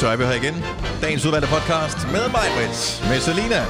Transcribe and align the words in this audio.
Så 0.00 0.08
er 0.08 0.16
vi 0.16 0.24
her 0.24 0.32
igen. 0.32 0.54
Dagens 1.02 1.26
udvalgte 1.26 1.48
podcast 1.48 1.98
med 2.12 2.28
mig, 2.28 2.46
Brits, 2.56 3.02
med 3.08 3.20
Selina, 3.20 3.64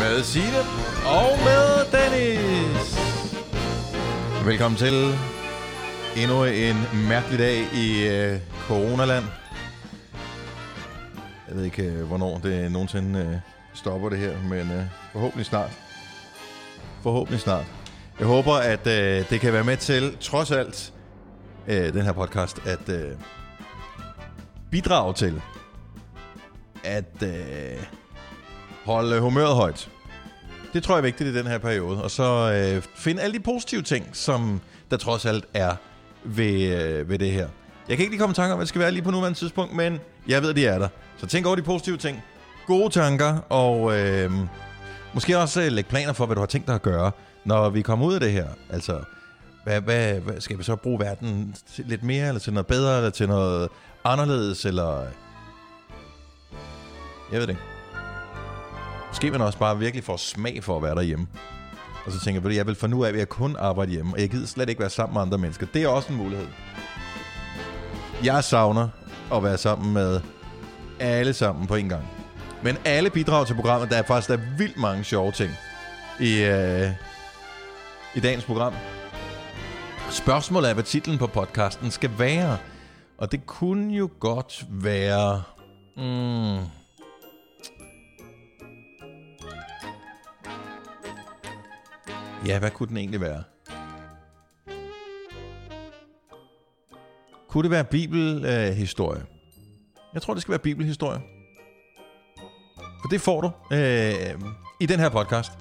med 0.00 0.22
Signe 0.22 0.58
og 1.06 1.38
med 1.44 1.64
Dennis. 1.92 2.98
Velkommen 4.44 4.78
til 4.78 5.14
endnu 6.16 6.44
en 6.44 6.76
mærkelig 7.08 7.38
dag 7.38 7.56
i 7.74 8.08
øh, 8.08 8.40
coronaland. 8.68 9.24
Jeg 11.48 11.56
ved 11.56 11.64
ikke, 11.64 11.82
øh, 11.82 12.06
hvornår 12.06 12.38
det 12.38 12.72
nogensinde 12.72 13.20
øh, 13.20 13.36
stopper 13.74 14.08
det 14.08 14.18
her, 14.18 14.42
men 14.48 14.70
øh, 14.70 14.84
forhåbentlig 15.12 15.46
snart. 15.46 15.70
Forhåbentlig 17.02 17.40
snart. 17.40 17.64
Jeg 18.18 18.26
håber, 18.26 18.54
at 18.54 18.86
øh, 18.86 19.30
det 19.30 19.40
kan 19.40 19.52
være 19.52 19.64
med 19.64 19.76
til, 19.76 20.16
trods 20.20 20.50
alt, 20.50 20.92
øh, 21.68 21.92
den 21.92 22.02
her 22.02 22.12
podcast, 22.12 22.66
at 22.66 22.88
øh, 22.88 23.10
bidrage 24.70 25.14
til 25.14 25.42
at 26.84 27.22
øh, 27.22 27.84
holde 28.84 29.20
humøret 29.20 29.54
højt. 29.56 29.88
Det 30.72 30.82
tror 30.82 30.94
jeg 30.94 30.98
er 30.98 31.02
vigtigt 31.02 31.28
i 31.28 31.38
den 31.38 31.46
her 31.46 31.58
periode. 31.58 32.02
Og 32.02 32.10
så 32.10 32.52
øh, 32.52 32.82
finde 32.96 33.22
alle 33.22 33.38
de 33.38 33.42
positive 33.42 33.82
ting, 33.82 34.06
som 34.12 34.60
der 34.90 34.96
trods 34.96 35.26
alt 35.26 35.44
er 35.54 35.74
ved, 36.24 36.82
øh, 36.82 37.08
ved 37.08 37.18
det 37.18 37.30
her. 37.30 37.48
Jeg 37.88 37.96
kan 37.96 38.04
ikke 38.04 38.10
lige 38.10 38.18
komme 38.20 38.32
i 38.32 38.34
tanke 38.34 38.52
om, 38.52 38.58
hvad 38.58 38.64
det 38.64 38.68
skal 38.68 38.80
være 38.80 38.90
lige 38.92 39.02
på 39.02 39.10
nuværende 39.10 39.38
tidspunkt, 39.38 39.76
men 39.76 40.00
jeg 40.28 40.42
ved, 40.42 40.50
at 40.50 40.56
de 40.56 40.66
er 40.66 40.78
der. 40.78 40.88
Så 41.18 41.26
tænk 41.26 41.46
over 41.46 41.56
de 41.56 41.62
positive 41.62 41.96
ting. 41.96 42.22
Gode 42.66 42.90
tanker, 42.90 43.38
og 43.48 43.98
øh, 43.98 44.32
måske 45.14 45.38
også 45.38 45.62
øh, 45.62 45.72
lægge 45.72 45.90
planer 45.90 46.12
for, 46.12 46.26
hvad 46.26 46.36
du 46.36 46.40
har 46.40 46.46
tænkt 46.46 46.66
dig 46.66 46.74
at 46.74 46.82
gøre, 46.82 47.10
når 47.44 47.70
vi 47.70 47.82
kommer 47.82 48.06
ud 48.06 48.14
af 48.14 48.20
det 48.20 48.32
her. 48.32 48.46
Altså, 48.70 49.00
hvad, 49.64 49.80
hvad, 49.80 50.14
hvad 50.14 50.40
skal 50.40 50.58
vi 50.58 50.62
så 50.62 50.76
bruge 50.76 51.00
verden 51.00 51.54
til 51.74 51.84
lidt 51.88 52.02
mere, 52.02 52.28
eller 52.28 52.40
til 52.40 52.52
noget 52.52 52.66
bedre, 52.66 52.96
eller 52.96 53.10
til 53.10 53.28
noget 53.28 53.68
anderledes, 54.04 54.64
eller... 54.64 55.06
Jeg 57.32 57.40
ved 57.40 57.46
det 57.46 57.52
ikke. 57.52 57.62
Måske 59.08 59.30
man 59.30 59.40
også 59.40 59.58
bare 59.58 59.78
virkelig 59.78 60.04
får 60.04 60.16
smag 60.16 60.64
for 60.64 60.76
at 60.76 60.82
være 60.82 60.94
derhjemme. 60.94 61.26
Og 62.06 62.12
så 62.12 62.20
tænker 62.20 62.42
jeg, 62.48 62.56
jeg 62.56 62.66
vil 62.66 62.74
for 62.74 62.86
nu 62.86 63.04
af, 63.04 63.08
at 63.08 63.18
jeg 63.18 63.28
kun 63.28 63.56
arbejde 63.58 63.90
hjemme, 63.90 64.14
og 64.14 64.20
jeg 64.20 64.30
gider 64.30 64.46
slet 64.46 64.68
ikke 64.68 64.80
være 64.80 64.90
sammen 64.90 65.14
med 65.14 65.22
andre 65.22 65.38
mennesker. 65.38 65.66
Det 65.74 65.82
er 65.82 65.88
også 65.88 66.12
en 66.12 66.18
mulighed. 66.18 66.46
Jeg 68.24 68.44
savner 68.44 68.88
at 69.32 69.42
være 69.42 69.58
sammen 69.58 69.92
med 69.92 70.20
alle 71.00 71.32
sammen 71.32 71.66
på 71.66 71.74
en 71.74 71.88
gang. 71.88 72.04
Men 72.62 72.76
alle 72.84 73.10
bidrager 73.10 73.44
til 73.44 73.54
programmet. 73.54 73.90
Der 73.90 73.96
er 73.96 74.02
faktisk 74.02 74.28
der 74.28 74.36
er 74.36 74.56
vildt 74.58 74.76
mange 74.76 75.04
sjove 75.04 75.32
ting 75.32 75.50
i, 76.20 76.42
øh, 76.42 76.90
i 78.14 78.20
dagens 78.20 78.44
program. 78.44 78.74
Spørgsmålet 80.10 80.70
er, 80.70 80.74
hvad 80.74 80.84
titlen 80.84 81.18
på 81.18 81.26
podcasten 81.26 81.90
skal 81.90 82.10
være. 82.18 82.58
Og 83.18 83.32
det 83.32 83.46
kunne 83.46 83.94
jo 83.94 84.10
godt 84.20 84.64
være... 84.70 85.42
Mm, 85.96 86.81
ja, 92.46 92.58
hvad 92.58 92.70
kunne 92.70 92.88
den 92.88 92.96
egentlig 92.96 93.20
være? 93.20 93.42
Kunne 97.48 97.62
det 97.62 97.70
være 97.70 97.84
bibelhistorie? 97.84 99.20
Øh, 99.20 99.26
Jeg 100.14 100.22
tror, 100.22 100.34
det 100.34 100.42
skal 100.42 100.52
være 100.52 100.58
bibelhistorie. 100.58 101.20
For 103.02 103.08
det 103.10 103.20
får 103.20 103.40
du 103.40 103.50
øh, 103.76 104.14
i 104.80 104.86
den 104.86 105.00
her 105.00 105.08
podcast. 105.08 105.52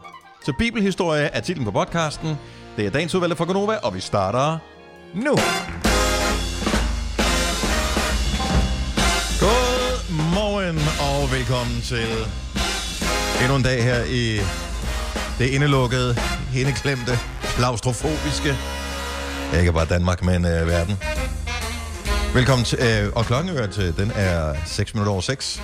Så 0.45 0.53
bibelhistorie 0.59 1.23
er 1.23 1.39
titlen 1.41 1.65
på 1.65 1.71
podcasten. 1.71 2.35
Det 2.77 2.85
er 2.85 2.89
dagens 2.91 3.15
udvalg 3.15 3.37
fra 3.37 3.45
Gonova, 3.45 3.77
og 3.77 3.95
vi 3.95 3.99
starter 3.99 4.57
nu. 5.13 5.35
Godmorgen 9.39 10.77
og 11.07 11.31
velkommen 11.31 11.81
til 11.81 12.07
endnu 13.41 13.55
en 13.55 13.63
dag 13.63 13.83
her 13.83 14.03
i 14.03 14.37
det 15.39 15.47
indelukkede, 15.49 16.15
indeklemte, 16.55 17.19
klaustrofobiske, 17.41 18.55
ikke 19.59 19.73
bare 19.73 19.85
Danmark, 19.85 20.23
men 20.23 20.45
øh, 20.45 20.67
verden. 20.67 20.97
Velkommen 22.33 22.65
til, 22.65 22.79
øh, 22.81 23.11
og 23.15 23.25
klokken 23.25 23.57
er 23.57 23.67
til, 23.67 23.97
den 23.97 24.11
er 24.15 24.55
6 24.65 24.93
minutter 24.93 25.11
over 25.11 25.21
6. 25.21 25.61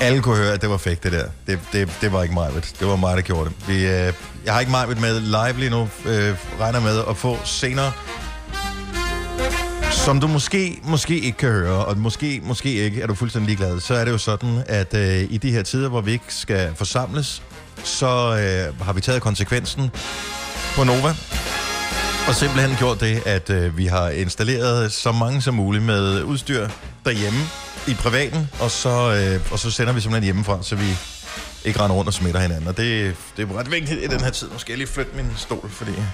Alle 0.00 0.22
kunne 0.22 0.36
høre, 0.36 0.52
at 0.52 0.60
det 0.62 0.70
var 0.70 0.76
fake, 0.76 1.00
det 1.02 1.12
der. 1.12 1.26
Det, 1.46 1.58
det, 1.72 1.98
det 2.00 2.12
var 2.12 2.22
ikke 2.22 2.34
mig, 2.34 2.50
det 2.80 2.88
var 2.88 2.96
mig, 2.96 3.16
der 3.16 3.22
gjorde 3.22 3.50
det. 3.50 3.68
Vi, 3.68 3.74
øh, 3.74 4.12
jeg 4.44 4.52
har 4.52 4.60
ikke 4.60 4.70
mig 4.70 5.00
med 5.00 5.20
live 5.20 5.60
lige 5.60 5.70
nu, 5.70 5.88
øh, 6.06 6.34
regner 6.60 6.80
med 6.80 7.02
at 7.08 7.16
få 7.16 7.38
senere, 7.44 7.92
som 9.90 10.20
du 10.20 10.28
måske, 10.28 10.80
måske 10.84 11.20
ikke 11.20 11.38
kan 11.38 11.48
høre, 11.50 11.84
og 11.84 11.98
måske, 11.98 12.40
måske 12.44 12.72
ikke 12.72 13.02
er 13.02 13.06
du 13.06 13.14
fuldstændig 13.14 13.46
ligeglad, 13.46 13.80
så 13.80 13.94
er 13.94 14.04
det 14.04 14.12
jo 14.12 14.18
sådan, 14.18 14.62
at 14.66 14.94
øh, 14.94 15.26
i 15.30 15.38
de 15.38 15.50
her 15.50 15.62
tider, 15.62 15.88
hvor 15.88 16.00
vi 16.00 16.12
ikke 16.12 16.24
skal 16.28 16.74
forsamles, 16.74 17.42
så 17.84 18.06
øh, 18.06 18.80
har 18.80 18.92
vi 18.92 19.00
taget 19.00 19.22
konsekvensen 19.22 19.90
på 20.74 20.84
Nova, 20.84 21.14
og 22.28 22.34
simpelthen 22.34 22.76
gjort 22.76 23.00
det, 23.00 23.22
at 23.26 23.50
øh, 23.50 23.76
vi 23.76 23.86
har 23.86 24.08
installeret 24.08 24.92
så 24.92 25.12
mange 25.12 25.42
som 25.42 25.54
muligt 25.54 25.84
med 25.84 26.22
udstyr 26.22 26.68
derhjemme 27.04 27.40
i 27.88 27.94
privaten, 27.94 28.50
og 28.60 28.70
så, 28.70 29.14
øh, 29.14 29.52
og 29.52 29.58
så 29.58 29.70
sender 29.70 29.92
vi 29.92 30.00
simpelthen 30.00 30.24
hjemmefra, 30.24 30.62
så 30.62 30.76
vi 30.76 30.96
ikke 31.64 31.80
render 31.80 31.96
rundt 31.96 32.08
og 32.08 32.14
smitter 32.14 32.40
hinanden. 32.40 32.68
Og 32.68 32.76
det, 32.76 33.16
det 33.36 33.50
er 33.50 33.58
ret 33.58 33.70
vigtigt 33.70 34.00
i 34.02 34.06
den 34.06 34.20
her 34.20 34.30
tid. 34.30 34.50
Nu 34.52 34.58
skal 34.58 34.72
jeg 34.72 34.78
lige 34.78 34.88
flytte 34.88 35.16
min 35.16 35.26
stol, 35.36 35.70
fordi 35.70 35.90
jeg 35.90 36.08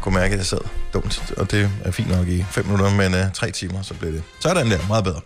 kunne 0.00 0.14
mærke, 0.14 0.32
at 0.32 0.38
jeg 0.38 0.46
sad 0.46 0.58
dumt. 0.92 1.32
Og 1.36 1.50
det 1.50 1.70
er 1.84 1.90
fint 1.90 2.10
nok 2.10 2.28
i 2.28 2.44
fem 2.50 2.64
minutter, 2.64 2.90
men 2.90 3.14
øh, 3.14 3.32
tre 3.34 3.50
timer, 3.50 3.82
så 3.82 3.94
bliver 3.94 4.12
det. 4.12 4.22
sådan 4.40 4.70
der 4.70 4.78
meget 4.88 5.04
bedre. 5.04 5.20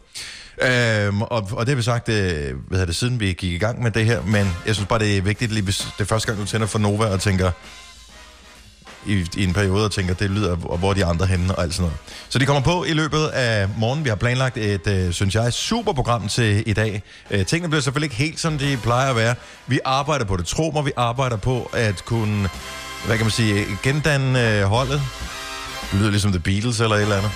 Øhm, 0.62 1.22
og, 1.22 1.48
og 1.52 1.66
det 1.66 1.68
har 1.68 1.76
vi 1.76 1.82
sagt, 1.82 2.08
øh, 2.08 2.14
hvad 2.14 2.54
hedder 2.70 2.86
det, 2.86 2.96
siden 2.96 3.20
vi 3.20 3.26
gik 3.26 3.52
i 3.52 3.58
gang 3.58 3.82
med 3.82 3.90
det 3.90 4.04
her, 4.04 4.22
men 4.22 4.50
jeg 4.66 4.74
synes 4.74 4.88
bare, 4.88 4.98
det 4.98 5.16
er 5.16 5.22
vigtigt, 5.22 5.52
lige 5.52 5.64
hvis 5.64 5.78
det 5.78 6.00
er 6.00 6.04
første 6.04 6.26
gang, 6.26 6.40
du 6.40 6.46
tænder 6.46 6.66
for 6.66 6.78
Nova 6.78 7.06
og 7.06 7.20
tænker, 7.20 7.50
i, 9.06 9.26
i 9.36 9.44
en 9.44 9.52
periode 9.52 9.84
og 9.84 9.92
tænker, 9.92 10.14
det 10.14 10.30
lyder, 10.30 10.56
og 10.64 10.78
hvor 10.78 10.90
er 10.90 10.94
de 10.94 11.04
andre 11.04 11.26
henne 11.26 11.54
og 11.54 11.62
alt 11.62 11.74
sådan 11.74 11.82
noget. 11.82 11.96
Så 12.28 12.38
de 12.38 12.46
kommer 12.46 12.62
på 12.62 12.84
i 12.84 12.92
løbet 12.92 13.26
af 13.26 13.68
morgen. 13.78 14.04
Vi 14.04 14.08
har 14.08 14.16
planlagt 14.16 14.56
et, 14.56 14.86
øh, 14.86 15.12
synes 15.12 15.34
jeg, 15.34 15.52
super 15.52 15.92
program 15.92 16.28
til 16.28 16.62
i 16.66 16.72
dag. 16.72 17.02
Øh, 17.30 17.46
tingene 17.46 17.68
bliver 17.68 17.82
selvfølgelig 17.82 18.06
ikke 18.06 18.16
helt, 18.16 18.40
som 18.40 18.58
de 18.58 18.78
plejer 18.82 19.10
at 19.10 19.16
være. 19.16 19.34
Vi 19.66 19.80
arbejder 19.84 20.24
på 20.24 20.36
det. 20.36 20.46
Tro 20.46 20.70
mig, 20.74 20.84
vi 20.84 20.92
arbejder 20.96 21.36
på 21.36 21.70
at 21.72 22.04
kunne, 22.04 22.48
hvad 23.06 23.16
kan 23.16 23.24
man 23.24 23.30
sige, 23.30 23.66
gendanne 23.82 24.58
øh, 24.58 24.64
holdet. 24.64 25.02
Det 25.90 26.00
lyder 26.00 26.10
ligesom 26.10 26.32
The 26.32 26.40
Beatles 26.40 26.80
eller 26.80 26.96
et 26.96 27.02
eller 27.02 27.16
andet. 27.16 27.30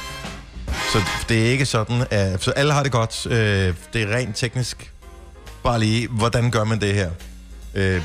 Så 0.93 0.99
det 1.29 1.47
er 1.47 1.51
ikke 1.51 1.67
sådan, 1.67 2.07
at 2.11 2.43
så 2.43 2.51
alle 2.51 2.73
har 2.73 2.83
det 2.83 2.93
godt. 2.93 3.27
Øh, 3.27 3.75
det 3.93 4.03
er 4.03 4.17
rent 4.17 4.37
teknisk. 4.37 4.93
Bare 5.65 5.81
lige, 5.81 6.09
hvordan 6.09 6.51
gør 6.51 6.65
man 6.65 6.81
det 6.81 6.95
her? 6.95 7.11
Øh, 7.75 8.03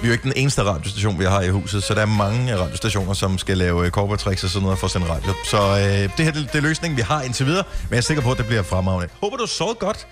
vi 0.00 0.06
er 0.06 0.06
jo 0.06 0.12
ikke 0.12 0.22
den 0.22 0.32
eneste 0.36 0.62
radiostation, 0.62 1.18
vi 1.18 1.24
har 1.24 1.42
i 1.42 1.48
huset, 1.48 1.82
så 1.82 1.94
der 1.94 2.00
er 2.00 2.06
mange 2.06 2.56
radiostationer, 2.58 3.14
som 3.14 3.38
skal 3.38 3.58
lave 3.58 3.84
øh, 3.84 3.90
corporate 3.90 4.24
tricks 4.24 4.44
og 4.44 4.50
sådan 4.50 4.62
noget 4.62 4.78
for 4.78 4.86
at 4.86 4.90
sende 4.90 5.06
radio. 5.08 5.32
Så 5.44 5.56
øh, 5.56 6.16
det 6.16 6.24
her 6.24 6.32
det, 6.32 6.48
det 6.52 6.58
er 6.58 6.62
løsningen, 6.62 6.96
vi 6.96 7.02
har 7.02 7.22
indtil 7.22 7.46
videre, 7.46 7.64
men 7.82 7.90
jeg 7.90 7.96
er 7.96 8.02
sikker 8.02 8.22
på, 8.22 8.30
at 8.30 8.38
det 8.38 8.46
bliver 8.46 8.62
fremragende. 8.62 9.08
Håber, 9.20 9.36
du 9.36 9.46
så 9.46 9.74
godt. 9.78 10.06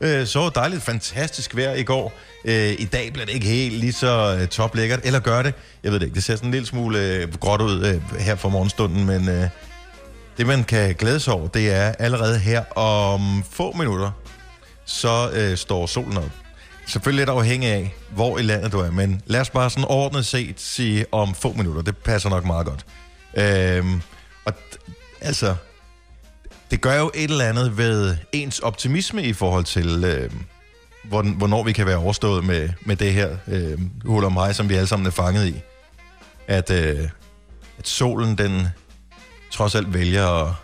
Øh, 0.00 0.26
så 0.26 0.50
dejligt, 0.54 0.82
fantastisk 0.82 1.56
vejr 1.56 1.74
i 1.74 1.82
går. 1.82 2.12
Øh, 2.44 2.72
I 2.78 2.84
dag 2.84 3.12
bliver 3.12 3.26
det 3.26 3.34
ikke 3.34 3.46
helt 3.46 3.74
lige 3.74 3.92
så 3.92 4.38
øh, 4.40 4.48
toplækkert, 4.48 5.00
eller 5.04 5.20
gør 5.20 5.42
det. 5.42 5.54
Jeg 5.82 5.92
ved 5.92 6.00
det 6.00 6.06
ikke, 6.06 6.14
det 6.14 6.24
ser 6.24 6.36
sådan 6.36 6.48
en 6.48 6.52
lille 6.52 6.66
smule 6.66 6.98
øh, 6.98 7.34
gråt 7.40 7.60
ud 7.60 7.84
øh, 7.86 8.20
her 8.20 8.36
for 8.36 8.48
morgenstunden, 8.48 9.06
men 9.06 9.28
øh, 9.28 9.48
det 10.40 10.48
man 10.48 10.64
kan 10.64 10.94
glæde 10.94 11.20
sig 11.20 11.34
over, 11.34 11.48
det 11.48 11.70
er 11.70 11.92
allerede 11.98 12.38
her 12.38 12.78
om 12.78 13.44
få 13.50 13.72
minutter, 13.72 14.10
så 14.84 15.30
øh, 15.32 15.56
står 15.56 15.86
solen 15.86 16.16
op. 16.16 16.30
Selvfølgelig 16.86 17.20
lidt 17.20 17.30
afhængig 17.30 17.68
af, 17.68 17.94
hvor 18.10 18.38
i 18.38 18.42
landet 18.42 18.72
du 18.72 18.78
er, 18.78 18.90
men 18.90 19.22
lad 19.26 19.40
os 19.40 19.50
bare 19.50 19.70
sådan 19.70 19.84
ordnet 19.88 20.26
set 20.26 20.60
sige 20.60 21.06
om 21.12 21.34
få 21.34 21.52
minutter. 21.52 21.82
Det 21.82 21.96
passer 21.96 22.28
nok 22.28 22.44
meget 22.44 22.66
godt. 22.66 22.86
Øhm, 23.34 24.02
og 24.44 24.52
altså, 25.20 25.54
det 26.70 26.80
gør 26.80 26.98
jo 26.98 27.10
et 27.14 27.30
eller 27.30 27.44
andet 27.44 27.78
ved 27.78 28.16
ens 28.32 28.58
optimisme 28.58 29.22
i 29.22 29.32
forhold 29.32 29.64
til, 29.64 30.04
øh, 30.04 30.30
hvor, 31.04 31.22
hvornår 31.22 31.62
vi 31.62 31.72
kan 31.72 31.86
være 31.86 31.96
overstået 31.96 32.44
med, 32.44 32.68
med 32.86 32.96
det 32.96 33.12
her 33.12 33.36
øh, 33.48 33.78
hul 34.04 34.24
om 34.24 34.32
hej, 34.32 34.52
som 34.52 34.68
vi 34.68 34.74
alle 34.74 34.86
sammen 34.86 35.06
er 35.06 35.10
fanget 35.10 35.46
i. 35.46 35.54
At, 36.46 36.70
øh, 36.70 37.08
at 37.78 37.88
solen, 37.88 38.38
den 38.38 38.68
trods 39.50 39.74
alt 39.74 39.94
vælger 39.94 40.26
at 40.26 40.54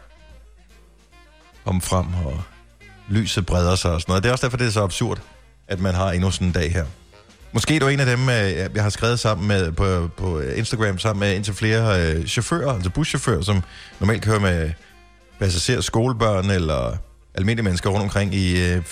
komme 1.65 1.81
frem, 1.81 2.07
og 2.25 2.43
lyset 3.09 3.47
breder 3.47 3.75
sig 3.75 3.93
og 3.93 4.01
sådan 4.01 4.11
noget. 4.11 4.23
Det 4.23 4.29
er 4.29 4.33
også 4.33 4.47
derfor, 4.47 4.57
det 4.57 4.67
er 4.67 4.71
så 4.71 4.83
absurd, 4.83 5.21
at 5.69 5.81
man 5.81 5.95
har 5.95 6.11
endnu 6.11 6.31
sådan 6.31 6.47
en 6.47 6.53
dag 6.53 6.73
her. 6.73 6.85
Måske 7.53 7.77
er 7.77 7.81
du 7.81 7.89
en 7.89 8.01
af 8.01 8.07
dem, 8.07 8.29
øh, 8.29 8.53
jeg 8.75 8.83
har 8.83 8.91
skrevet 8.91 9.21
sammen 9.21 9.49
med 9.49 9.73
på, 9.73 10.09
på 10.17 10.41
Instagram, 10.41 10.99
sammen 10.99 11.21
med 11.21 11.35
indtil 11.35 11.55
flere 11.55 12.03
øh, 12.03 12.27
chauffører, 12.27 12.73
altså 12.73 12.91
buschauffører, 12.91 13.43
som 13.43 13.63
normalt 14.01 14.23
kører 14.23 14.39
med 14.39 14.71
passagerer, 15.39 15.81
skolebørn 15.81 16.51
eller 16.51 16.97
almindelige 17.35 17.65
mennesker 17.65 17.91
rundt 17.91 18.03
omkring 18.03 18.35
i, 18.35 18.73
øh, 18.73 18.83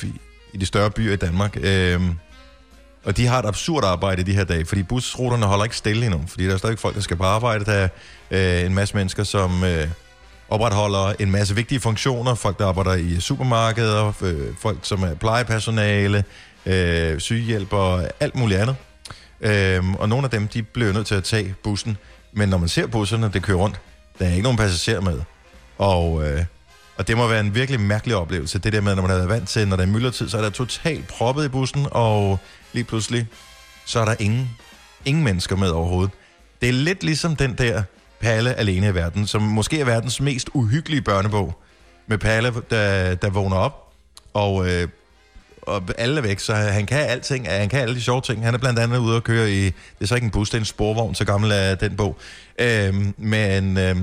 i 0.53 0.57
de 0.57 0.67
større 0.67 0.91
byer 0.91 1.13
i 1.13 1.17
Danmark. 1.17 1.57
Øh, 1.61 2.01
og 3.05 3.17
de 3.17 3.27
har 3.27 3.39
et 3.39 3.47
absurd 3.47 3.85
arbejde 3.85 4.21
i 4.21 4.25
de 4.25 4.33
her 4.33 4.45
dage, 4.45 4.65
fordi 4.65 4.83
busruterne 4.83 5.47
holder 5.47 5.65
ikke 5.65 5.77
stille 5.77 6.07
endnu, 6.07 6.21
fordi 6.29 6.47
der 6.47 6.53
er 6.53 6.57
stadig 6.57 6.79
folk, 6.79 6.95
der 6.95 7.01
skal 7.01 7.17
på 7.17 7.25
arbejde. 7.25 7.65
Der 7.65 7.73
er 7.73 7.89
øh, 8.61 8.67
en 8.67 8.75
masse 8.75 8.97
mennesker, 8.97 9.25
som 9.25 9.65
øh, 9.65 9.89
opretholder 10.49 11.13
en 11.19 11.31
masse 11.31 11.55
vigtige 11.55 11.81
funktioner. 11.81 12.35
Folk, 12.35 12.59
der 12.59 12.67
arbejder 12.67 12.95
i 12.95 13.21
supermarkeder, 13.21 14.13
øh, 14.23 14.55
folk, 14.61 14.79
som 14.83 15.03
er 15.03 15.15
plejepersonale, 15.15 16.25
øh, 16.67 17.21
sygehjælper, 17.21 18.09
alt 18.21 18.35
muligt 18.35 18.61
andet. 18.61 18.77
Øh, 19.41 19.95
og 19.95 20.09
nogle 20.09 20.25
af 20.25 20.31
dem, 20.31 20.49
de 20.49 20.63
blev 20.63 20.93
nødt 20.93 21.07
til 21.07 21.15
at 21.15 21.25
tage 21.25 21.55
bussen. 21.63 21.97
Men 22.33 22.49
når 22.49 22.59
man 22.59 22.69
ser 22.69 22.87
busserne, 22.87 23.31
det 23.33 23.43
kører 23.43 23.59
rundt, 23.59 23.81
der 24.19 24.25
er 24.27 24.31
ikke 24.31 24.43
nogen 24.43 24.59
passagerer 24.59 25.01
med. 25.01 25.21
Og, 25.79 26.27
øh, 26.27 26.45
og 26.97 27.09
det 27.09 27.17
må 27.17 27.29
være 27.29 27.41
en 27.41 27.55
virkelig 27.55 27.81
mærkelig 27.81 28.17
oplevelse. 28.17 28.59
Det 28.59 28.73
der 28.73 28.81
med, 28.81 28.95
når 28.95 29.03
man 29.03 29.11
er 29.11 29.27
vant 29.27 29.49
til, 29.49 29.69
når 29.69 29.77
der 29.77 29.83
er 29.83 29.87
myldretid, 29.87 30.29
så 30.29 30.39
er 30.39 30.43
der 30.43 30.51
totalt 30.51 31.09
proppet 31.09 31.45
i 31.45 31.49
bussen, 31.49 31.87
og 31.91 32.39
lige 32.73 32.85
pludselig, 32.85 33.27
så 33.87 34.01
er 34.01 34.05
der 34.05 34.15
ingen, 34.19 34.51
ingen 35.05 35.25
mennesker 35.25 35.57
med 35.57 35.69
overhovedet. 35.69 36.13
Det 36.61 36.69
er 36.69 36.73
lidt 36.73 37.03
ligesom 37.03 37.37
den 37.37 37.55
der 37.59 37.83
Palle 38.21 38.55
alene 38.55 38.89
i 38.89 38.95
verden, 38.95 39.27
som 39.27 39.43
måske 39.43 39.81
er 39.81 39.85
verdens 39.85 40.21
mest 40.21 40.51
uhyggelige 40.55 41.03
børnebog. 41.03 41.61
Med 42.07 42.19
Palle, 42.19 42.53
der, 42.71 43.15
der 43.15 43.31
vågner 43.31 43.57
op, 43.57 43.93
og, 44.35 44.69
øh, 44.69 44.89
og 45.63 45.83
alle 45.99 46.19
er 46.19 46.23
væk, 46.23 46.39
så 46.39 46.55
han 46.55 46.87
kan 46.87 46.99
alting. 46.99 47.47
Øh, 47.47 47.53
han 47.53 47.69
kan 47.69 47.81
alle 47.81 47.95
de 47.95 48.03
sjove 48.03 48.21
ting. 48.21 48.45
Han 48.45 48.55
er 48.55 48.59
blandt 48.59 48.79
andet 48.79 48.99
ude 48.99 49.17
og 49.17 49.25
køre 49.25 49.51
i, 49.51 49.65
det 49.65 49.75
er 50.01 50.07
så 50.07 50.15
ikke 50.15 50.25
en 50.25 50.31
bus, 50.31 50.51
det 50.51 50.57
er 50.57 50.61
en 50.61 50.65
sporvogn, 50.65 51.15
så 51.15 51.25
gammel 51.25 51.51
er 51.51 51.75
den 51.75 51.97
bog. 51.97 52.17
Øh, 52.59 52.95
men... 53.19 53.79
Øh, 53.79 53.97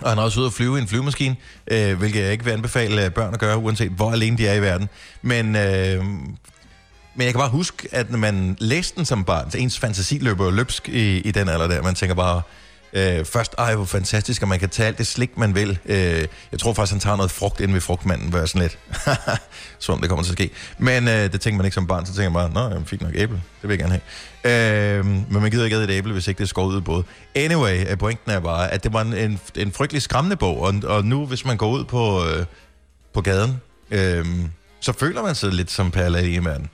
og 0.00 0.08
han 0.08 0.18
er 0.18 0.22
også 0.22 0.40
ude 0.40 0.46
at 0.46 0.52
flyve 0.52 0.78
i 0.78 0.80
en 0.80 0.88
flyvemaskine, 0.88 1.36
øh, 1.70 1.98
hvilket 1.98 2.22
jeg 2.22 2.32
ikke 2.32 2.44
vil 2.44 2.52
anbefale 2.52 3.04
øh, 3.04 3.10
børn 3.10 3.34
at 3.34 3.40
gøre, 3.40 3.56
uanset 3.56 3.90
hvor 3.90 4.12
alene 4.12 4.38
de 4.38 4.46
er 4.46 4.54
i 4.54 4.62
verden. 4.62 4.88
Men, 5.22 5.56
øh, 5.56 6.04
men 7.14 7.24
jeg 7.24 7.32
kan 7.32 7.38
bare 7.38 7.50
huske, 7.50 7.88
at 7.92 8.10
når 8.10 8.18
man 8.18 8.56
læste 8.58 8.96
den 8.96 9.04
som 9.04 9.24
barn, 9.24 9.50
så 9.50 9.58
ens 9.58 9.78
fantasi 9.78 10.18
løber 10.18 10.44
jo 10.44 10.50
løbsk 10.50 10.88
i, 10.88 11.18
i 11.20 11.30
den 11.30 11.48
alder 11.48 11.68
der. 11.68 11.82
Man 11.82 11.94
tænker 11.94 12.14
bare, 12.14 12.42
øh, 12.92 13.24
først, 13.24 13.54
ej 13.58 13.74
hvor 13.74 13.84
fantastisk, 13.84 14.42
og 14.42 14.48
man 14.48 14.58
kan 14.58 14.68
tage 14.68 14.86
alt 14.86 14.98
det 14.98 15.06
slik, 15.06 15.38
man 15.38 15.54
vil. 15.54 15.78
Øh, 15.86 16.26
jeg 16.52 16.60
tror 16.60 16.72
faktisk, 16.72 16.92
han 16.92 17.00
tager 17.00 17.16
noget 17.16 17.30
frugt 17.30 17.60
ind 17.60 17.72
ved 17.72 17.80
frugtmanden, 17.80 18.28
hvor 18.28 18.38
jeg 18.38 18.48
sådan 18.48 18.62
lidt, 18.62 18.78
som 19.78 19.92
om 19.92 20.00
det 20.00 20.08
kommer 20.08 20.22
til 20.22 20.32
at 20.32 20.38
ske. 20.38 20.50
Men 20.78 21.08
øh, 21.08 21.32
det 21.32 21.40
tænker 21.40 21.56
man 21.56 21.64
ikke 21.64 21.74
som 21.74 21.86
barn, 21.86 22.06
så 22.06 22.14
tænker 22.14 22.30
man 22.30 22.52
bare, 22.52 22.68
nå, 22.68 22.74
jeg 22.74 22.86
fik 22.86 23.02
nok 23.02 23.12
æble, 23.14 23.42
det 23.62 23.68
vil 23.68 23.78
jeg 23.78 23.78
gerne 23.78 24.00
have. 24.44 24.98
Øh, 24.98 25.06
men 25.06 25.42
man 25.42 25.50
gider 25.50 25.64
ikke 25.64 25.76
et 25.76 25.90
æble, 25.90 26.12
hvis 26.12 26.28
ikke 26.28 26.38
det 26.38 26.44
er 26.44 26.48
skåret 26.48 26.72
ud 26.72 26.78
i 26.78 26.80
både. 26.80 27.04
Anyway, 27.34 27.90
øh, 27.90 27.98
pointen 27.98 28.30
er 28.30 28.40
bare, 28.40 28.72
at 28.72 28.84
det 28.84 28.92
var 28.92 29.00
en, 29.00 29.14
en, 29.14 29.40
en 29.56 29.72
frygtelig 29.72 30.02
skræmmende 30.02 30.36
bog, 30.36 30.60
og, 30.60 30.74
og 30.84 31.04
nu, 31.04 31.26
hvis 31.26 31.44
man 31.44 31.56
går 31.56 31.70
ud 31.70 31.84
på, 31.84 32.26
øh, 32.26 32.44
på 33.12 33.20
gaden, 33.20 33.60
øh, 33.90 34.26
så 34.80 34.92
føler 34.92 35.22
man 35.22 35.34
sig 35.34 35.52
lidt 35.52 35.70
som 35.70 35.90
Perla 35.90 36.18
i 36.18 36.38
manden. 36.38 36.70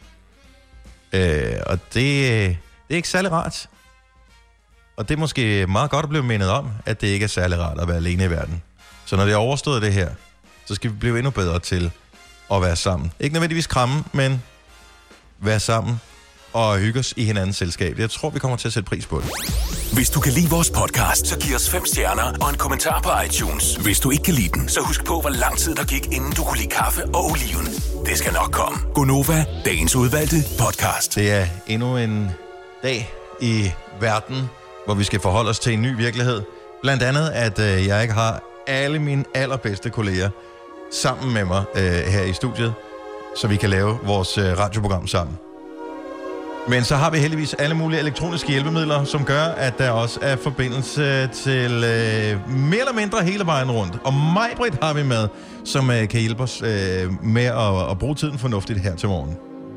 Øh, 1.13 1.57
og 1.67 1.79
det, 1.79 1.95
det 1.95 2.57
er 2.91 2.97
ikke 2.97 3.09
særlig 3.09 3.33
rart. 3.33 3.69
Og 4.97 5.09
det 5.09 5.15
er 5.15 5.19
måske 5.19 5.67
meget 5.67 5.91
godt 5.91 6.03
at 6.03 6.09
blive 6.09 6.23
mindet 6.23 6.51
om, 6.51 6.71
at 6.87 7.01
det 7.01 7.07
ikke 7.07 7.25
er 7.25 7.29
særlig 7.29 7.59
rart 7.59 7.81
at 7.81 7.89
være 7.89 7.97
alene 7.97 8.25
i 8.25 8.31
verden. 8.31 8.63
Så 9.05 9.17
når 9.17 9.25
det 9.25 9.33
er 9.33 9.37
overstået 9.37 9.83
det 9.83 9.93
her, 9.93 10.11
så 10.67 10.75
skal 10.75 10.91
vi 10.91 10.97
blive 10.97 11.19
endnu 11.19 11.31
bedre 11.31 11.59
til 11.59 11.91
at 12.53 12.63
være 12.63 12.77
sammen. 12.77 13.13
Ikke 13.21 13.33
nødvendigvis 13.33 13.67
kramme, 13.67 14.05
men 14.13 14.43
være 15.39 15.61
sammen 15.61 16.01
og 16.53 16.79
hygge 16.79 17.01
os 17.01 17.15
i 17.17 17.25
hinandens 17.25 17.57
selskab. 17.57 17.99
Jeg 17.99 18.11
tror, 18.11 18.31
vi 18.31 18.39
kommer 18.39 18.57
til 18.57 18.69
at 18.69 18.73
sætte 18.73 18.89
pris 18.89 19.07
på 19.07 19.21
det. 19.21 19.31
Hvis 19.93 20.11
du 20.11 20.21
kan 20.21 20.33
lide 20.33 20.51
vores 20.51 20.71
podcast, 20.71 21.27
så 21.27 21.39
giv 21.39 21.55
os 21.55 21.71
fem 21.71 21.87
stjerner 21.87 22.33
og 22.41 22.51
en 22.51 22.57
kommentar 22.57 23.01
på 23.01 23.11
iTunes. 23.27 23.77
Hvis 23.77 24.01
du 24.01 24.11
ikke 24.11 24.23
kan 24.25 24.35
lide 24.35 24.49
den, 24.49 24.69
så 24.69 24.81
husk 24.81 25.05
på, 25.05 25.21
hvor 25.21 25.31
lang 25.31 25.59
tid 25.59 25.75
der 25.75 25.85
gik, 25.85 26.07
inden 26.07 26.33
du 26.33 26.45
kunne 26.45 26.59
lide 26.59 26.71
kaffe 26.71 27.05
og 27.05 27.25
oliven. 27.25 27.67
Det 28.07 28.19
skal 28.19 28.33
nok 28.33 28.51
komme. 28.53 28.79
Gonova, 28.95 29.45
dagens 29.65 29.97
udvalgte 29.97 30.37
podcast. 30.59 31.15
Det 31.15 31.33
er 31.33 31.47
endnu 31.67 31.97
en 31.97 32.31
dag 32.83 33.11
i 33.41 33.71
verden, 34.01 34.49
hvor 34.87 34.95
vi 34.95 35.05
skal 35.05 35.21
forholde 35.21 35.51
os 35.51 35.59
til 35.59 35.73
en 35.73 35.83
ny 35.83 35.97
virkelighed. 35.97 36.43
Blandt 36.83 37.03
andet, 37.03 37.29
at 37.29 37.59
øh, 37.59 37.87
jeg 37.87 38.03
ikke 38.03 38.15
har 38.15 38.43
alle 38.67 38.99
mine 38.99 39.25
allerbedste 39.35 39.91
kolleger 39.91 40.31
sammen 40.93 41.35
med 41.35 41.45
mig 41.45 41.65
øh, 41.77 41.83
her 41.83 42.23
i 42.23 42.33
studiet, 42.33 42.75
så 43.37 43.49
vi 43.49 43.57
kan 43.57 43.71
lave 43.71 43.99
vores 44.05 44.39
øh, 44.39 44.59
radioprogram 44.59 45.07
sammen. 45.07 45.39
Men 46.69 46.85
så 46.85 46.97
har 46.97 47.11
vi 47.11 47.19
heldigvis 47.19 47.55
alle 47.55 47.75
mulige 47.75 48.01
elektroniske 48.01 48.51
hjælpemidler, 48.51 49.05
som 49.05 49.25
gør, 49.25 49.43
at 49.43 49.79
der 49.79 49.91
også 49.91 50.19
er 50.23 50.37
forbindelse 50.37 51.27
til 51.27 51.73
øh, 51.73 52.51
mere 52.51 52.81
eller 52.81 52.93
mindre 52.93 53.25
hele 53.25 53.47
vejen 53.47 53.71
rundt. 53.71 53.99
Og 54.05 54.15
Majbrit 54.15 54.75
har 54.83 54.95
vi 54.95 55.03
med, 55.03 55.29
som 55.65 55.91
øh, 55.91 56.09
kan 56.09 56.21
hjælpe 56.21 56.43
os 56.43 56.63
øh, 56.63 57.25
med 57.25 57.45
at, 57.45 57.91
at 57.91 57.99
bruge 57.99 58.15
tiden 58.15 58.39
fornuftigt 58.39 58.81
her 58.81 58.97
til 58.97 59.09
morgen. 59.09 59.37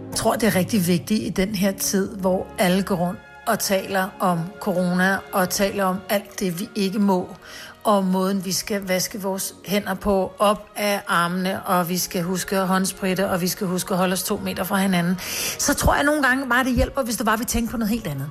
Jeg 0.10 0.16
tror, 0.16 0.34
det 0.34 0.44
er 0.44 0.56
rigtig 0.56 0.88
vigtigt 0.88 1.22
i 1.22 1.30
den 1.30 1.56
her 1.56 1.72
tid, 1.72 2.18
hvor 2.18 2.48
alle 2.58 2.84
går 2.84 2.96
rundt 2.96 3.20
og 3.50 3.60
taler 3.60 4.10
om 4.20 4.40
corona 4.60 5.18
og 5.32 5.50
taler 5.50 5.84
om 5.84 5.98
alt 6.10 6.40
det, 6.40 6.60
vi 6.60 6.70
ikke 6.76 7.00
må 7.00 7.36
og 7.84 8.06
måden, 8.06 8.46
vi 8.46 8.52
skal 8.52 8.88
vaske 8.88 9.22
vores 9.22 9.56
hænder 9.66 9.94
på 9.94 10.32
op 10.40 10.70
af 10.76 11.02
armene, 11.08 11.64
og 11.64 11.90
vi 11.90 11.98
skal 11.98 12.24
huske 12.24 12.58
at 12.58 12.68
håndspritte, 12.68 13.30
og 13.30 13.42
vi 13.42 13.48
skal 13.48 13.68
huske 13.68 13.92
at 13.92 13.98
holde 13.98 14.14
os 14.14 14.24
to 14.24 14.38
meter 14.38 14.64
fra 14.64 14.78
hinanden, 14.78 15.20
så 15.60 15.74
tror 15.74 15.96
jeg 15.96 16.04
nogle 16.04 16.24
gange 16.24 16.50
bare, 16.50 16.64
det 16.64 16.76
hjælper, 16.76 17.04
hvis 17.04 17.18
det 17.18 17.26
var, 17.26 17.38
vi 17.38 17.46
tænkte 17.46 17.72
på 17.72 17.78
noget 17.78 17.90
helt 17.90 18.08
andet. 18.08 18.30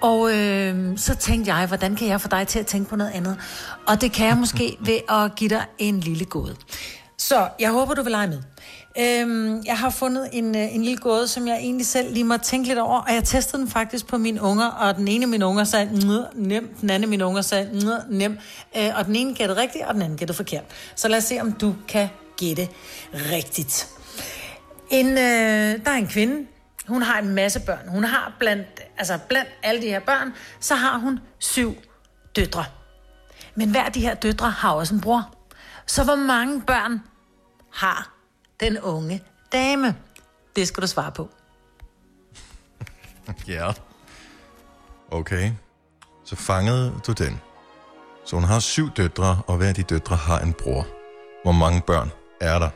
Og 0.00 0.34
øh, 0.34 0.98
så 0.98 1.14
tænkte 1.14 1.54
jeg, 1.54 1.66
hvordan 1.66 1.96
kan 1.96 2.08
jeg 2.08 2.20
få 2.20 2.28
dig 2.28 2.48
til 2.48 2.58
at 2.58 2.66
tænke 2.66 2.90
på 2.90 2.96
noget 2.96 3.10
andet? 3.10 3.36
Og 3.86 4.00
det 4.00 4.12
kan 4.12 4.26
jeg 4.26 4.36
måske 4.36 4.76
ved 4.88 4.98
at 5.08 5.34
give 5.34 5.50
dig 5.50 5.64
en 5.78 6.00
lille 6.00 6.24
gåde. 6.24 6.56
Så 7.18 7.48
jeg 7.60 7.70
håber, 7.70 7.94
du 7.94 8.02
vil 8.02 8.10
lege 8.10 8.26
med. 8.26 8.42
Øhm, 8.98 9.62
jeg 9.66 9.78
har 9.78 9.90
fundet 9.90 10.28
en, 10.32 10.56
øh, 10.56 10.74
en 10.74 10.84
lille 10.84 10.98
gåde, 10.98 11.28
som 11.28 11.48
jeg 11.48 11.56
egentlig 11.56 11.86
selv 11.86 12.12
lige 12.12 12.24
må 12.24 12.36
tænke 12.36 12.68
lidt 12.68 12.78
over, 12.78 13.00
og 13.00 13.14
jeg 13.14 13.24
testede 13.24 13.62
den 13.62 13.70
faktisk 13.70 14.06
på 14.06 14.18
mine 14.18 14.42
unger, 14.42 14.66
og 14.66 14.96
den 14.96 15.08
ene 15.08 15.24
af 15.24 15.28
mine 15.28 15.46
unger 15.46 15.64
sagde, 15.64 15.90
nem, 16.34 16.74
den 16.80 16.90
anden 16.90 17.02
af 17.02 17.08
mine 17.08 17.26
unger 17.26 17.42
sagde, 17.42 17.70
nem, 18.08 18.38
øh, 18.76 18.90
og 18.98 19.06
den 19.06 19.16
ene 19.16 19.34
gættede 19.34 19.60
rigtigt, 19.60 19.84
og 19.84 19.94
den 19.94 20.02
anden 20.02 20.18
gættede 20.18 20.36
forkert. 20.36 20.64
Så 20.96 21.08
lad 21.08 21.18
os 21.18 21.24
se, 21.24 21.40
om 21.40 21.52
du 21.52 21.74
kan 21.88 22.08
gætte 22.36 22.68
rigtigt. 23.12 23.88
En, 24.90 25.06
øh, 25.06 25.84
der 25.84 25.90
er 25.90 25.96
en 25.96 26.06
kvinde, 26.06 26.46
hun 26.88 27.02
har 27.02 27.18
en 27.18 27.28
masse 27.34 27.60
børn. 27.60 27.88
Hun 27.88 28.04
har 28.04 28.32
blandt, 28.38 28.80
altså 28.98 29.18
blandt 29.28 29.50
alle 29.62 29.82
de 29.82 29.86
her 29.86 30.00
børn, 30.00 30.32
så 30.60 30.74
har 30.74 30.98
hun 30.98 31.20
syv 31.38 31.76
døtre. 32.36 32.64
Men 33.54 33.70
hver 33.70 33.82
af 33.82 33.92
de 33.92 34.00
her 34.00 34.14
døtre 34.14 34.50
har 34.50 34.72
også 34.72 34.94
en 34.94 35.00
bror. 35.00 35.34
Så 35.86 36.04
hvor 36.04 36.16
mange 36.16 36.62
børn 36.62 37.02
har 37.72 38.13
den 38.64 38.80
unge 38.80 39.22
dame? 39.52 39.94
Det 40.56 40.68
skal 40.68 40.82
du 40.82 40.86
svare 40.86 41.12
på. 41.12 41.30
Ja. 43.48 43.72
Okay. 45.10 45.50
Så 46.24 46.36
fangede 46.36 46.94
du 47.06 47.12
den. 47.12 47.40
Så 48.26 48.36
hun 48.36 48.44
har 48.44 48.58
syv 48.58 48.90
døtre, 48.96 49.42
og 49.46 49.56
hver 49.56 49.68
af 49.68 49.74
de 49.74 49.82
døtre 49.82 50.16
har 50.16 50.40
en 50.40 50.52
bror. 50.52 50.86
Hvor 51.42 51.52
mange 51.52 51.82
børn 51.86 52.10
er 52.40 52.58
der? 52.58 52.68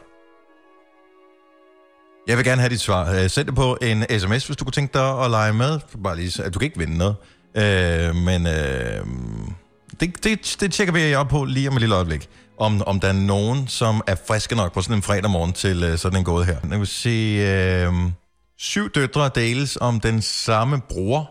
Jeg 2.26 2.36
vil 2.36 2.44
gerne 2.44 2.60
have 2.60 2.70
dit 2.70 2.80
svar. 2.80 3.12
Øh, 3.12 3.30
send 3.30 3.46
det 3.46 3.54
på 3.54 3.78
en 3.82 4.20
sms, 4.20 4.46
hvis 4.46 4.56
du 4.56 4.64
kunne 4.64 4.72
tænke 4.72 4.98
dig 4.98 5.24
at 5.24 5.30
lege 5.30 5.52
med. 5.52 5.80
Bare 6.02 6.16
lige, 6.16 6.50
du 6.50 6.58
kan 6.58 6.66
ikke 6.66 6.78
vinde 6.78 6.98
noget. 6.98 7.16
Øh, 7.54 8.14
men 8.14 8.46
øh, 8.46 9.06
det, 10.00 10.24
det, 10.24 10.56
det 10.60 10.72
tjekker 10.72 10.94
vi 10.94 11.14
op 11.14 11.28
på 11.28 11.44
lige 11.44 11.68
om 11.68 11.74
et 11.74 11.80
lille 11.80 11.94
øjeblik. 11.94 12.28
Om, 12.58 12.82
om 12.86 13.00
der 13.00 13.08
er 13.08 13.12
nogen, 13.12 13.68
som 13.68 14.02
er 14.06 14.14
friske 14.26 14.54
nok 14.54 14.72
på 14.74 14.82
sådan 14.82 14.96
en 14.96 15.02
fredag 15.02 15.30
morgen 15.30 15.52
til 15.52 15.82
øh, 15.82 15.98
sådan 15.98 16.18
en 16.18 16.24
gåde 16.24 16.44
her. 16.44 16.56
Jeg 16.70 16.78
vil 16.78 16.86
se, 16.86 17.08
øh, 17.08 17.92
syv 18.58 18.90
døtre 18.90 19.30
deles 19.34 19.78
om 19.80 20.00
den 20.00 20.22
samme 20.22 20.80
bror. 20.88 21.30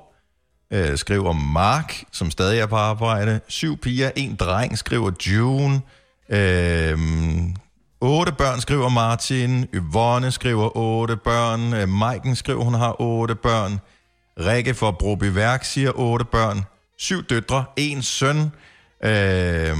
Øh, 0.73 0.97
skriver 0.97 1.33
Mark, 1.33 2.03
som 2.11 2.31
stadig 2.31 2.59
er 2.59 2.65
på 2.65 2.75
arbejde. 2.75 3.39
Syv 3.47 3.77
piger, 3.77 4.11
en 4.15 4.35
dreng, 4.35 4.77
skriver 4.77 5.11
June. 5.27 5.81
Øh, 6.29 6.97
otte 8.01 8.31
børn, 8.31 8.61
skriver 8.61 8.89
Martin. 8.89 9.67
Yvonne 9.73 10.31
skriver 10.31 10.77
otte 10.77 11.15
børn. 11.15 11.73
Øh, 11.73 11.89
Maiken 11.89 12.35
skriver, 12.35 12.63
hun 12.63 12.73
har 12.73 13.01
otte 13.01 13.35
børn. 13.35 13.79
Rikke 14.39 14.73
fra 14.73 14.91
Broby 14.91 15.33
Værk 15.33 15.63
siger 15.63 15.91
otte 15.95 16.25
børn. 16.25 16.65
Syv 16.97 17.19
døtre, 17.31 17.65
en 17.77 18.01
søn. 18.01 18.37
Øh, 19.09 19.75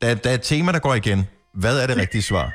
der, 0.00 0.08
der 0.22 0.30
er 0.32 0.36
et 0.40 0.46
tema, 0.52 0.68
der 0.76 0.82
går 0.86 0.94
igen. 1.02 1.20
Hvad 1.62 1.74
er 1.82 1.86
det 1.90 1.96
rigtige 2.02 2.22
svar? 2.30 2.46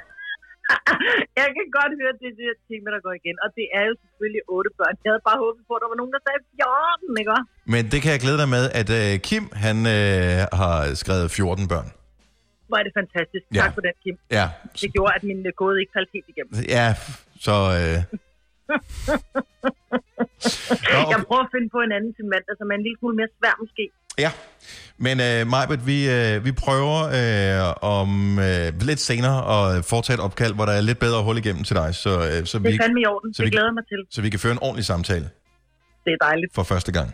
Jeg 1.42 1.50
kan 1.58 1.68
godt 1.80 1.92
høre, 2.00 2.12
at 2.16 2.20
det 2.22 2.28
er 2.32 2.36
det 2.40 2.46
her 2.50 2.58
tema, 2.70 2.88
der 2.96 3.02
går 3.08 3.14
igen. 3.22 3.36
Og 3.44 3.50
det 3.58 3.66
er 3.78 3.84
jo 3.90 3.94
selvfølgelig 4.04 4.44
otte 4.56 4.72
børn. 4.80 4.96
Jeg 5.04 5.10
havde 5.12 5.24
bare 5.30 5.40
håbet 5.46 5.62
på, 5.68 5.74
at 5.78 5.82
der 5.84 5.90
var 5.94 5.98
nogen, 6.02 6.14
der 6.16 6.22
sagde 6.28 6.40
14, 6.56 7.22
ikke? 7.22 7.38
Men 7.74 7.82
det 7.92 8.00
kan 8.04 8.10
jeg 8.16 8.20
glæde 8.26 8.40
dig 8.44 8.50
med, 8.58 8.64
at 8.80 8.90
øh, 9.00 9.12
Kim, 9.28 9.44
han 9.66 9.78
øh, 9.98 10.38
har 10.62 10.76
skrevet 11.04 11.28
14 11.32 11.68
børn. 11.74 11.88
Hvor 12.68 12.78
er 12.82 12.86
det 12.88 12.94
fantastisk. 13.02 13.46
Ja. 13.58 13.62
Tak 13.64 13.72
for 13.76 13.82
den, 13.88 13.96
Kim. 14.04 14.16
Ja, 14.40 14.46
Det 14.82 14.90
gjorde, 14.96 15.12
at 15.18 15.24
min 15.30 15.40
øh, 15.50 15.54
kode 15.62 15.76
ikke 15.82 15.94
faldt 15.98 16.10
helt 16.16 16.28
igennem. 16.34 16.52
ja 16.78 16.88
så... 17.46 17.56
Øh... 17.80 17.98
Nå, 18.70 18.76
Jeg 20.98 21.06
okay. 21.08 21.24
prøver 21.30 21.44
at 21.48 21.52
finde 21.56 21.70
på 21.76 21.80
en 21.88 21.92
anden 21.98 22.12
til 22.18 22.26
mandag, 22.34 22.54
som 22.60 22.66
er 22.72 22.76
en 22.80 22.84
lille 22.88 22.98
smule 23.00 23.16
mere 23.20 23.28
svær 23.40 23.54
måske. 23.64 23.84
Ja, 24.26 24.32
men 25.06 25.16
øh, 25.28 25.48
Majbert, 25.54 25.88
vi, 25.92 25.98
øh, 26.18 26.46
vi 26.46 26.52
prøver 26.52 26.98
øh, 27.20 27.76
om 28.00 28.40
øh, 28.40 28.82
lidt 28.90 29.00
senere 29.00 29.38
at 29.78 29.86
foretage 29.86 30.16
et 30.20 30.24
opkald, 30.28 30.54
hvor 30.54 30.66
der 30.66 30.74
er 30.74 30.82
lidt 30.82 31.00
bedre 31.00 31.24
hul 31.24 31.38
igennem 31.38 31.64
til 31.64 31.76
dig, 31.76 31.96
så, 31.96 32.10
øh, 32.10 32.46
så, 32.46 32.58
Det 32.58 32.64
vi, 32.68 32.76
er 32.76 32.82
fandme 32.84 33.02
i 33.02 33.06
orden. 33.06 33.34
så 33.34 33.38
Det 33.44 33.46
vi- 33.46 33.52
glæder 33.56 33.68
jeg 33.68 33.74
mig 33.74 33.86
til. 33.94 34.02
så 34.16 34.22
vi 34.22 34.30
kan 34.30 34.40
føre 34.40 34.52
en 34.52 34.60
ordentlig 34.62 34.86
samtale 34.86 35.30
Det 36.06 36.12
er 36.14 36.18
dejligt. 36.28 36.54
for 36.56 36.64
første 36.64 36.92
gang. 36.92 37.10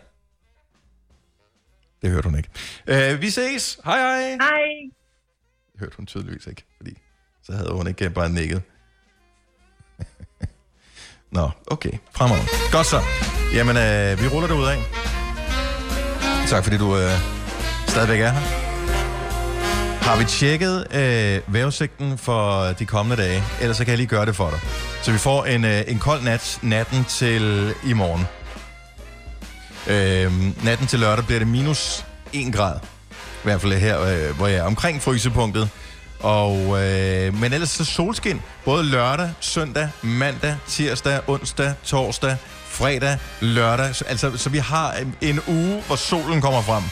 Det 2.02 2.10
hørte 2.10 2.28
hun 2.28 2.36
ikke. 2.36 2.48
Øh, 2.86 3.20
vi 3.22 3.30
ses. 3.30 3.78
Hej 3.84 3.98
hej. 3.98 4.30
Hej. 4.30 4.62
hørte 5.80 5.96
hun 5.96 6.06
tydeligvis 6.06 6.46
ikke, 6.46 6.64
fordi 6.76 6.92
så 7.42 7.52
havde 7.52 7.72
hun 7.72 7.86
ikke 7.88 8.10
bare 8.10 8.28
nikket. 8.30 8.62
Nå, 11.36 11.50
okay. 11.66 11.90
Fremover. 12.12 12.40
Godt 12.72 12.86
så. 12.86 13.00
Jamen, 13.54 13.76
øh, 13.76 14.22
vi 14.22 14.28
ruller 14.28 14.48
det 14.48 14.54
ud 14.54 14.66
af. 14.66 14.78
Tak 16.48 16.64
fordi 16.64 16.78
du 16.78 16.96
øh, 16.96 17.10
stadigvæk 17.86 18.20
er 18.20 18.30
her. 18.30 18.40
Har 20.02 20.18
vi 20.18 20.24
tjekket 20.24 20.86
øh, 20.94 21.54
vejrudsigten 21.54 22.18
for 22.18 22.64
de 22.78 22.86
kommende 22.86 23.22
dage? 23.22 23.42
Ellers 23.60 23.76
så 23.76 23.84
kan 23.84 23.90
jeg 23.90 23.98
lige 23.98 24.06
gøre 24.06 24.26
det 24.26 24.36
for 24.36 24.50
dig. 24.50 24.60
Så 25.02 25.12
vi 25.12 25.18
får 25.18 25.44
en, 25.44 25.64
øh, 25.64 25.84
en 25.86 25.98
kold 25.98 26.22
nat 26.22 26.58
natten 26.62 27.04
til 27.04 27.74
i 27.84 27.92
morgen. 27.92 28.26
Øh, 29.86 30.64
natten 30.64 30.86
til 30.86 30.98
lørdag 30.98 31.26
bliver 31.26 31.38
det 31.38 31.48
minus 31.48 32.04
1 32.32 32.54
grad. 32.54 32.78
I 33.12 33.44
hvert 33.44 33.60
fald 33.60 33.72
her, 33.72 34.00
øh, 34.02 34.36
hvor 34.36 34.46
jeg 34.46 34.58
er 34.58 34.62
omkring 34.64 35.02
frysepunktet. 35.02 35.70
Og, 36.20 36.82
øh, 36.82 37.34
men 37.34 37.52
ellers 37.52 37.70
så 37.70 37.84
solskin. 37.84 38.42
Både 38.64 38.84
lørdag, 38.84 39.30
søndag, 39.40 39.88
mandag, 40.02 40.56
tirsdag, 40.68 41.20
onsdag, 41.26 41.74
torsdag, 41.84 42.36
fredag, 42.66 43.18
lørdag. 43.40 43.94
Så, 43.94 44.04
altså, 44.04 44.36
så 44.36 44.50
vi 44.50 44.58
har 44.58 44.92
en, 44.92 45.14
en 45.20 45.40
uge, 45.48 45.82
hvor 45.86 45.96
solen 45.96 46.40
kommer 46.40 46.62
frem. 46.62 46.82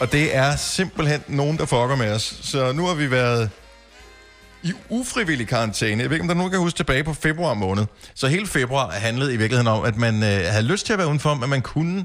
Og 0.00 0.12
det 0.12 0.36
er 0.36 0.56
simpelthen 0.56 1.22
nogen, 1.28 1.58
der 1.58 1.66
fucker 1.66 1.96
med 1.96 2.12
os. 2.12 2.38
Så 2.42 2.72
nu 2.72 2.86
har 2.86 2.94
vi 2.94 3.10
været 3.10 3.50
i 4.62 4.72
ufrivillig 4.88 5.48
karantæne. 5.48 6.02
Jeg 6.02 6.10
ved 6.10 6.16
ikke, 6.16 6.22
om 6.22 6.28
der 6.28 6.34
nogen, 6.34 6.50
kan 6.50 6.60
huske 6.60 6.76
tilbage 6.76 7.04
på 7.04 7.14
februar 7.14 7.54
måned. 7.54 7.86
Så 8.14 8.28
hele 8.28 8.46
februar 8.46 8.90
handlede 8.90 9.34
i 9.34 9.36
virkeligheden 9.36 9.66
om, 9.66 9.84
at 9.84 9.96
man 9.96 10.14
øh, 10.14 10.28
havde 10.28 10.62
lyst 10.62 10.86
til 10.86 10.92
at 10.92 10.98
være 10.98 11.08
udenfor, 11.08 11.34
men 11.34 11.50
man 11.50 11.62
kunne 11.62 12.04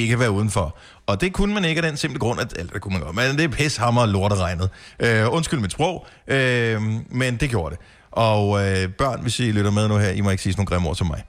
ikke 0.00 0.18
være 0.18 0.30
udenfor. 0.30 0.76
Og 1.06 1.20
det 1.20 1.32
kunne 1.32 1.54
man 1.54 1.64
ikke 1.64 1.82
af 1.82 1.88
den 1.88 1.96
simple 1.96 2.18
grund, 2.18 2.40
at 2.40 2.52
eller, 2.56 2.72
det 2.72 2.82
kunne 2.82 2.92
man 2.92 3.02
godt, 3.02 3.16
men 3.16 3.36
det 3.36 3.44
er 3.44 3.48
pishammer 3.48 4.06
lorteregnet. 4.06 4.70
Øh, 5.00 5.32
undskyld 5.32 5.60
mit 5.60 5.72
sprog, 5.72 6.06
øh, 6.28 6.82
men 7.10 7.36
det 7.36 7.50
gjorde 7.50 7.76
det. 7.76 7.84
Og 8.12 8.66
øh, 8.66 8.88
børn, 8.88 9.22
hvis 9.22 9.40
I 9.40 9.42
lytter 9.42 9.70
med 9.70 9.88
nu 9.88 9.96
her, 9.96 10.10
I 10.10 10.20
må 10.20 10.30
ikke 10.30 10.42
sige 10.42 10.52
sådan 10.52 10.60
nogle 10.60 10.68
grimme 10.68 10.88
ord 10.88 10.96
til 10.96 11.06
mig. 11.06 11.22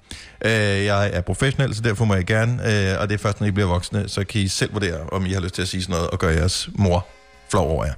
Øh, 0.46 0.86
jeg 0.86 1.10
er 1.14 1.22
professionel, 1.22 1.76
så 1.76 1.82
derfor 1.82 2.06
må 2.06 2.14
jeg 2.14 2.26
gerne, 2.26 2.54
øh, 2.54 3.02
og 3.02 3.10
det 3.10 3.14
er 3.14 3.20
først, 3.20 3.40
når 3.40 3.48
I 3.48 3.52
bliver 3.52 3.68
voksne, 3.68 4.10
så 4.10 4.24
kan 4.24 4.42
I 4.42 4.48
selv 4.48 4.74
vurdere, 4.74 5.00
om 5.12 5.26
I 5.26 5.34
har 5.34 5.42
lyst 5.42 5.56
til 5.56 5.62
at 5.62 5.68
sige 5.68 5.84
sådan 5.84 5.94
noget, 5.94 6.10
og 6.10 6.20
gøre 6.20 6.34
jeres 6.34 6.70
mor 6.76 7.08
flov 7.50 7.70
over 7.70 7.86
jer. 7.86 7.94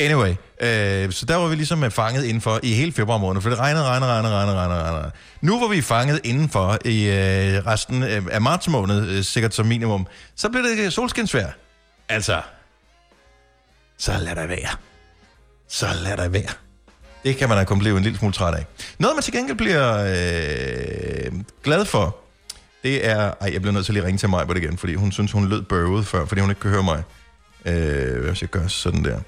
Anyway, 0.00 0.30
øh, 0.60 1.12
så 1.12 1.26
der 1.26 1.36
var 1.36 1.48
vi 1.48 1.54
ligesom 1.54 1.84
øh, 1.84 1.90
fanget 1.90 2.24
indenfor 2.24 2.60
i 2.62 2.74
hele 2.74 2.92
februar 2.92 3.18
måned, 3.18 3.42
for 3.42 3.50
det 3.50 3.58
regnede, 3.58 3.84
regnede, 3.84 4.10
regnede, 4.10 4.34
regnede, 4.34 4.56
regnede, 4.56 4.82
regnede. 4.82 5.10
Nu 5.40 5.58
hvor 5.58 5.68
vi 5.68 5.78
er 5.78 5.82
fanget 5.82 6.20
indenfor 6.24 6.78
i 6.84 7.08
øh, 7.08 7.66
resten 7.66 8.02
øh, 8.02 8.22
af 8.30 8.40
marts 8.40 8.68
måned, 8.68 9.08
øh, 9.08 9.24
sikkert 9.24 9.54
som 9.54 9.66
minimum, 9.66 10.06
så 10.36 10.48
bliver 10.48 10.62
det 10.62 10.84
øh, 10.84 10.90
solskinsvær. 10.90 11.46
Altså, 12.08 12.40
så 13.98 14.12
lad 14.20 14.34
dig 14.34 14.48
være. 14.48 14.76
Så 15.68 15.86
lad 16.04 16.16
dig 16.16 16.32
være. 16.32 16.52
Det 17.24 17.36
kan 17.36 17.48
man 17.48 17.58
da 17.58 17.64
kun 17.64 17.78
blive 17.78 17.96
en 17.96 18.02
lille 18.02 18.18
smule 18.18 18.32
træt 18.32 18.54
af. 18.54 18.66
Noget, 18.98 19.16
man 19.16 19.22
til 19.22 19.32
gengæld 19.32 19.56
bliver 19.56 19.98
øh, 19.98 21.32
glad 21.64 21.84
for, 21.84 22.16
det 22.82 23.06
er... 23.06 23.34
Ej, 23.40 23.52
jeg 23.52 23.62
bliver 23.62 23.72
nødt 23.72 23.86
til 23.86 23.92
at 23.92 23.94
lige 23.94 24.06
ringe 24.06 24.18
til 24.18 24.28
mig 24.28 24.46
på 24.46 24.54
det 24.54 24.62
igen, 24.62 24.78
fordi 24.78 24.94
hun 24.94 25.12
synes, 25.12 25.32
hun 25.32 25.48
lød 25.48 25.62
bøvet 25.62 26.06
før, 26.06 26.26
fordi 26.26 26.40
hun 26.40 26.50
ikke 26.50 26.60
kan 26.60 26.70
høre 26.70 26.82
mig. 26.82 27.02
Øh, 27.64 28.22
hvad 28.22 28.34
skal 28.34 28.46
jeg 28.46 28.60
gøre 28.60 28.68
sådan 28.68 29.04
der? 29.04 29.20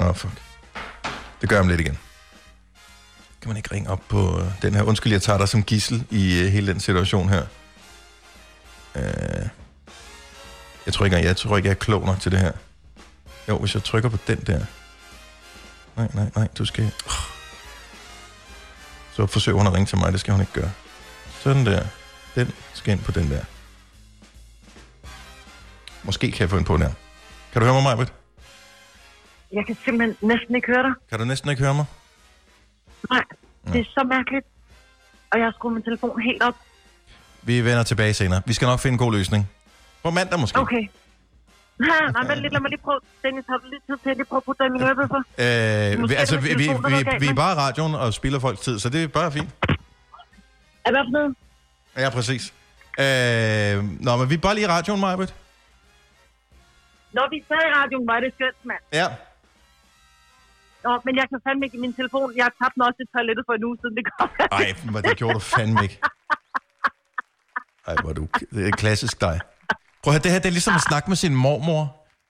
Åh, 0.00 0.06
oh, 0.06 0.14
fuck. 0.14 0.32
Det 1.40 1.48
gør 1.48 1.56
jeg 1.56 1.62
om 1.62 1.68
lidt 1.68 1.80
igen. 1.80 1.98
Kan 3.40 3.48
man 3.48 3.56
ikke 3.56 3.74
ringe 3.74 3.90
op 3.90 4.02
på 4.08 4.40
øh, 4.40 4.62
den 4.62 4.74
her? 4.74 4.82
Undskyld, 4.82 5.12
jeg 5.12 5.22
tager 5.22 5.38
dig 5.38 5.48
som 5.48 5.62
gissel 5.62 6.06
i 6.10 6.40
øh, 6.40 6.46
hele 6.46 6.72
den 6.72 6.80
situation 6.80 7.28
her. 7.28 7.46
Øh, 8.94 9.48
jeg 10.86 10.94
tror 10.94 11.04
ikke, 11.04 11.16
jeg, 11.16 11.24
jeg 11.24 11.36
tror 11.36 11.56
ikke, 11.56 11.66
jeg 11.68 11.74
er 11.74 11.78
klog 11.78 12.06
nok 12.06 12.20
til 12.20 12.32
det 12.32 12.40
her. 12.40 12.52
Jo, 13.48 13.58
hvis 13.58 13.74
jeg 13.74 13.84
trykker 13.84 14.08
på 14.08 14.18
den 14.26 14.38
der. 14.40 14.60
Nej, 15.96 16.08
nej, 16.14 16.30
nej, 16.36 16.48
du 16.58 16.64
skal... 16.64 16.84
Oh. 16.84 17.12
Så 19.12 19.26
forsøger 19.26 19.58
hun 19.58 19.66
at 19.66 19.72
ringe 19.72 19.86
til 19.86 19.98
mig, 19.98 20.12
det 20.12 20.20
skal 20.20 20.32
hun 20.32 20.40
ikke 20.40 20.52
gøre. 20.52 20.70
Sådan 21.40 21.66
der. 21.66 21.86
Den 22.34 22.52
skal 22.74 22.92
ind 22.92 23.00
på 23.00 23.12
den 23.12 23.30
der. 23.30 23.44
Måske 26.02 26.30
kan 26.30 26.40
jeg 26.40 26.50
få 26.50 26.56
en 26.56 26.64
på 26.64 26.76
der. 26.76 26.90
Kan 27.52 27.62
du 27.62 27.66
høre 27.66 27.74
mig, 27.74 27.82
Majbet? 27.82 28.12
Jeg 29.56 29.66
kan 29.66 29.76
simpelthen 29.84 30.28
næsten 30.32 30.54
ikke 30.54 30.68
høre 30.72 30.82
dig. 30.82 30.94
Kan 31.10 31.18
du 31.18 31.24
næsten 31.24 31.50
ikke 31.50 31.62
høre 31.62 31.74
mig? 31.74 31.86
Nej, 33.10 33.24
det 33.72 33.80
er 33.80 33.84
så 33.84 34.02
mærkeligt. 34.14 34.46
Og 35.30 35.38
jeg 35.38 35.46
har 35.46 35.52
skruet 35.52 35.74
min 35.74 35.82
telefon 35.82 36.20
helt 36.22 36.42
op. 36.42 36.56
Vi 37.42 37.64
vender 37.64 37.82
tilbage 37.82 38.14
senere. 38.14 38.42
Vi 38.46 38.52
skal 38.52 38.66
nok 38.66 38.80
finde 38.80 38.92
en 38.92 38.98
god 38.98 39.12
løsning. 39.12 39.50
På 40.02 40.10
mandag 40.10 40.40
måske. 40.40 40.58
Okay. 40.58 40.82
Nej, 41.78 42.00
nej, 42.12 42.26
vent 42.26 42.40
lidt, 42.44 42.52
lad 42.52 42.60
mig 42.60 42.70
lige 42.70 42.80
prøve. 42.80 43.00
Dennis, 43.22 43.44
har 43.48 43.56
du 43.56 43.66
lige 43.72 43.80
tid 43.86 43.96
til 44.02 44.10
at 44.10 44.16
lige 44.16 44.26
prøve 44.26 44.36
at 44.36 44.44
putte 44.44 44.58
dig 44.64 44.66
i 44.68 44.72
min 44.72 44.82
ørebøffer? 44.82 45.20
Øh, 45.44 46.10
vi, 46.10 46.14
altså, 46.14 46.36
vi, 46.40 46.48
vi, 46.48 46.66
vi, 46.92 46.98
vi 47.20 47.26
er 47.26 47.34
bare 47.34 47.54
radioen 47.56 47.94
og 47.94 48.12
spilder 48.14 48.40
folks 48.40 48.60
tid, 48.60 48.78
så 48.78 48.88
det 48.88 49.02
er 49.02 49.08
bare 49.08 49.32
fint. 49.32 49.50
Er 50.84 50.90
hvad 50.90 51.04
for 51.06 51.12
noget? 51.18 51.36
Ja, 51.96 52.10
præcis. 52.10 52.54
Øh, 52.98 54.02
nå, 54.06 54.16
men 54.16 54.30
vi 54.30 54.34
er 54.34 54.38
bare 54.38 54.54
lige 54.54 54.64
i 54.64 54.68
radioen, 54.68 55.00
Majbet. 55.00 55.34
Når 57.12 57.26
vi 57.30 57.44
sad 57.48 57.62
i 57.70 57.72
radioen, 57.78 58.06
var 58.06 58.20
det 58.20 58.32
skønt, 58.34 58.56
mand. 58.64 58.82
Ja. 58.92 59.06
Nå, 60.84 60.92
men 61.04 61.16
jeg 61.20 61.26
kan 61.30 61.38
fandme 61.46 61.64
ikke 61.66 61.76
i 61.76 61.80
min 61.80 61.94
telefon. 62.00 62.36
Jeg 62.36 62.44
har 62.48 62.54
tabt 62.62 62.74
den 62.74 62.82
også 62.82 63.00
i 63.06 63.08
toilettet 63.14 63.44
for 63.48 63.52
en 63.58 63.64
uge 63.64 63.76
siden. 63.80 63.94
Det 63.98 64.04
går. 64.10 64.28
Ej, 64.60 64.74
men 64.94 65.02
det 65.02 65.16
gjorde 65.16 65.34
du 65.34 65.38
fandme 65.38 65.78
ikke. 65.82 65.98
Ej, 67.88 67.94
hvor 68.02 68.12
du... 68.12 68.22
Det 68.54 68.68
er 68.68 68.70
klassisk 68.70 69.20
dig. 69.20 69.40
Prøv 70.02 70.10
at 70.10 70.14
høre, 70.14 70.22
det 70.22 70.30
her 70.30 70.38
det 70.38 70.48
er 70.48 70.56
ligesom 70.58 70.74
at 70.74 70.84
snakke 70.90 71.10
med 71.10 71.16
sin 71.16 71.34
mormor. 71.34 71.82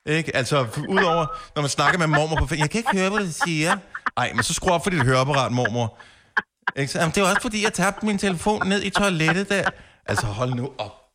Ikke? 0.06 0.36
Altså, 0.36 0.56
udover, 0.88 1.26
når 1.54 1.60
man 1.62 1.68
snakker 1.68 1.98
med 1.98 2.06
mormor 2.06 2.36
på... 2.36 2.54
Jeg 2.54 2.70
kan 2.70 2.78
ikke 2.78 2.98
høre, 2.98 3.10
hvad 3.10 3.20
du 3.20 3.32
siger. 3.32 3.76
Ej, 4.16 4.32
men 4.34 4.42
så 4.42 4.54
skru 4.54 4.70
op 4.70 4.82
for 4.84 4.90
dit 4.90 5.02
høreapparat, 5.02 5.52
mormor. 5.52 5.98
Ikke? 6.76 6.92
Så, 6.92 6.98
Jamen, 6.98 7.14
det 7.14 7.20
er 7.22 7.28
også 7.28 7.42
fordi, 7.42 7.64
jeg 7.64 7.72
tabte 7.72 8.06
min 8.06 8.18
telefon 8.18 8.68
ned 8.68 8.82
i 8.82 8.90
toilettet 8.90 9.48
der. 9.48 9.70
Altså, 10.06 10.26
hold 10.26 10.54
nu 10.54 10.72
op. 10.78 11.05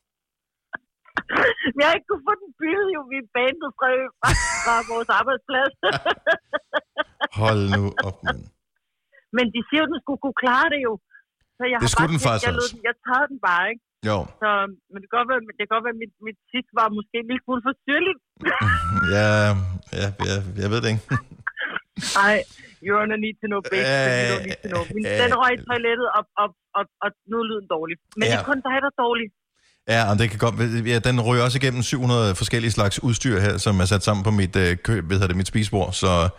Jeg 1.77 1.85
har 1.87 1.93
ikke 1.97 2.09
kunnet 2.11 2.25
få 2.29 2.33
den 2.43 2.51
byttet 2.61 2.87
jo 2.97 3.01
vi 3.11 3.17
bandet 3.37 3.69
fra, 3.79 3.87
fra 4.63 4.75
vores 4.91 5.09
arbejdsplads. 5.19 5.73
Hold 7.41 7.61
nu 7.77 7.83
op, 8.07 8.17
mand. 8.25 8.41
men 9.37 9.45
de 9.53 9.59
siger 9.67 9.81
jo, 9.83 9.87
at 9.87 9.91
den 9.93 9.99
skulle 10.03 10.21
kunne 10.25 10.39
klare 10.43 10.67
det 10.73 10.81
jo. 10.87 10.93
Så 11.57 11.63
jeg 11.71 11.77
Det 11.79 11.85
har 11.87 11.91
skulle 11.93 12.09
bare 12.09 12.13
den 12.15 12.25
faktisk 12.27 12.47
jeg, 12.47 12.55
også. 12.59 12.73
den, 12.75 12.85
jeg 12.89 12.95
tager 13.07 13.25
den 13.31 13.39
bare, 13.49 13.65
ikke? 13.73 13.83
Jo, 14.09 14.17
Så, 14.41 14.49
men 14.91 14.97
det 15.01 15.07
kan 15.09 15.17
godt 15.19 15.29
være, 15.31 15.41
det 15.49 15.55
kan 15.61 15.73
godt 15.75 15.85
være 15.87 15.95
at 15.97 16.01
mit, 16.03 16.13
mit 16.27 16.39
sidst 16.53 16.69
var 16.79 16.87
måske 16.97 17.15
en 17.21 17.27
lille 17.29 17.43
smule 17.45 17.61
for 17.67 17.73
syrligt. 17.85 18.19
ja, 19.15 19.29
ja, 20.01 20.07
ja, 20.29 20.37
jeg 20.61 20.67
ved 20.73 20.79
det 20.83 20.89
ikke. 20.93 21.05
Nej, 22.19 22.35
you 22.85 22.91
wanna 22.97 23.17
need 23.25 23.35
to 23.41 23.47
know, 23.51 23.61
babe. 23.71 23.85
Uh, 23.85 23.91
you 24.21 24.33
don't 24.33 24.45
need 24.49 24.59
to 24.63 24.69
know. 24.73 24.83
Min, 24.95 25.03
øh, 25.11 25.15
den 25.21 25.31
røg 25.41 25.51
i 25.57 25.59
toilettet, 25.69 26.07
og, 26.17 26.23
og, 26.41 26.47
og, 26.77 26.83
og 27.03 27.09
nu 27.29 27.35
er 27.41 27.45
lyden 27.49 27.67
dårlig. 27.75 27.95
Men 28.17 28.25
Ja. 28.25 28.31
det 28.31 28.37
er 28.41 28.47
kun 28.51 28.59
dig, 28.67 28.77
der 28.83 28.89
er 28.93 28.97
dårlig. 29.05 29.27
Ja, 29.89 30.09
og 30.11 30.19
det 30.19 30.29
kan 30.29 30.39
godt, 30.39 30.87
ja, 30.87 30.99
den 30.99 31.21
ryger 31.21 31.43
også 31.43 31.57
igennem 31.57 31.83
700 31.83 32.35
forskellige 32.35 32.71
slags 32.71 33.03
udstyr 33.03 33.39
her, 33.39 33.57
som 33.57 33.79
er 33.79 33.85
sat 33.85 34.03
sammen 34.03 34.23
på 34.23 34.31
mit, 34.31 34.55
øh, 34.55 34.77
kø, 34.77 35.01
hvad 35.01 35.15
hedder 35.15 35.27
det, 35.27 35.35
mit 35.35 35.47
spisebord, 35.47 35.93
så 35.93 36.29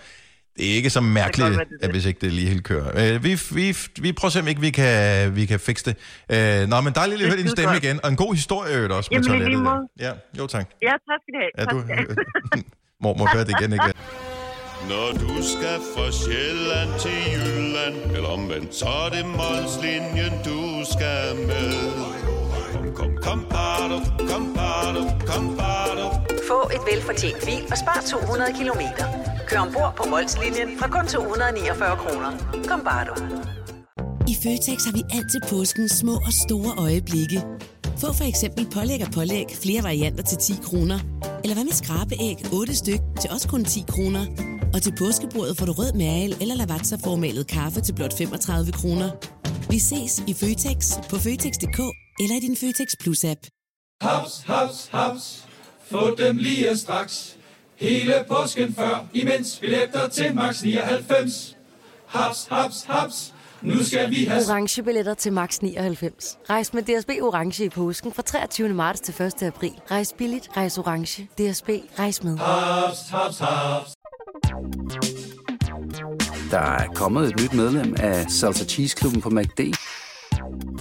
det 0.57 0.71
er 0.71 0.75
ikke 0.75 0.91
så 0.91 1.01
mærkeligt, 1.01 1.51
være, 1.51 1.59
det 1.59 1.73
er 1.73 1.77
det. 1.77 1.85
at 1.85 1.91
hvis 1.91 2.05
ikke 2.07 2.21
det 2.21 2.33
lige 2.33 2.49
helt 2.49 2.65
kører. 2.65 3.15
Øh, 3.15 3.25
vi, 3.25 3.41
vi, 3.51 3.77
vi 4.01 4.13
prøver 4.13 4.41
om 4.41 4.49
ikke 4.49 4.61
vi 4.61 4.71
kan, 4.71 5.37
vi 5.37 5.47
kan 5.47 5.61
fikse 5.61 5.85
det. 5.85 5.97
Øh, 6.63 6.69
nå, 6.69 6.81
men 6.81 6.93
dejligt 6.95 7.19
lige 7.19 7.27
at 7.29 7.33
høre 7.35 7.43
din 7.43 7.51
stemme 7.51 7.73
godt. 7.73 7.85
igen, 7.85 8.01
og 8.03 8.11
en 8.11 8.17
god 8.17 8.35
historie 8.35 8.75
øvrigt 8.75 8.93
også 8.93 9.09
med 9.13 9.17
Jamen, 9.17 9.29
toilettet. 9.29 9.51
lige 9.51 9.63
måde. 9.63 9.89
Ja, 10.01 10.13
jo 10.39 10.47
tak. 10.47 10.67
Ja, 10.83 10.91
tak 10.91 11.21
skal 11.23 11.35
I 11.35 11.39
have. 11.43 11.51
Ja, 11.59 11.65
du, 11.65 11.83
skal 11.83 11.95
I 11.95 11.97
have. 11.97 12.65
mormor, 13.03 13.27
hør 13.35 13.45
det 13.45 13.55
igen, 13.61 13.73
ikke? 13.73 13.93
Når 14.89 15.09
du 15.13 15.35
skal 15.53 15.79
fra 15.95 16.07
Sjælland 16.21 16.91
til 17.01 17.19
Jylland 17.33 18.17
Eller 18.17 18.29
omvendt, 18.29 18.75
så 18.75 18.87
er 18.87 19.09
det 19.09 19.27
Molslinjen, 19.27 20.33
du 20.45 20.61
skal 20.93 21.37
med 21.47 22.22
Kom, 22.95 23.17
kom, 23.23 23.41
bado, 23.51 23.97
kom, 24.31 24.45
bado, 24.55 25.03
kom, 25.27 25.57
bado. 25.57 26.05
Få 26.49 26.59
et 26.75 26.83
velfortjent 26.91 27.45
bil 27.47 27.63
og 27.71 27.79
spar 27.83 28.01
200 28.07 28.53
kilometer. 28.59 29.07
Kør 29.49 29.59
ombord 29.67 29.93
på 29.97 30.05
Molslinjen 30.13 30.79
fra 30.79 30.89
kun 30.95 31.07
249 31.07 31.97
kroner. 32.03 32.31
Kom 32.69 32.81
bare 32.89 33.05
du. 33.09 33.15
I 34.33 34.35
Føtex 34.43 34.79
har 34.87 34.93
vi 34.99 35.03
altid 35.17 35.41
påsken 35.51 35.89
små 35.89 36.15
og 36.29 36.33
store 36.45 36.73
øjeblikke. 36.79 37.41
Få 38.01 38.13
for 38.13 38.25
eksempel 38.33 38.67
pålæg 38.75 39.01
og 39.07 39.13
pålæg 39.15 39.47
flere 39.63 39.83
varianter 39.83 40.25
til 40.25 40.39
10 40.39 40.53
kroner. 40.63 40.99
Eller 41.43 41.55
hvad 41.55 41.65
med 41.65 41.73
skrabeæg 41.73 42.37
8 42.53 42.77
styk 42.77 43.01
til 43.21 43.31
også 43.31 43.49
kun 43.49 43.65
10 43.65 43.85
kroner. 43.89 44.25
Og 44.75 44.83
til 44.83 44.93
påskebordet 44.99 45.59
får 45.59 45.67
du 45.67 45.73
rød 45.73 45.93
mal 45.93 46.31
eller 46.41 46.55
lavatserformalet 46.55 47.47
kaffe 47.47 47.81
til 47.81 47.95
blot 47.95 48.19
35 48.19 48.73
kroner. 48.73 49.11
Vi 49.71 49.79
ses 49.79 50.23
i 50.27 50.35
Føtex 50.35 50.79
på 51.11 51.17
Føtex.dk 51.17 52.02
eller 52.21 52.37
i 52.37 52.41
din 52.41 52.57
Føtex 52.57 52.89
Plus-app. 53.01 53.41
Haps, 54.01 54.43
haps, 54.47 54.89
haps. 54.93 55.45
Få 55.91 56.15
dem 56.15 56.37
lige 56.37 56.77
straks. 56.77 57.37
Hele 57.77 58.25
påsken 58.29 58.75
før, 58.75 59.07
imens 59.13 59.59
billetter 59.61 60.09
til 60.09 60.35
max 60.35 60.63
99. 60.63 61.57
Haps, 62.07 62.47
haps, 62.51 62.85
haps. 62.89 63.35
Nu 63.63 63.85
skal 63.85 64.11
vi 64.11 64.25
have 64.25 64.43
orange 64.49 64.83
billetter 64.83 65.15
til 65.15 65.33
max 65.33 65.59
99. 65.59 66.39
Rejs 66.51 66.75
med 66.75 66.83
DSB 66.83 67.11
orange 67.23 67.65
i 67.65 67.69
påsken 67.69 68.13
fra 68.13 68.23
23. 68.23 68.69
marts 68.69 69.01
til 69.01 69.23
1. 69.23 69.43
april. 69.43 69.73
Rejs 69.91 70.15
billigt, 70.19 70.49
rejs 70.57 70.79
orange. 70.79 71.23
DSB 71.39 71.69
rejs 71.99 72.23
med. 72.23 72.39
haps, 72.39 72.99
haps, 73.11 73.39
haps. 73.39 73.93
Der 76.51 76.59
er 76.59 76.87
kommet 76.95 77.29
et 77.29 77.41
nyt 77.41 77.53
medlem 77.53 77.95
af 77.99 78.31
Salsa 78.31 78.65
Cheese 78.65 78.97
Klubben 78.97 79.21
på 79.21 79.31
MACD. 79.31 79.61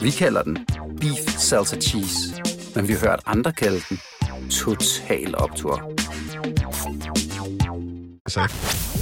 Vi 0.01 0.11
kalder 0.11 0.41
den 0.41 0.57
Beef 1.01 1.37
Salsa 1.37 1.75
Cheese, 1.75 2.17
men 2.75 2.87
vi 2.87 2.93
har 2.93 2.99
hørt 2.99 3.19
andre 3.25 3.51
kalde 3.51 3.81
den 3.89 3.99
Total 4.49 5.37
Optor. 5.37 5.91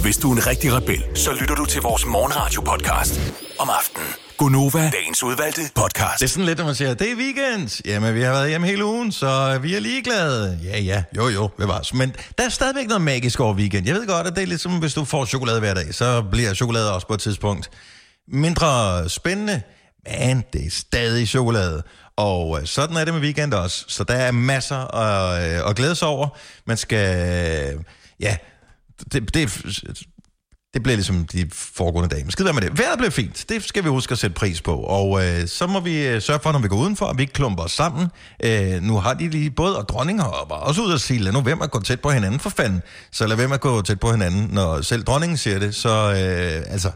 Hvis 0.02 0.16
du 0.16 0.32
er 0.32 0.36
en 0.36 0.46
rigtig 0.46 0.72
rebel, 0.72 1.02
så 1.14 1.32
lytter 1.40 1.54
du 1.54 1.64
til 1.64 1.82
vores 1.82 2.06
morgenradio-podcast 2.06 3.20
om 3.58 3.68
aftenen. 3.78 4.08
Gunova, 4.38 4.90
dagens 4.90 5.22
udvalgte 5.22 5.60
podcast. 5.74 6.18
Det 6.18 6.24
er 6.24 6.28
sådan 6.28 6.44
lidt, 6.44 6.60
at 6.60 6.66
man 6.66 6.74
siger, 6.74 6.94
det 6.94 7.10
er 7.10 7.16
weekend. 7.16 7.82
Jamen, 7.86 8.14
vi 8.14 8.22
har 8.22 8.32
været 8.32 8.48
hjemme 8.48 8.66
hele 8.66 8.84
ugen, 8.84 9.12
så 9.12 9.58
vi 9.62 9.74
er 9.74 9.80
ligeglade. 9.80 10.58
Ja, 10.64 10.80
ja, 10.80 11.02
jo, 11.16 11.28
jo, 11.28 11.46
bevares. 11.58 11.94
Men 11.94 12.12
der 12.38 12.44
er 12.44 12.48
stadigvæk 12.48 12.86
noget 12.86 13.02
magisk 13.02 13.40
over 13.40 13.54
weekend. 13.54 13.86
Jeg 13.86 13.94
ved 13.94 14.06
godt, 14.06 14.26
at 14.26 14.34
det 14.34 14.42
er 14.42 14.46
ligesom, 14.46 14.78
hvis 14.78 14.94
du 14.94 15.04
får 15.04 15.24
chokolade 15.24 15.60
hver 15.60 15.74
dag, 15.74 15.94
så 15.94 16.22
bliver 16.30 16.54
chokolade 16.54 16.94
også 16.94 17.06
på 17.06 17.14
et 17.14 17.20
tidspunkt 17.20 17.70
mindre 18.32 19.08
spændende, 19.08 19.62
men 20.06 20.44
det 20.52 20.66
er 20.66 20.70
stadig 20.70 21.28
chokolade. 21.28 21.82
Og 22.16 22.60
øh, 22.60 22.66
sådan 22.66 22.96
er 22.96 23.04
det 23.04 23.14
med 23.14 23.22
weekend 23.22 23.54
også. 23.54 23.84
Så 23.88 24.04
der 24.04 24.14
er 24.14 24.32
masser 24.32 24.94
at, 24.94 25.60
øh, 25.62 25.70
at 25.70 25.76
glæde 25.76 25.94
sig 25.94 26.08
over. 26.08 26.28
Man 26.66 26.76
skal, 26.76 27.16
øh, 27.74 27.82
ja, 28.20 28.36
det, 29.12 29.34
det, 29.34 29.64
det 30.74 30.82
bliver 30.82 30.96
ligesom 30.96 31.24
de 31.24 31.50
foregående 31.52 32.08
dage. 32.08 32.24
Men 32.24 32.30
skidt 32.30 32.54
med 32.54 32.62
det. 32.62 32.78
Vejret 32.78 32.98
bliver 32.98 33.10
fint. 33.10 33.44
Det 33.48 33.64
skal 33.64 33.84
vi 33.84 33.88
huske 33.88 34.12
at 34.12 34.18
sætte 34.18 34.34
pris 34.34 34.60
på. 34.60 34.76
Og 34.76 35.26
øh, 35.26 35.48
så 35.48 35.66
må 35.66 35.80
vi 35.80 36.06
øh, 36.06 36.22
sørge 36.22 36.40
for, 36.42 36.52
når 36.52 36.58
vi 36.58 36.68
går 36.68 36.76
udenfor, 36.76 37.06
at 37.06 37.18
vi 37.18 37.22
ikke 37.22 37.32
klumper 37.32 37.62
os 37.62 37.72
sammen. 37.72 38.08
Øh, 38.44 38.82
nu 38.82 38.96
har 38.96 39.14
de 39.14 39.28
lige 39.28 39.50
både 39.50 39.78
og 39.78 39.88
dronninger 39.88 40.24
og 40.24 40.50
var 40.50 40.56
også 40.56 40.82
ud 40.82 40.92
at 40.92 41.00
sige, 41.00 41.20
lad 41.20 41.32
nu 41.32 41.40
hvem 41.40 41.62
at 41.62 41.70
gå 41.70 41.80
tæt 41.80 42.00
på 42.00 42.10
hinanden 42.10 42.40
for 42.40 42.50
fanden. 42.50 42.82
Så 43.12 43.26
lad 43.26 43.36
hvem 43.36 43.52
at 43.52 43.60
gå 43.60 43.82
tæt 43.82 44.00
på 44.00 44.10
hinanden, 44.10 44.48
når 44.52 44.82
selv 44.82 45.04
dronningen 45.04 45.36
siger 45.36 45.58
det. 45.58 45.74
Så 45.74 45.88
øh, 45.88 46.72
altså, 46.72 46.90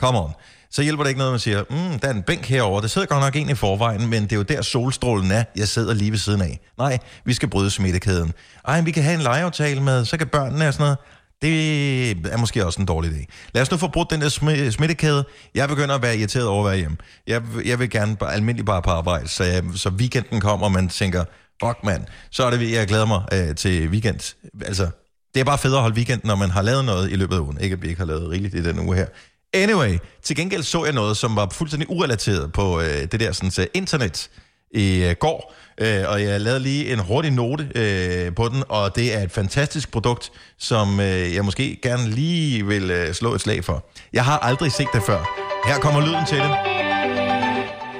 come 0.00 0.18
on. 0.18 0.32
Så 0.70 0.82
hjælper 0.82 1.02
det 1.04 1.08
ikke 1.08 1.18
noget, 1.18 1.32
man 1.32 1.40
siger, 1.40 1.64
mm, 1.70 1.98
der 1.98 2.08
er 2.08 2.12
en 2.12 2.22
bænk 2.22 2.44
herover. 2.46 2.80
Det 2.80 2.90
sidder 2.90 3.06
godt 3.06 3.20
nok 3.20 3.36
en 3.36 3.50
i 3.50 3.54
forvejen, 3.54 4.10
men 4.10 4.22
det 4.22 4.32
er 4.32 4.36
jo 4.36 4.42
der 4.42 4.62
solstrålen 4.62 5.30
er. 5.30 5.44
Jeg 5.56 5.68
sidder 5.68 5.94
lige 5.94 6.10
ved 6.10 6.18
siden 6.18 6.40
af. 6.40 6.60
Nej, 6.78 6.98
vi 7.24 7.34
skal 7.34 7.48
bryde 7.50 7.70
smittekæden. 7.70 8.32
Ej, 8.68 8.80
vi 8.80 8.90
kan 8.90 9.02
have 9.02 9.14
en 9.14 9.20
legeaftale 9.22 9.82
med, 9.82 10.04
så 10.04 10.16
kan 10.16 10.26
børnene 10.26 10.68
og 10.68 10.74
sådan 10.74 10.84
noget. 10.84 10.98
Det 11.42 12.10
er 12.10 12.36
måske 12.36 12.66
også 12.66 12.80
en 12.80 12.86
dårlig 12.86 13.10
idé. 13.10 13.24
Lad 13.54 13.62
os 13.62 13.70
nu 13.70 13.76
få 13.76 13.88
brudt 13.88 14.10
den 14.10 14.20
der 14.20 14.28
sm- 14.28 14.70
smittekæde. 14.70 15.24
Jeg 15.54 15.68
begynder 15.68 15.94
at 15.94 16.02
være 16.02 16.16
irriteret 16.16 16.46
over 16.46 16.64
at 16.64 16.70
være 16.70 16.78
hjemme. 16.78 16.96
Jeg, 17.26 17.42
jeg 17.64 17.78
vil 17.78 17.90
gerne 17.90 18.16
bare, 18.16 18.34
almindelig 18.34 18.66
bare 18.66 18.82
på 18.82 18.90
arbejde, 18.90 19.28
så, 19.28 19.44
jeg, 19.44 19.62
så 19.74 19.88
weekenden 19.88 20.40
kommer, 20.40 20.66
og 20.66 20.72
man 20.72 20.88
tænker, 20.88 21.24
fuck 21.64 21.78
mand, 21.84 22.04
så 22.30 22.44
er 22.44 22.50
det, 22.50 22.72
jeg 22.72 22.86
glæder 22.86 23.06
mig 23.06 23.22
øh, 23.32 23.54
til 23.54 23.88
weekend. 23.88 24.34
Altså, 24.62 24.88
det 25.34 25.40
er 25.40 25.44
bare 25.44 25.58
fedt 25.58 25.74
at 25.74 25.80
holde 25.80 25.96
weekend, 25.96 26.20
når 26.24 26.36
man 26.36 26.50
har 26.50 26.62
lavet 26.62 26.84
noget 26.84 27.10
i 27.12 27.14
løbet 27.14 27.36
af 27.36 27.40
ugen. 27.40 27.60
Ikke 27.60 27.72
at 27.74 27.82
vi 27.82 27.88
ikke 27.88 27.98
har 27.98 28.06
lavet 28.06 28.30
rigeligt 28.30 28.54
i 28.54 28.62
den 28.62 28.78
uge 28.78 28.96
her. 28.96 29.06
Anyway, 29.54 29.98
til 30.22 30.36
gengæld 30.36 30.62
så 30.62 30.84
jeg 30.84 30.94
noget, 30.94 31.16
som 31.16 31.36
var 31.36 31.48
fuldstændig 31.52 31.90
urelateret 31.90 32.52
på 32.52 32.80
øh, 32.80 33.02
det 33.12 33.20
der 33.20 33.32
sådan, 33.32 33.50
så 33.50 33.66
internet 33.74 34.30
i 34.70 35.04
øh, 35.04 35.16
går, 35.20 35.54
øh, 35.78 36.04
og 36.08 36.22
jeg 36.22 36.40
lavede 36.40 36.60
lige 36.60 36.92
en 36.92 36.98
hurtig 36.98 37.30
note 37.30 37.68
øh, 37.74 38.34
på 38.34 38.48
den, 38.48 38.62
og 38.68 38.96
det 38.96 39.14
er 39.14 39.22
et 39.22 39.32
fantastisk 39.32 39.90
produkt, 39.90 40.32
som 40.58 41.00
øh, 41.00 41.34
jeg 41.34 41.44
måske 41.44 41.78
gerne 41.82 42.10
lige 42.10 42.66
vil 42.66 42.90
øh, 42.90 43.14
slå 43.14 43.34
et 43.34 43.40
slag 43.40 43.64
for. 43.64 43.90
Jeg 44.12 44.24
har 44.24 44.38
aldrig 44.38 44.72
set 44.72 44.88
det 44.94 45.02
før. 45.02 45.18
Her 45.66 45.78
kommer 45.78 46.00
lyden 46.00 46.26
til 46.26 46.38
det. 46.38 46.50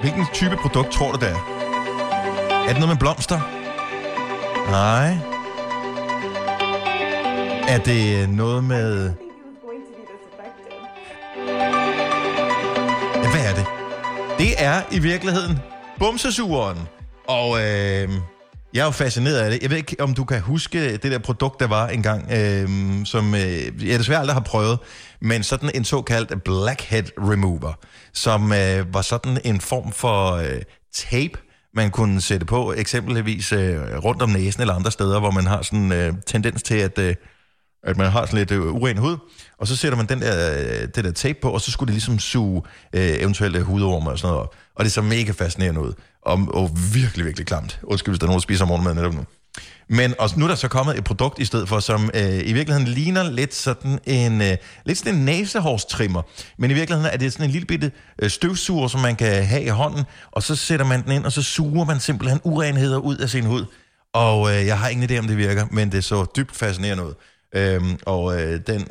Hvilken 0.01 0.27
type 0.35 0.57
produkt 0.57 0.93
tror 0.93 1.13
du 1.13 1.19
det 1.19 1.29
er? 1.29 1.59
Er 2.69 2.73
det 2.73 2.81
noget 2.81 2.89
med 2.89 2.97
blomster? 2.97 3.41
Nej. 4.71 5.17
Er 7.69 7.79
det 7.79 8.29
noget 8.29 8.65
med... 8.65 9.13
Det 14.39 14.55
er 14.59 14.83
i 14.93 14.99
virkeligheden 14.99 15.59
bumsesugeren. 15.99 16.79
Og 17.29 17.59
øh, 17.59 18.09
jeg 18.75 18.81
er 18.81 18.85
jo 18.85 18.91
fascineret 18.91 19.39
af 19.39 19.51
det. 19.51 19.63
Jeg 19.63 19.71
ved 19.71 19.77
ikke, 19.77 19.97
om 20.01 20.15
du 20.15 20.25
kan 20.25 20.41
huske 20.41 20.93
det 20.93 21.03
der 21.03 21.19
produkt, 21.19 21.61
der 21.61 21.67
var 21.67 21.89
engang, 21.89 22.33
øh, 22.33 22.69
som 23.05 23.35
øh, 23.35 23.89
jeg 23.89 23.99
desværre 23.99 24.21
aldrig 24.21 24.35
har 24.35 24.43
prøvet, 24.43 24.79
men 25.21 25.43
sådan 25.43 25.71
en 25.75 25.85
såkaldt 25.85 26.45
blackhead 26.45 27.05
remover, 27.19 27.73
som 28.13 28.53
øh, 28.53 28.95
var 28.95 29.03
sådan 29.03 29.39
en 29.45 29.61
form 29.61 29.93
for 29.93 30.33
øh, 30.33 30.63
tape, 30.95 31.39
man 31.75 31.91
kunne 31.91 32.21
sætte 32.21 32.47
på, 32.47 32.73
eksempelvis 32.77 33.53
øh, 33.53 33.79
rundt 34.05 34.23
om 34.23 34.31
næsen 34.31 34.61
eller 34.63 34.75
andre 34.75 34.91
steder, 34.91 35.21
hvor 35.21 35.31
man 35.31 35.47
har 35.47 35.63
sådan 35.63 35.93
øh, 35.93 36.13
tendens 36.27 36.63
til, 36.63 36.77
at, 36.77 36.99
øh, 36.99 37.15
at 37.85 37.97
man 37.97 38.11
har 38.11 38.27
sådan 38.27 38.39
lidt 38.39 38.51
øh, 38.51 38.75
uren 38.75 38.99
hud, 38.99 39.17
og 39.59 39.67
så 39.67 39.77
sætter 39.77 39.97
man 39.97 40.07
den 40.07 40.21
der, 40.21 40.59
øh, 40.59 40.89
det 40.95 41.05
der 41.05 41.13
tape 41.13 41.39
på, 41.43 41.51
og 41.51 41.61
så 41.61 41.71
skulle 41.71 41.87
det 41.87 41.95
ligesom 41.95 42.19
suge 42.19 42.63
øh, 42.93 43.17
eventuelle 43.21 43.63
hudormer 43.63 44.11
og 44.11 44.19
sådan 44.19 44.33
noget 44.33 44.43
op. 44.43 44.55
Og 44.75 44.85
det 44.85 44.93
så 44.93 45.03
mega 45.03 45.33
fascinerende 45.33 45.81
ud, 45.81 45.93
og, 46.23 46.49
og 46.55 46.71
virkelig, 46.95 47.25
virkelig 47.25 47.47
klamt. 47.47 47.81
Undskyld, 47.83 48.13
hvis 48.13 48.19
der 48.19 48.27
er 48.27 48.29
nogen, 48.29 48.39
der 48.39 48.43
spiser 48.43 48.65
morgenmad 48.65 48.95
netop 48.95 49.15
nu. 49.15 49.25
Men 49.91 50.15
og 50.19 50.31
nu 50.37 50.45
er 50.45 50.49
der 50.49 50.55
så 50.55 50.69
kommet 50.69 50.99
et 50.99 51.05
produkt 51.05 51.39
i 51.39 51.45
stedet 51.45 51.69
for, 51.69 51.81
som 51.81 52.11
øh, 52.15 52.49
i 52.49 52.53
virkeligheden 52.53 52.89
ligner 52.89 53.31
lidt 53.31 53.55
sådan 53.55 53.99
en, 54.05 54.41
øh, 54.43 54.57
lidt 54.85 54.99
sådan 54.99 55.15
en 55.15 55.25
næsehårstrimmer. 55.25 56.23
Men 56.59 56.71
i 56.71 56.75
virkeligheden 56.75 57.13
er 57.13 57.17
det 57.17 57.33
sådan 57.33 57.47
en 57.47 57.51
lille 57.51 57.67
bitte 57.67 57.93
øh, 58.23 58.31
støvsuger, 58.31 58.89
som 58.89 59.01
man 59.01 59.17
kan 59.17 59.47
have 59.47 59.63
i 59.63 59.69
hånden, 59.69 60.05
og 60.31 60.43
så 60.43 60.57
sætter 60.57 60.87
man 60.87 61.03
den 61.03 61.13
ind, 61.13 61.25
og 61.25 61.33
så 61.33 61.43
suger 61.43 61.85
man 61.85 62.01
simpelthen 62.01 62.41
urenheder 62.45 62.99
ud 62.99 63.17
af 63.17 63.29
sin 63.31 63.45
hud. 63.45 63.65
Og 64.13 64.55
øh, 64.55 64.67
jeg 64.67 64.79
har 64.79 64.89
ingen 64.89 65.11
idé, 65.11 65.19
om 65.19 65.27
det 65.27 65.37
virker, 65.37 65.67
men 65.71 65.93
det 65.93 66.05
så 66.05 66.27
dybt 66.37 66.57
fascinerende 66.57 67.07
ud. 67.07 67.15
Øhm, 67.55 67.99
og 68.07 68.43
øh, 68.43 68.61
den... 68.67 68.89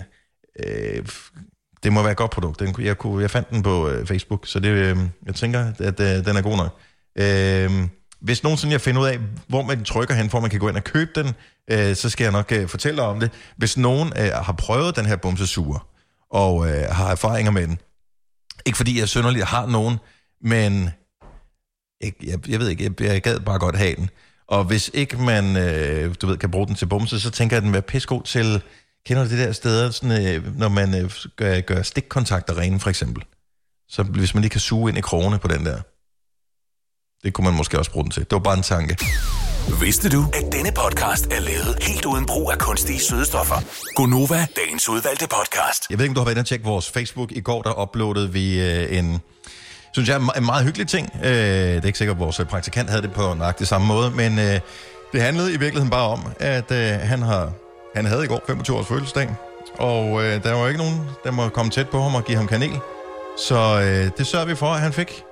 Øh, 0.66 1.06
det 1.84 1.94
må 1.94 2.02
være 2.02 2.12
et 2.12 2.18
godt 2.18 2.32
produkt. 2.32 2.60
Den, 2.60 2.76
jeg, 2.80 2.98
kunne, 2.98 3.22
jeg 3.22 3.32
fandt 3.32 3.50
den 3.50 3.64
på 3.64 3.90
øh, 3.90 4.08
Facebook, 4.08 4.48
så 4.48 4.60
det, 4.60 4.70
øh, 4.70 4.98
jeg 5.26 5.36
tænker, 5.36 5.74
at 5.80 6.00
øh, 6.00 6.26
den 6.26 6.36
er 6.36 6.42
god 6.42 6.58
nok. 6.58 6.80
Øh, 7.20 7.88
hvis 8.20 8.44
nogensinde 8.44 8.74
jeg 8.74 8.82
finder 8.82 9.02
ud 9.02 9.08
af, 9.08 9.20
hvor 9.48 9.62
man 9.62 9.84
trykker 9.84 10.16
hen, 10.16 10.30
for 10.30 10.40
man 10.40 10.50
kan 10.50 10.60
gå 10.60 10.70
ind 10.70 10.78
og 10.78 10.84
købe 10.84 11.12
den, 11.16 11.36
øh, 11.72 11.96
så 11.96 12.10
skal 12.10 12.24
jeg 12.24 12.32
nok 12.32 12.52
øh, 12.52 12.68
fortælle 12.68 13.02
om 13.02 13.20
det. 13.20 13.32
Hvis 13.58 13.78
nogen 13.78 14.14
øh, 14.18 14.32
har 14.32 14.54
prøvet 14.54 14.96
den 14.96 15.06
her 15.06 15.16
bumsesuger, 15.16 15.88
og 16.30 16.70
øh, 16.70 16.86
har 16.92 17.12
erfaringer 17.12 17.52
med 17.52 17.68
den, 17.68 17.80
ikke 18.66 18.78
fordi 18.78 19.00
jeg 19.00 19.10
sønderligt 19.10 19.46
har 19.46 19.66
nogen, 19.66 19.98
men 20.42 20.90
jeg, 22.02 22.14
jeg, 22.24 22.50
jeg 22.50 22.60
ved 22.60 22.70
ikke, 22.70 22.84
jeg, 22.84 23.02
jeg 23.02 23.22
gad 23.22 23.40
bare 23.40 23.60
godt 23.60 23.78
have 23.78 23.96
den. 23.96 24.10
Og 24.48 24.64
hvis 24.64 24.92
ikke 24.94 25.18
man, 25.18 25.58
øh, 25.58 26.16
du 26.22 26.28
ved, 26.28 26.38
kan 26.38 26.52
bruge 26.52 26.68
den 26.68 26.76
til 26.76 26.86
bumse, 26.86 27.20
så 27.20 27.32
tænker 27.32 27.56
jeg, 27.56 27.58
at 27.58 27.64
den 27.64 27.72
vil 27.72 27.74
være 27.74 27.82
pissegod 27.82 28.24
til, 28.24 28.62
kender 29.06 29.24
du 29.24 29.30
det 29.30 29.40
der 29.40 29.52
steder, 29.52 29.92
sådan, 29.92 30.28
øh, 30.28 30.58
når 30.58 30.70
man 30.70 30.96
øh, 31.04 31.12
gør, 31.36 31.60
gør 31.60 31.82
stikkontakter 31.82 32.58
rene, 32.58 32.80
for 32.80 32.90
eksempel. 32.90 33.24
Så 33.90 34.04
hvis 34.04 34.34
man 34.34 34.42
lige 34.42 34.50
kan 34.50 34.60
suge 34.60 34.90
ind 34.90 34.98
i 34.98 35.02
krogene 35.02 35.40
på 35.40 35.48
den 35.48 35.66
der. 35.66 35.82
Det 37.24 37.34
kunne 37.34 37.46
man 37.46 37.54
måske 37.54 37.80
også 37.80 37.92
bruge 37.92 38.04
den 38.04 38.12
til. 38.12 38.24
Det 38.24 38.32
var 38.32 38.40
bare 38.40 38.58
en 38.58 38.64
tanke. 38.64 38.98
Vidste 39.82 40.10
du, 40.10 40.26
at 40.34 40.52
denne 40.52 40.72
podcast 40.72 41.26
er 41.26 41.40
lavet 41.40 41.78
helt 41.82 42.06
uden 42.06 42.26
brug 42.26 42.52
af 42.52 42.58
kunstige 42.60 43.00
sødestoffer? 43.00 43.56
Gonova, 43.96 44.48
dagens 44.56 44.90
udvalgte 44.90 45.28
podcast. 45.28 45.86
Jeg 45.90 45.98
ved 45.98 46.06
ikke, 46.06 46.12
om 46.12 46.16
du 46.16 46.20
har 46.20 46.26
været 46.26 46.36
inde 46.36 46.42
og 46.42 46.46
tjekke 46.46 46.66
vores 46.66 46.92
Facebook. 46.92 47.32
I 47.32 47.42
går, 47.42 47.62
der 47.62 47.82
uploadede 47.82 48.34
vi 48.34 48.62
øh, 48.62 48.98
en, 48.98 49.22
synes 49.92 50.10
jeg, 50.10 50.22
en 50.38 50.46
meget 50.46 50.66
hyggelig 50.66 50.88
ting. 50.88 51.12
Øh, 51.24 51.32
det 51.32 51.78
er 51.78 51.86
ikke 51.86 51.98
sikkert, 51.98 52.16
at 52.16 52.20
vores 52.20 52.40
øh, 52.40 52.46
praktikant 52.46 52.90
havde 52.90 53.02
det 53.02 53.12
på 53.12 53.34
nøjagtig 53.34 53.68
samme 53.68 53.88
måde, 53.88 54.12
men 54.12 54.40
øh, 54.40 54.60
det 55.14 55.22
handlede 55.22 55.54
i 55.54 55.58
virkeligheden 55.58 55.90
bare 55.90 56.08
om, 56.08 56.20
at 56.40 56.72
øh, 56.72 56.92
han, 57.00 57.22
har, 57.22 57.52
han 57.96 58.06
havde 58.06 58.24
i 58.24 58.28
går 58.28 58.44
25 58.48 58.78
års 58.78 58.88
fødselsdag, 58.88 59.30
og 59.80 60.24
øh, 60.24 60.44
der 60.44 60.54
var 60.54 60.68
ikke 60.68 60.80
nogen, 60.80 61.02
der 61.24 61.32
må 61.32 61.50
komme 61.50 61.72
tæt 61.72 61.90
på 61.90 62.02
ham 62.02 62.16
og 62.16 62.26
give 62.26 62.38
ham 62.38 62.48
kanel. 62.48 62.80
Så 63.38 63.82
øh, 63.82 64.12
det 64.18 64.28
sørger 64.28 64.46
vi 64.46 64.56
for, 64.56 64.68
at 64.68 64.82
han 64.82 64.94
fik. 64.94 65.24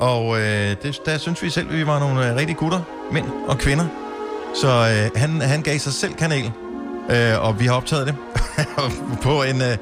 Og 0.00 0.40
øh, 0.40 0.76
det, 0.82 1.00
der 1.06 1.18
synes 1.18 1.42
vi 1.42 1.50
selv, 1.50 1.68
at 1.68 1.76
vi 1.76 1.86
var 1.86 1.98
nogle 1.98 2.30
øh, 2.30 2.36
rigtige 2.36 2.56
gutter, 2.56 2.80
mænd 3.12 3.26
og 3.48 3.58
kvinder. 3.58 3.86
Så 4.54 4.68
øh, 4.68 5.20
han, 5.20 5.40
han 5.40 5.62
gav 5.62 5.78
sig 5.78 5.92
selv 5.92 6.14
kanel, 6.14 6.52
øh, 7.10 7.44
og 7.44 7.60
vi 7.60 7.66
har 7.66 7.74
optaget 7.74 8.06
det 8.06 8.16
på 9.22 9.42
en... 9.42 9.62
Øh, 9.62 9.76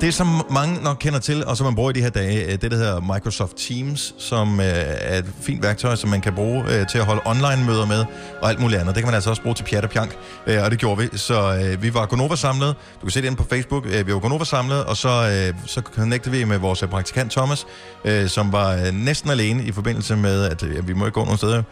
det, 0.00 0.14
som 0.14 0.46
mange 0.50 0.82
nok 0.82 0.96
kender 1.00 1.18
til, 1.18 1.44
og 1.44 1.56
som 1.56 1.64
man 1.64 1.74
bruger 1.74 1.90
i 1.90 1.92
de 1.92 2.00
her 2.00 2.10
dage, 2.10 2.44
øh, 2.44 2.52
det, 2.52 2.70
der 2.70 2.76
hedder 2.76 3.00
Microsoft 3.00 3.56
Teams, 3.56 4.14
som 4.18 4.60
øh, 4.60 4.66
er 4.66 5.18
et 5.18 5.24
fint 5.40 5.62
værktøj, 5.62 5.96
som 5.96 6.10
man 6.10 6.20
kan 6.20 6.34
bruge 6.34 6.64
øh, 6.68 6.86
til 6.88 6.98
at 6.98 7.04
holde 7.04 7.22
online-møder 7.24 7.86
med, 7.86 8.04
og 8.42 8.48
alt 8.48 8.60
muligt 8.60 8.80
andet. 8.80 8.94
Det 8.94 9.02
kan 9.02 9.08
man 9.08 9.14
altså 9.14 9.30
også 9.30 9.42
bruge 9.42 9.54
til 9.54 9.64
pjat 9.64 9.84
og 9.84 9.90
pjank, 9.90 10.16
øh, 10.46 10.62
og 10.64 10.70
det 10.70 10.78
gjorde 10.78 11.02
vi. 11.02 11.18
Så 11.18 11.54
øh, 11.54 11.82
vi 11.82 11.94
var 11.94 12.06
Gonova 12.06 12.36
samlet. 12.36 12.76
Du 13.00 13.00
kan 13.00 13.10
se 13.10 13.20
det 13.20 13.26
inde 13.26 13.36
på 13.36 13.46
Facebook. 13.50 13.86
Øh, 13.86 14.06
vi 14.06 14.12
var 14.12 14.18
Gonova 14.18 14.44
samlet, 14.44 14.84
og 14.84 14.96
så, 14.96 15.08
øh, 15.08 15.54
så 15.66 15.80
connectede 15.80 16.36
vi 16.36 16.44
med 16.44 16.58
vores 16.58 16.82
øh, 16.82 16.88
praktikant 16.88 17.32
Thomas, 17.32 17.66
øh, 18.04 18.28
som 18.28 18.52
var 18.52 18.74
øh, 18.74 18.92
næsten 18.92 19.30
alene 19.30 19.64
i 19.64 19.72
forbindelse 19.72 20.16
med, 20.16 20.44
at 20.44 20.62
øh, 20.62 20.88
vi 20.88 20.92
må 20.92 21.06
ikke 21.06 21.14
gå 21.14 21.24
nogen 21.24 21.38
steder. 21.38 21.62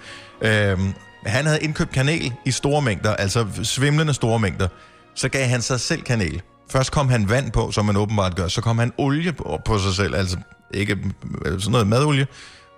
Øh, 0.43 0.79
han 1.27 1.47
havde 1.47 1.61
indkøbt 1.61 1.91
kanel 1.91 2.33
i 2.45 2.51
store 2.51 2.83
mængder, 2.83 3.15
altså 3.15 3.47
svimlende 3.63 4.15
store 4.15 4.39
mængder. 4.39 4.69
Så 5.15 5.29
gav 5.29 5.47
han 5.47 5.63
sig 5.63 5.81
selv 5.81 6.03
kanel. 6.03 6.43
Først 6.75 6.93
kom 6.93 7.09
han 7.09 7.29
vand 7.29 7.53
på, 7.53 7.71
som 7.71 7.85
man 7.85 7.97
åbenbart 7.97 8.37
gør. 8.37 8.49
Så 8.49 8.61
kom 8.61 8.79
han 8.79 8.93
olie 8.99 9.33
på, 9.33 9.61
på 9.65 9.79
sig 9.79 9.95
selv, 9.95 10.15
altså 10.15 10.37
ikke 10.71 10.99
øh, 11.45 11.61
sådan 11.61 11.73
noget 11.73 11.87
madolie. 11.87 12.27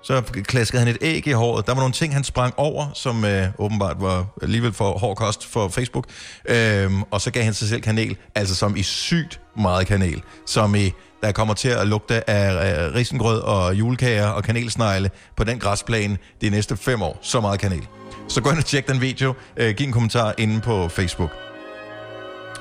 Så 0.02 0.22
klaskede 0.42 0.78
han 0.78 0.88
et 0.88 0.98
æg 1.00 1.26
i 1.26 1.32
håret. 1.32 1.66
Der 1.66 1.72
var 1.74 1.80
nogle 1.80 1.92
ting, 1.92 2.14
han 2.14 2.24
sprang 2.24 2.54
over, 2.56 2.86
som 2.94 3.24
øh, 3.24 3.48
åbenbart 3.58 3.96
var 4.00 4.26
alligevel 4.42 4.72
for 4.72 4.98
hård 4.98 5.16
kost 5.16 5.46
for 5.46 5.68
Facebook. 5.68 6.04
Øhm, 6.48 7.02
og 7.10 7.20
så 7.20 7.30
gav 7.30 7.44
han 7.44 7.54
sig 7.54 7.68
selv 7.68 7.82
kanel, 7.82 8.16
altså 8.34 8.54
som 8.54 8.76
i 8.76 8.82
sygt 8.82 9.40
meget 9.58 9.86
kanel. 9.86 10.22
Som 10.46 10.74
i, 10.74 10.92
der 11.22 11.32
kommer 11.32 11.54
til 11.54 11.68
at 11.68 11.86
lugte 11.86 12.30
af 12.30 12.86
øh, 12.88 12.94
risengrød 12.94 13.40
og 13.40 13.74
julekager 13.74 14.26
og 14.26 14.44
kanelsnegle 14.44 15.10
på 15.36 15.44
den 15.44 15.58
græsplæne 15.58 16.18
de 16.40 16.50
næste 16.50 16.76
fem 16.76 17.02
år. 17.02 17.18
Så 17.22 17.40
meget 17.40 17.60
kanel. 17.60 17.86
Så 18.28 18.40
gå 18.40 18.50
ind 18.50 18.58
og 18.58 18.64
tjek 18.64 18.88
den 18.88 19.00
video. 19.00 19.34
Øh, 19.56 19.74
giv 19.74 19.86
en 19.86 19.92
kommentar 19.92 20.34
inde 20.38 20.60
på 20.60 20.88
Facebook. 20.88 21.45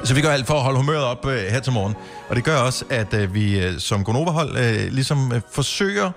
Så 0.06 0.14
vi 0.14 0.22
gør 0.22 0.30
alt 0.30 0.48
for 0.48 0.54
at 0.54 0.62
holde 0.62 0.78
humøret 0.78 1.04
op 1.04 1.26
øh, 1.26 1.38
her 1.38 1.60
til 1.60 1.74
morgen. 1.74 1.96
Og 2.30 2.36
det 2.36 2.44
gør 2.44 2.58
også, 2.58 2.86
at 2.90 3.14
øh, 3.14 3.34
vi 3.34 3.60
øh, 3.60 3.80
som 3.80 4.04
Gonova-hold 4.04 4.58
øh, 4.58 4.92
ligesom 4.92 5.32
øh, 5.34 5.42
forsøger 5.52 6.12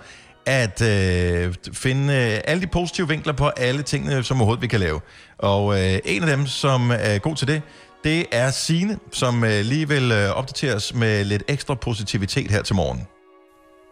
at 0.47 0.83
øh, 0.83 1.55
finde 1.73 2.15
øh, 2.15 2.41
alle 2.45 2.63
de 2.63 2.67
positive 2.67 3.09
vinkler 3.09 3.33
på 3.33 3.49
alle 3.49 3.83
tingene, 3.83 4.17
øh, 4.17 4.25
som 4.25 4.37
overhovedet 4.37 4.63
vi 4.63 4.67
kan 4.67 4.81
lave. 4.81 5.01
Og 5.39 5.81
øh, 5.81 5.99
en 6.05 6.23
af 6.23 6.37
dem, 6.37 6.47
som 6.47 6.91
er 6.95 7.19
god 7.19 7.37
til 7.37 7.49
det, 7.49 7.63
det 8.05 8.27
er 8.33 8.51
Sine, 8.51 8.99
som 9.13 9.45
øh, 9.45 9.65
lige 9.65 9.89
vil 9.89 10.13
øh, 10.13 10.31
opdateres 10.31 10.95
med 10.95 11.25
lidt 11.25 11.43
ekstra 11.49 11.75
positivitet 11.75 12.51
her 12.51 12.63
til 12.63 12.77
morgen. 12.77 13.18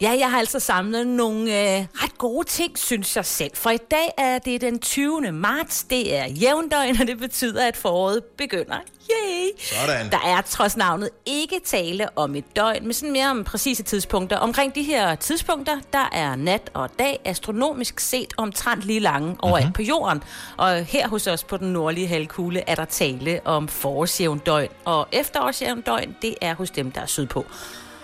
Ja, 0.00 0.16
jeg 0.18 0.30
har 0.30 0.38
altså 0.38 0.61
samlet 0.61 1.06
nogle 1.06 1.40
øh, 1.40 1.87
ret 1.94 2.18
gode 2.18 2.46
ting, 2.46 2.78
synes 2.78 3.16
jeg 3.16 3.24
selv. 3.24 3.50
For 3.54 3.70
i 3.70 3.76
dag 3.90 4.11
er 4.18 4.38
det 4.38 4.61
den 4.61 4.78
20. 4.78 5.32
marts. 5.32 5.85
Det 5.85 6.16
er 6.16 6.26
jævndøgn, 6.26 7.00
og 7.00 7.06
det 7.06 7.18
betyder, 7.18 7.66
at 7.68 7.76
foråret 7.76 8.24
begynder. 8.24 8.76
Yay! 9.11 9.50
Sådan. 9.61 10.11
Der 10.11 10.18
er 10.24 10.40
trods 10.40 10.76
navnet 10.76 11.11
ikke 11.26 11.61
tale 11.64 12.18
om 12.18 12.35
et 12.35 12.56
døgn, 12.56 12.82
men 12.82 12.92
sådan 12.92 13.12
mere 13.12 13.30
om 13.30 13.44
præcise 13.44 13.82
tidspunkter. 13.82 14.37
Omkring 14.37 14.74
de 14.74 14.82
her 14.82 15.14
tidspunkter, 15.14 15.80
der 15.92 16.09
er 16.12 16.37
nat 16.37 16.70
og 16.74 16.90
dag 16.98 17.20
astronomisk 17.24 18.00
set 18.00 18.35
omtrent 18.37 18.82
lige 18.82 19.00
lange 19.00 19.37
overalt 19.38 19.64
mm-hmm. 19.64 19.72
på 19.72 19.82
jorden. 19.82 20.22
Og 20.56 20.85
her 20.85 21.09
hos 21.09 21.26
os 21.26 21.44
på 21.44 21.56
den 21.56 21.72
nordlige 21.72 22.06
halvkugle 22.06 22.62
er 22.66 22.74
der 22.74 22.85
tale 22.85 23.40
om 23.44 23.68
forårsjævndøgn. 23.68 24.68
Og 24.85 25.09
efterårsjævndøgn, 25.12 26.16
det 26.22 26.35
er 26.40 26.54
hos 26.54 26.70
dem, 26.70 26.90
der 26.90 27.00
er 27.00 27.06
sydpå. 27.06 27.44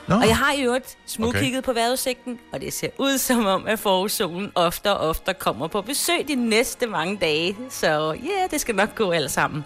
Nå. 0.09 0.15
Og 0.15 0.27
jeg 0.29 0.37
har 0.37 0.53
i 0.53 0.62
øvrigt 0.62 0.99
smugkigget 1.07 1.59
Okay. 1.59 1.65
på 1.65 1.73
vejrudsigten, 1.73 2.38
og 2.53 2.61
det 2.61 2.73
ser 2.73 2.88
ud 2.99 3.19
som 3.19 3.47
om, 3.47 3.67
at 3.67 3.79
forårssolen 3.79 4.53
ofte 4.55 4.93
og 4.93 5.09
ofte 5.09 5.35
kommer 5.35 5.67
på 5.67 5.83
besøg 5.83 6.29
de 6.29 6.35
næste 6.35 6.87
mange 6.87 7.17
dage. 7.17 7.57
Så 7.71 7.87
ja, 8.25 8.38
yeah, 8.38 8.51
det 8.51 8.61
skal 8.61 8.75
nok 8.75 8.95
gå 8.95 9.11
alt 9.11 9.31
sammen. 9.31 9.65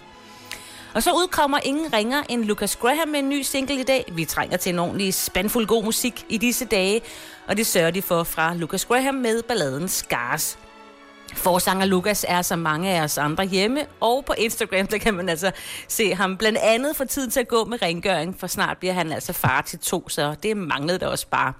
Og 0.95 1.03
så 1.03 1.13
udkommer 1.13 1.59
ingen 1.63 1.93
ringer 1.93 2.23
end 2.29 2.45
Lucas 2.45 2.77
Graham 2.77 3.09
med 3.09 3.19
en 3.19 3.29
ny 3.29 3.43
single 3.43 3.81
i 3.81 3.83
dag. 3.83 4.05
Vi 4.13 4.25
trænger 4.25 4.57
til 4.57 4.73
en 4.73 4.79
ordentlig 4.79 5.15
spændfuld 5.15 5.67
god 5.67 5.85
musik 5.85 6.25
i 6.29 6.37
disse 6.39 6.65
dage, 6.65 7.01
og 7.49 7.57
det 7.57 7.67
sørger 7.67 7.91
de 7.91 8.03
for 8.03 8.23
fra 8.25 8.55
Lucas 8.55 8.85
Graham 8.85 9.15
med 9.15 9.43
balladen 9.43 9.89
Scars. 9.89 10.59
Forsanger 11.35 11.87
Lukas 11.87 12.25
er 12.29 12.43
som 12.43 12.59
mange 12.59 12.91
af 12.91 13.03
os 13.03 13.19
andre 13.19 13.45
hjemme, 13.45 13.87
og 14.01 14.25
på 14.25 14.35
Instagram, 14.39 14.87
der 14.93 14.99
kan 14.99 15.15
man 15.15 15.29
altså 15.29 15.51
se 15.89 16.15
ham 16.15 16.37
blandt 16.37 16.59
andet 16.59 16.97
få 16.97 17.05
tid 17.05 17.31
til 17.31 17.41
at 17.41 17.49
gå 17.49 17.65
med 17.65 17.83
rengøring, 17.83 18.41
for 18.41 18.47
snart 18.47 18.79
bliver 18.79 18.95
han 18.95 19.13
altså 19.13 19.33
far 19.33 19.61
til 19.61 19.79
to, 19.79 20.09
så 20.09 20.35
det 20.43 20.57
manglede 20.57 20.99
der 20.99 21.07
også 21.07 21.27
bare. 21.27 21.53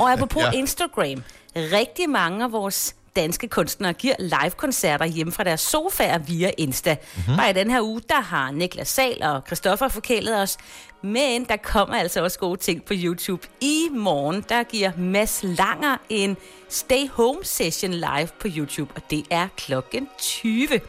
Og 0.00 0.10
apropos 0.12 0.42
ja. 0.42 0.50
Instagram, 0.50 1.22
rigtig 1.56 2.10
mange 2.10 2.44
af 2.44 2.52
vores 2.52 2.94
danske 3.16 3.48
kunstnere 3.48 3.92
giver 3.92 4.14
live-koncerter 4.18 5.06
hjemme 5.06 5.32
fra 5.32 5.44
deres 5.44 5.60
sofaer 5.60 6.18
via 6.18 6.50
Insta. 6.58 6.96
Mm-hmm. 7.16 7.36
Bare 7.36 7.50
i 7.50 7.52
den 7.52 7.70
her 7.70 7.80
uge, 7.80 8.00
der 8.08 8.20
har 8.20 8.50
Niklas 8.50 8.88
Sal 8.88 9.22
og 9.22 9.42
Christoffer 9.46 9.88
forkælet 9.88 10.40
os, 10.42 10.58
men 11.02 11.44
der 11.44 11.56
kommer 11.56 11.96
altså 11.96 12.22
også 12.22 12.38
gode 12.38 12.60
ting 12.60 12.84
på 12.84 12.94
YouTube. 12.96 13.48
I 13.60 13.88
morgen, 13.92 14.44
der 14.48 14.62
giver 14.62 14.92
Mads 14.96 15.40
Langer 15.42 15.96
en 16.08 16.36
Stay 16.68 17.08
Home 17.08 17.44
Session 17.44 17.94
live 17.94 18.28
på 18.40 18.48
YouTube, 18.56 18.92
og 18.96 19.02
det 19.10 19.24
er 19.30 19.48
klokken 19.56 20.08
20. 20.18 20.80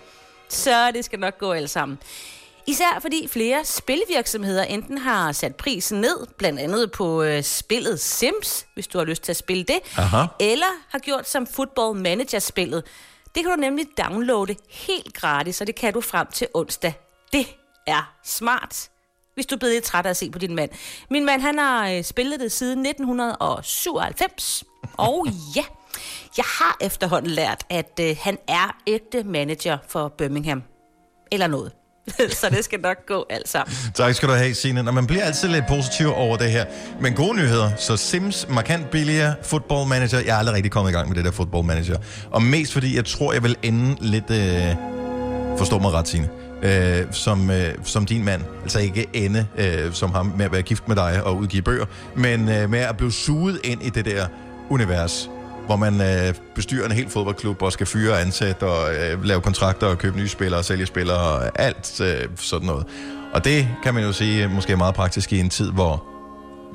Så 0.49 0.91
det 0.91 1.05
skal 1.05 1.19
nok 1.19 1.37
gå 1.37 1.51
alt 1.51 1.69
sammen. 1.69 1.99
Især 2.67 2.99
fordi 3.01 3.27
flere 3.27 3.65
spilvirksomheder 3.65 4.63
enten 4.63 4.97
har 4.97 5.31
sat 5.31 5.55
prisen 5.55 6.01
ned, 6.01 6.27
blandt 6.37 6.59
andet 6.59 6.91
på 6.91 7.23
øh, 7.23 7.43
spillet 7.43 7.99
Sims, 7.99 8.65
hvis 8.73 8.87
du 8.87 8.97
har 8.97 9.05
lyst 9.05 9.23
til 9.23 9.31
at 9.31 9.37
spille 9.37 9.63
det, 9.63 9.79
Aha. 9.97 10.25
eller 10.39 10.65
har 10.89 10.99
gjort 10.99 11.29
som 11.29 11.47
Football 11.47 11.99
Manager-spillet. 11.99 12.83
Det 13.35 13.43
kan 13.43 13.51
du 13.51 13.55
nemlig 13.55 13.85
downloade 13.97 14.55
helt 14.69 15.13
gratis, 15.13 15.61
og 15.61 15.67
det 15.67 15.75
kan 15.75 15.93
du 15.93 16.01
frem 16.01 16.27
til 16.33 16.47
onsdag. 16.53 16.93
Det 17.33 17.47
er 17.87 18.13
smart, 18.23 18.89
hvis 19.33 19.45
du 19.45 19.55
er 19.55 19.59
blevet 19.59 19.75
lidt 19.75 19.85
træt 19.85 20.05
af 20.05 20.09
at 20.09 20.17
se 20.17 20.31
på 20.31 20.39
din 20.39 20.55
mand. 20.55 20.69
Min 21.09 21.25
mand, 21.25 21.41
han 21.41 21.59
har 21.59 21.89
øh, 21.89 22.03
spillet 22.03 22.39
det 22.39 22.51
siden 22.51 22.85
1997, 22.85 24.63
og 24.97 25.27
ja, 25.55 25.63
jeg 26.37 26.45
har 26.45 26.77
efterhånden 26.81 27.31
lært, 27.31 27.65
at 27.69 27.99
øh, 28.01 28.17
han 28.21 28.37
er 28.47 28.77
ægte 28.87 29.23
manager 29.23 29.77
for 29.87 30.07
Birmingham. 30.07 30.63
Eller 31.31 31.47
noget. 31.47 31.71
Så 32.41 32.49
det 32.49 32.65
skal 32.65 32.79
nok 32.79 32.97
gå 33.07 33.25
alt 33.29 33.49
sammen. 33.49 33.75
Tak 33.93 34.15
skal 34.15 34.29
du 34.29 34.33
have, 34.33 34.53
Signe. 34.53 34.83
Nå, 34.83 34.91
man 34.91 35.07
bliver 35.07 35.23
altid 35.23 35.47
lidt 35.49 35.67
positiv 35.67 36.13
over 36.13 36.37
det 36.37 36.51
her. 36.51 36.65
Men 37.01 37.13
gode 37.13 37.37
nyheder. 37.37 37.75
Så 37.77 37.97
Sims, 37.97 38.47
markant 38.49 38.89
billigere, 38.89 39.35
football 39.43 39.87
manager. 39.87 40.19
Jeg 40.19 40.27
er 40.27 40.37
aldrig 40.37 40.55
rigtig 40.55 40.71
kommet 40.71 40.91
i 40.91 40.93
gang 40.93 41.07
med 41.07 41.15
det 41.15 41.25
der 41.25 41.31
football 41.31 41.65
manager. 41.65 41.97
Og 42.31 42.41
mest 42.41 42.73
fordi, 42.73 42.95
jeg 42.95 43.05
tror, 43.05 43.33
jeg 43.33 43.43
vil 43.43 43.55
ende 43.63 43.95
lidt... 43.99 44.29
Øh, 44.31 44.75
forstå 45.57 45.79
mig 45.79 45.91
ret, 45.91 46.07
Signe. 46.07 46.29
Øh, 46.63 47.05
som, 47.11 47.49
øh, 47.49 47.73
som 47.83 48.05
din 48.05 48.25
mand. 48.25 48.41
Altså 48.63 48.79
ikke 48.79 49.07
ende 49.13 49.47
øh, 49.57 49.93
som 49.93 50.11
ham 50.11 50.33
med 50.37 50.45
at 50.45 50.51
være 50.51 50.61
gift 50.61 50.87
med 50.87 50.95
dig 50.95 51.23
og 51.23 51.37
udgive 51.37 51.61
bøger, 51.61 51.85
men 52.15 52.49
øh, 52.49 52.69
med 52.69 52.79
at 52.79 52.97
blive 52.97 53.11
suget 53.11 53.59
ind 53.63 53.83
i 53.83 53.89
det 53.89 54.05
der 54.05 54.27
univers, 54.69 55.29
hvor 55.65 55.75
man 55.75 56.01
øh, 56.01 56.33
bestyrer 56.55 56.85
en 56.85 56.91
hel 56.91 57.09
fodboldklub 57.09 57.61
og 57.61 57.71
skal 57.71 57.85
fyre 57.87 58.13
og 58.13 58.21
ansætte 58.21 58.63
og 58.63 58.95
øh, 58.95 59.23
lave 59.23 59.41
kontrakter 59.41 59.87
og 59.87 59.97
købe 59.97 60.17
nye 60.17 60.27
spillere 60.27 60.59
og 60.59 60.65
sælge 60.65 60.85
spillere 60.85 61.17
og 61.17 61.59
alt 61.59 62.01
øh, 62.01 62.29
sådan 62.37 62.67
noget. 62.67 62.85
Og 63.33 63.43
det 63.43 63.67
kan 63.83 63.93
man 63.93 64.03
jo 64.03 64.11
sige 64.11 64.43
øh, 64.43 64.51
måske 64.51 64.73
er 64.73 64.77
meget 64.77 64.95
praktisk 64.95 65.33
i 65.33 65.39
en 65.39 65.49
tid, 65.49 65.71
hvor 65.71 66.03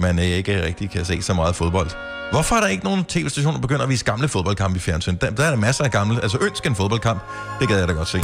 man 0.00 0.18
øh, 0.18 0.24
ikke 0.24 0.64
rigtig 0.64 0.90
kan 0.90 1.04
se 1.04 1.22
så 1.22 1.34
meget 1.34 1.56
fodbold. 1.56 1.90
Hvorfor 2.32 2.56
er 2.56 2.60
der 2.60 2.68
ikke 2.68 2.84
nogen 2.84 3.04
tv-stationer, 3.04 3.56
der 3.56 3.60
begynder 3.60 3.82
at 3.82 3.88
vise 3.88 4.04
gamle 4.04 4.28
fodboldkampe 4.28 4.76
i 4.76 4.80
fjernsyn? 4.80 5.16
Der, 5.20 5.30
der 5.30 5.44
er 5.44 5.50
der 5.50 5.56
masser 5.56 5.84
af 5.84 5.90
gamle. 5.90 6.22
Altså 6.22 6.38
ønsk 6.40 6.66
en 6.66 6.74
fodboldkamp. 6.74 7.20
Det 7.60 7.68
gad 7.68 7.78
jeg 7.78 7.88
da 7.88 7.92
godt 7.92 8.08
se. 8.08 8.18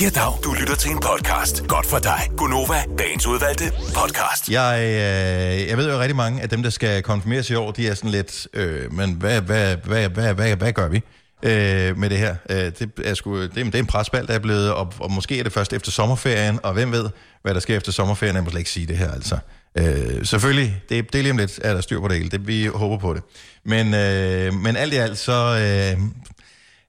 Ja, 0.00 0.08
dag. 0.08 0.32
Du 0.44 0.52
lytter 0.60 0.74
til 0.76 0.90
en 0.90 0.98
podcast. 1.00 1.66
Godt 1.68 1.86
for 1.86 1.98
dig. 1.98 2.20
Gunova, 2.36 2.74
dagens 2.98 3.26
udvalgte 3.26 3.64
podcast. 3.94 4.48
Jeg, 4.50 4.78
øh, 4.82 5.68
jeg 5.68 5.76
ved 5.76 5.92
jo 5.92 6.00
rigtig 6.00 6.16
mange 6.16 6.42
af 6.42 6.48
dem, 6.48 6.62
der 6.62 6.70
skal 6.70 7.02
konfirmeres 7.02 7.50
i 7.50 7.54
år, 7.54 7.70
de 7.70 7.88
er 7.88 7.94
sådan 7.94 8.10
lidt, 8.10 8.46
øh, 8.54 8.92
men 8.92 9.12
hvad, 9.12 9.40
hvad, 9.40 9.76
hvad, 9.76 10.08
hvad, 10.08 10.34
hvad, 10.34 10.56
hvad 10.56 10.72
gør 10.72 10.88
vi 10.88 10.96
øh, 11.42 11.98
med 11.98 12.10
det 12.10 12.18
her? 12.18 12.36
Øh, 12.50 12.56
det, 12.56 12.90
er 13.04 13.14
sgu, 13.14 13.42
det, 13.42 13.58
er- 13.58 13.64
det 13.64 13.74
er 13.74 13.78
en 13.78 13.86
presbald, 13.86 14.26
der 14.26 14.34
er 14.34 14.38
blevet, 14.38 14.72
og, 14.72 14.92
og 14.98 15.10
måske 15.12 15.38
er 15.38 15.42
det 15.42 15.52
først 15.52 15.72
efter 15.72 15.90
sommerferien, 15.90 16.60
og 16.62 16.72
hvem 16.72 16.92
ved, 16.92 17.08
hvad 17.42 17.54
der 17.54 17.60
sker 17.60 17.76
efter 17.76 17.92
sommerferien, 17.92 18.36
jeg 18.36 18.44
må 18.44 18.50
slet 18.50 18.60
ikke 18.60 18.70
sige 18.70 18.86
det 18.86 18.98
her, 18.98 19.10
altså. 19.12 19.38
Øh, 19.78 20.24
selvfølgelig, 20.26 20.82
det, 20.88 21.12
det 21.12 21.18
er 21.18 21.22
lige 21.22 21.32
om 21.32 21.38
lidt, 21.38 21.60
er 21.62 21.74
der 21.74 21.80
styr 21.80 22.00
på 22.00 22.08
det 22.08 22.16
hele, 22.16 22.30
det, 22.30 22.46
vi 22.46 22.66
håber 22.66 22.98
på 22.98 23.14
det. 23.14 23.22
Men, 23.64 23.94
øh, 23.94 24.54
men 24.54 24.76
alt 24.76 24.92
i 24.92 24.96
alt, 24.96 25.18
så 25.18 25.32
øh, 25.96 26.00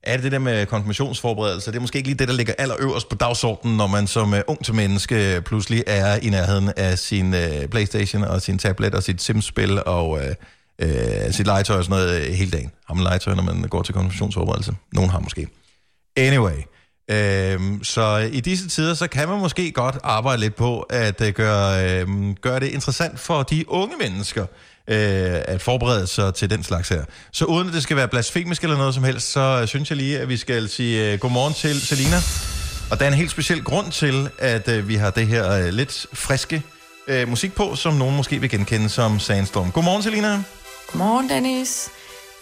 er 0.04 0.16
det 0.16 0.24
det 0.24 0.32
der 0.32 0.40
med 0.40 0.66
konfirmationsforberedelse, 0.66 1.72
det 1.72 1.78
er 1.78 1.82
måske 1.82 1.98
ikke 1.98 2.10
lige 2.10 2.18
det, 2.18 2.28
der 2.28 2.34
ligger 2.34 2.54
allerøverst 2.58 3.10
på 3.10 3.16
dagsordenen, 3.16 3.78
når 3.78 3.88
man 3.88 4.08
som 4.08 4.34
uh, 4.34 4.40
ung 4.48 4.66
til 4.66 4.76
menneske 4.76 5.36
øh, 5.36 5.42
pludselig 5.42 5.84
er 5.88 6.16
i 6.16 6.30
nærheden 6.30 6.72
af 6.78 7.00
sin 7.00 7.34
uh, 7.34 7.66
Playstation 7.72 8.24
og 8.24 8.42
sin 8.42 8.58
tablet 8.58 8.96
og 8.96 9.04
sit 9.04 9.22
Sims-spil 9.22 9.84
og 9.86 10.10
uh, 10.10 10.20
uh, 10.84 11.32
sit 11.32 11.46
legetøj 11.46 11.78
og 11.78 11.84
sådan 11.84 12.00
noget 12.00 12.30
uh, 12.30 12.34
hele 12.36 12.52
dagen. 12.52 12.72
Har 12.88 12.94
man 12.94 13.04
legetøj, 13.04 13.36
når 13.36 13.44
man 13.44 13.62
går 13.62 13.82
til 13.82 13.94
konfirmationsforberedelse? 13.94 14.74
Nogen 14.94 15.10
har 15.10 15.20
måske. 15.20 15.48
Anyway, 16.18 16.56
Øhm, 17.12 17.84
så 17.84 18.30
i 18.32 18.40
disse 18.40 18.70
tider, 18.70 18.94
så 18.94 19.08
kan 19.08 19.30
man 19.30 19.40
måske 19.40 19.72
godt 19.72 19.98
arbejde 20.04 20.42
lidt 20.42 20.56
på 20.56 20.80
at 20.80 21.22
uh, 21.22 21.28
gøre, 21.28 21.92
øhm, 21.92 22.36
gøre 22.36 22.60
det 22.60 22.68
interessant 22.68 23.20
for 23.20 23.44
de 23.44 23.70
unge 23.70 23.96
mennesker 24.00 24.46
øh, 24.88 25.42
at 25.46 25.62
forberede 25.62 26.08
sig 26.08 26.34
til 26.34 26.50
den 26.50 26.64
slags 26.64 26.90
her. 26.90 27.04
Så 27.32 27.46
uden 27.46 27.68
at 27.68 27.74
det 27.74 27.84
skal 27.84 27.98
være 27.98 28.08
blasfemisk 28.08 28.64
eller 28.64 28.78
noget 28.78 28.94
som 28.94 29.04
helst, 29.04 29.32
så 29.32 29.60
øh, 29.62 29.68
synes 29.68 29.90
jeg 29.90 29.98
lige, 29.98 30.20
at 30.20 30.30
vi 30.30 30.38
skal 30.38 30.70
sige 30.70 31.14
øh, 31.14 31.20
godmorgen 31.20 31.54
til 31.54 31.82
Selina. 31.82 32.18
Og 32.92 33.00
der 33.00 33.06
er 33.06 33.10
en 33.10 33.14
helt 33.18 33.32
speciel 33.32 33.64
grund 33.64 33.92
til, 33.92 34.30
at 34.38 34.68
øh, 34.68 34.88
vi 34.88 34.96
har 34.96 35.10
det 35.10 35.28
her 35.28 35.52
øh, 35.52 35.70
lidt 35.70 36.06
friske 36.14 36.64
øh, 37.08 37.28
musik 37.28 37.54
på, 37.54 37.76
som 37.76 37.94
nogen 37.94 38.16
måske 38.16 38.40
vil 38.40 38.50
genkende 38.50 38.90
som 38.90 39.20
Sandstorm. 39.20 39.72
Godmorgen, 39.72 40.04
Selina. 40.04 40.44
Godmorgen, 40.92 41.30
Dennis. 41.30 41.90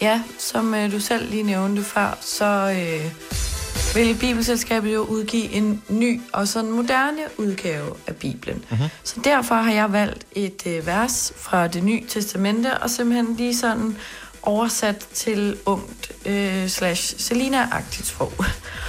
Ja, 0.02 0.22
som 0.38 0.74
øh, 0.74 0.92
du 0.92 1.00
selv 1.00 1.30
lige 1.30 1.42
nævnte 1.42 1.84
før, 1.84 2.18
så 2.20 2.70
øh, 2.70 3.49
vil 3.94 4.16
Bibelselskabet 4.20 4.94
jo 4.94 5.00
udgive 5.00 5.52
en 5.52 5.82
ny 5.88 6.20
og 6.32 6.48
sådan 6.48 6.70
moderne 6.70 7.22
udgave 7.36 7.94
af 8.06 8.16
Bibelen. 8.16 8.64
Mhm. 8.70 8.88
Så 9.04 9.14
derfor 9.24 9.54
har 9.54 9.72
jeg 9.72 9.92
valgt 9.92 10.26
et 10.32 10.62
øh, 10.66 10.86
vers 10.86 11.32
fra 11.36 11.66
det 11.66 11.84
nye 11.84 12.06
testamente, 12.08 12.78
og 12.78 12.90
simpelthen 12.90 13.36
lige 13.36 13.56
sådan 13.56 13.96
oversat 14.42 15.06
til 15.14 15.56
ungt 15.66 16.12
øh, 16.26 16.68
slash 16.68 17.14
Selina-agtigt 17.18 18.06
sprog. 18.06 18.32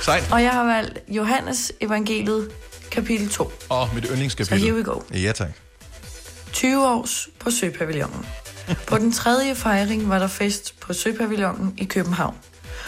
Sejt. 0.01 0.31
Og 0.31 0.43
jeg 0.43 0.51
har 0.51 0.63
valgt 0.63 0.99
Johannes 1.07 1.71
evangeliet 1.81 2.51
kapitel 2.91 3.29
2. 3.29 3.51
Og 3.69 3.89
mit 3.93 4.05
yndlingskapitel. 4.11 4.59
Så 4.59 4.65
here 4.65 4.75
we 4.75 4.83
go. 4.83 4.99
Ja, 5.13 5.31
tak. 5.31 5.49
20 6.53 6.87
års 6.87 7.29
på 7.39 7.51
Søpavillonen. 7.51 8.25
På 8.87 8.97
den 8.97 9.11
tredje 9.11 9.55
fejring 9.55 10.09
var 10.09 10.19
der 10.19 10.27
fest 10.27 10.79
på 10.79 10.93
Søpavillonen 10.93 11.73
i 11.77 11.85
København. 11.85 12.35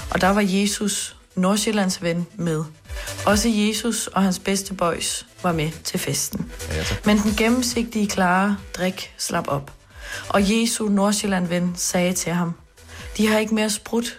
Og 0.10 0.22
der 0.22 0.30
var 0.30 0.42
Jesus, 0.46 1.16
Nordsjællands 1.36 2.02
ven, 2.02 2.28
med. 2.36 2.64
Også 3.26 3.50
Jesus 3.50 4.08
og 4.08 4.24
hans 4.24 4.40
bedste 4.40 4.74
boys 4.74 5.26
var 5.44 5.52
med 5.52 5.72
til 5.84 6.00
festen. 6.00 6.52
Ja, 6.70 6.84
tak. 6.84 7.06
Men 7.06 7.18
den 7.18 7.34
gennemsigtige, 7.38 8.08
klare 8.08 8.58
drik 8.74 9.14
slap 9.18 9.48
op. 9.48 9.72
Og 10.30 10.42
Jesu 10.52 10.88
Nordsjælland 10.90 11.48
ven 11.48 11.74
sagde 11.76 12.14
til 12.14 12.34
ham, 12.34 12.54
de 13.18 13.28
har 13.28 13.40
ikke 13.40 13.56
mere 13.56 13.70
sprut. 13.70 14.18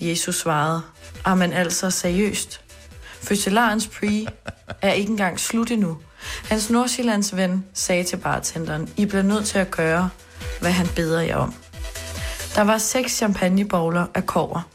Jesus 0.00 0.36
svarede, 0.40 0.82
men 1.36 1.52
altså 1.52 1.90
seriøst. 1.90 2.60
Fødselarens 3.22 3.86
pre 3.86 4.26
er 4.82 4.92
ikke 4.92 5.10
engang 5.10 5.40
slut 5.40 5.70
endnu. 5.70 5.98
Hans 6.48 6.70
Nordsjællands 6.70 7.36
ven 7.36 7.64
sagde 7.74 8.04
til 8.04 8.16
bartenderen, 8.16 8.88
I 8.96 9.06
bliver 9.06 9.22
nødt 9.22 9.46
til 9.46 9.58
at 9.58 9.70
gøre, 9.70 10.10
hvad 10.60 10.70
han 10.70 10.88
beder 10.96 11.20
jer 11.20 11.36
om. 11.36 11.54
Der 12.54 12.62
var 12.62 12.78
seks 12.78 13.12
champagnebowler 13.12 14.06
af 14.14 14.26
kover. 14.26 14.68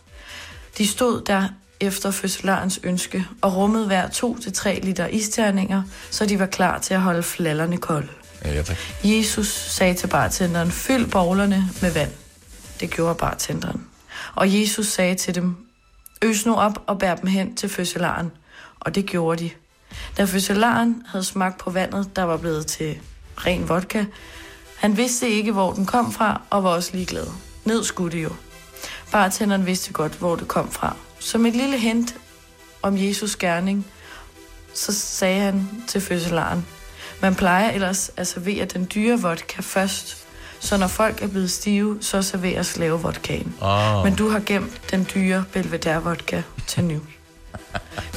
De 0.78 0.88
stod 0.88 1.22
der 1.22 1.48
efter 1.80 2.12
fødselarens 2.12 2.80
ønske 2.84 3.28
og 3.42 3.56
rummede 3.56 3.86
hver 3.86 4.08
2-3 4.08 4.86
liter 4.86 5.08
isterninger, 5.08 5.84
så 6.12 6.26
de 6.26 6.40
var 6.40 6.46
klar 6.46 6.80
til 6.80 6.94
at 6.94 7.02
holde 7.02 7.24
flallerne 7.24 7.78
kolde. 7.78 8.08
Ja, 8.46 8.62
tak. 8.62 8.78
Jesus 9.04 9.48
sagde 9.48 9.94
til 9.94 10.08
bartenderen, 10.08 10.72
fyld 10.72 11.12
bowlerne 11.12 11.70
med 11.82 11.92
vand. 11.92 12.12
Det 12.80 12.90
gjorde 12.90 13.16
bartenderen. 13.16 13.88
Og 14.36 14.60
Jesus 14.60 14.88
sagde 14.88 15.16
til 15.16 15.36
dem, 15.36 15.56
øs 16.22 16.46
nu 16.46 16.56
op 16.56 16.84
og 16.88 17.00
bær 17.00 17.16
dem 17.16 17.28
hen 17.28 17.56
til 17.56 17.70
fødselaren. 17.70 18.32
Og 18.80 18.96
det 18.96 19.06
gjorde 19.06 19.44
de. 19.44 19.50
Da 20.18 20.24
fødselaren 20.24 21.04
havde 21.08 21.24
smagt 21.24 21.58
på 21.58 21.70
vandet, 21.70 22.16
der 22.16 22.24
var 22.24 22.38
blevet 22.38 22.68
til 22.68 22.98
ren 23.38 23.70
vodka, 23.70 24.06
han 24.76 24.98
vidste 24.98 25.30
ikke, 25.30 25.52
hvor 25.52 25.74
den 25.74 25.86
kom 25.86 26.12
fra, 26.12 26.42
og 26.50 26.64
var 26.64 26.70
også 26.70 26.90
ligeglad. 26.94 27.28
Ned 27.64 27.84
skulle 27.84 28.18
det 28.18 28.24
jo. 28.24 28.30
Bartenderen 29.16 29.66
vidste 29.66 29.94
godt, 29.94 30.14
hvor 30.14 30.36
det 30.36 30.48
kom 30.48 30.72
fra. 30.72 30.96
Som 31.20 31.46
et 31.46 31.56
lille 31.56 31.78
hint 31.78 32.16
om 32.82 32.98
Jesus 32.98 33.36
gerning, 33.36 33.86
så 34.74 34.94
sagde 34.94 35.40
han 35.42 35.84
til 35.88 36.02
fødselaren, 36.02 36.66
man 37.22 37.36
plejer 37.36 37.72
ellers 37.72 38.12
at 38.18 38.28
servere 38.28 38.66
den 38.66 38.88
dyre 38.96 39.22
vodka 39.22 39.62
først, 39.62 40.18
så 40.60 40.78
når 40.78 40.88
folk 40.88 41.22
er 41.24 41.28
blevet 41.28 41.52
stive, 41.52 41.98
så 42.02 42.22
serveres 42.22 42.68
slave 42.68 43.00
vodkaen. 43.02 43.56
Åh. 43.62 44.04
Men 44.04 44.16
du 44.16 44.30
har 44.30 44.42
gemt 44.46 44.82
den 44.92 45.08
dyre 45.16 45.46
Belvedere 45.54 46.04
vodka 46.04 46.42
til 46.68 46.84
nu. 46.84 47.02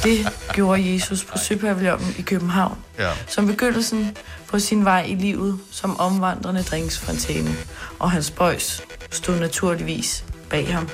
Det 0.05 0.27
gjorde 0.55 0.93
Jesus 0.93 1.25
på 1.25 1.39
Søpavillonen 1.39 2.15
i 2.19 2.23
København, 2.23 2.79
Ja. 2.99 3.11
som 3.29 3.47
begyndelsen 3.47 4.17
på 4.47 4.59
sin 4.59 4.85
vej 4.85 5.05
i 5.09 5.15
livet 5.15 5.59
som 5.71 6.01
omvandrende 6.01 6.63
drinksfontæne. 6.63 7.57
Og 7.99 8.11
hans 8.11 8.31
boys 8.31 8.83
stod 9.11 9.39
naturligvis 9.41 10.25
bag 10.51 10.73
ham 10.75 10.89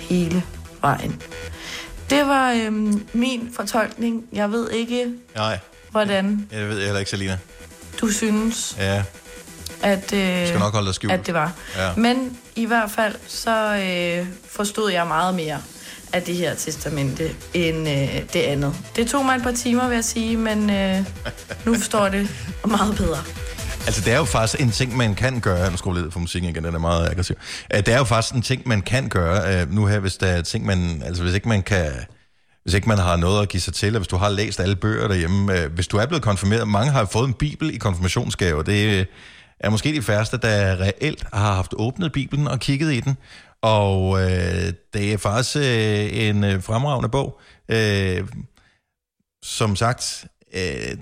hele 0.00 0.42
vejen. 0.80 1.22
Det 2.10 2.26
var 2.26 2.52
øhm, 2.52 3.06
min 3.12 3.50
fortolkning. 3.56 4.24
Jeg 4.32 4.50
ved 4.52 4.70
ikke, 4.70 5.06
Nej, 5.36 5.58
hvordan 5.90 6.48
jeg 6.52 6.68
ved 6.68 6.84
heller 6.84 6.98
ikke, 6.98 7.10
Selina. 7.10 7.38
du 8.00 8.08
synes, 8.08 8.76
Ja, 8.78 9.02
at, 9.82 10.12
øh, 10.12 10.46
skal 10.46 10.58
nok 10.58 10.72
holde 10.72 10.86
dig 10.86 10.94
skjult. 10.94 11.12
at 11.12 11.26
det 11.26 11.34
var. 11.34 11.52
Ja. 11.76 11.90
Men 11.96 12.38
i 12.56 12.64
hvert 12.66 12.90
fald, 12.90 13.14
så 13.26 13.74
øh, 13.74 14.26
forstod 14.48 14.90
jeg 14.90 15.06
meget 15.06 15.34
mere 15.34 15.58
af 16.12 16.22
det 16.22 16.34
her 16.36 16.54
testamente 16.54 17.30
end 17.54 17.88
øh, 17.88 18.22
det 18.32 18.40
andet. 18.40 18.74
Det 18.96 19.08
tog 19.08 19.24
mig 19.24 19.36
et 19.36 19.42
par 19.42 19.52
timer, 19.52 19.88
vil 19.88 19.94
jeg 19.94 20.04
sige, 20.04 20.36
men 20.36 20.70
øh, 20.70 21.04
nu 21.64 21.74
forstår 21.74 22.02
jeg 22.02 22.12
det 22.12 22.28
meget 22.68 22.96
bedre. 22.96 23.22
Altså, 23.86 24.00
det 24.04 24.12
er 24.12 24.18
jo 24.18 24.24
faktisk 24.24 24.62
en 24.62 24.70
ting, 24.70 24.96
man 24.96 25.14
kan 25.14 25.40
gøre. 25.40 25.70
Nu 25.70 25.76
skruer 25.76 25.98
jeg 25.98 26.12
for 26.12 26.20
musikken 26.20 26.50
igen, 26.50 26.64
den 26.64 26.74
er 26.74 26.78
meget 26.78 27.10
aggressiv. 27.10 27.36
Øh, 27.74 27.78
det 27.78 27.88
er 27.88 27.98
jo 27.98 28.04
faktisk 28.04 28.34
en 28.34 28.42
ting, 28.42 28.68
man 28.68 28.82
kan 28.82 29.08
gøre 29.08 29.60
øh, 29.60 29.72
nu 29.72 29.86
her, 29.86 29.98
hvis 29.98 30.16
der 30.16 30.26
er 30.26 30.42
ting, 30.42 30.66
man... 30.66 31.02
Altså, 31.04 31.22
hvis 31.22 31.34
ikke 31.34 31.48
man 31.48 31.62
kan... 31.62 31.92
Hvis 32.62 32.74
ikke 32.74 32.88
man 32.88 32.98
har 32.98 33.16
noget 33.16 33.42
at 33.42 33.48
give 33.48 33.60
sig 33.60 33.74
til, 33.74 33.94
og 33.94 33.98
hvis 33.98 34.08
du 34.08 34.16
har 34.16 34.28
læst 34.28 34.60
alle 34.60 34.76
bøger 34.76 35.08
derhjemme, 35.08 35.60
øh, 35.60 35.72
hvis 35.72 35.88
du 35.88 35.96
er 35.96 36.06
blevet 36.06 36.22
konfirmeret, 36.22 36.68
mange 36.68 36.92
har 36.92 37.04
fået 37.04 37.28
en 37.28 37.34
bibel 37.34 37.74
i 37.74 37.78
konfirmationsgave, 37.78 38.62
det 38.62 39.06
er 39.60 39.70
måske 39.70 39.92
de 39.92 40.02
færreste, 40.02 40.36
der 40.36 40.80
reelt 40.80 41.24
har 41.32 41.54
haft 41.54 41.74
åbnet 41.76 42.12
bibelen 42.12 42.48
og 42.48 42.60
kigget 42.60 42.92
i 42.92 43.00
den, 43.00 43.16
og 43.62 44.22
øh, 44.22 44.72
det 44.94 45.12
er 45.12 45.16
faktisk 45.18 45.56
øh, 45.56 46.26
en 46.26 46.62
fremragende 46.62 47.08
bog. 47.08 47.40
Øh, 47.68 48.24
som 49.44 49.76
sagt, 49.76 50.26
øh, 50.54 50.96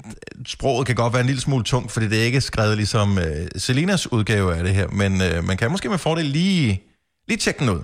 sproget 0.47 0.87
kan 0.87 0.97
godt 0.97 1.12
være 1.12 1.21
en 1.21 1.27
lille 1.27 1.41
smule 1.41 1.65
tungt, 1.65 1.93
fordi 1.93 2.09
det 2.09 2.21
er 2.21 2.25
ikke 2.25 2.41
skrevet 2.41 2.77
ligesom 2.77 3.19
øh, 3.19 3.49
Selinas 3.57 4.12
udgave 4.12 4.57
af 4.57 4.65
det 4.65 4.75
her, 4.75 4.88
men 4.88 5.23
øh, 5.23 5.45
man 5.45 5.57
kan 5.57 5.71
måske 5.71 5.88
med 5.88 5.99
fordel 5.99 6.25
lige, 6.25 6.83
lige 7.29 7.38
tjekke 7.38 7.61
den 7.61 7.69
ud. 7.69 7.81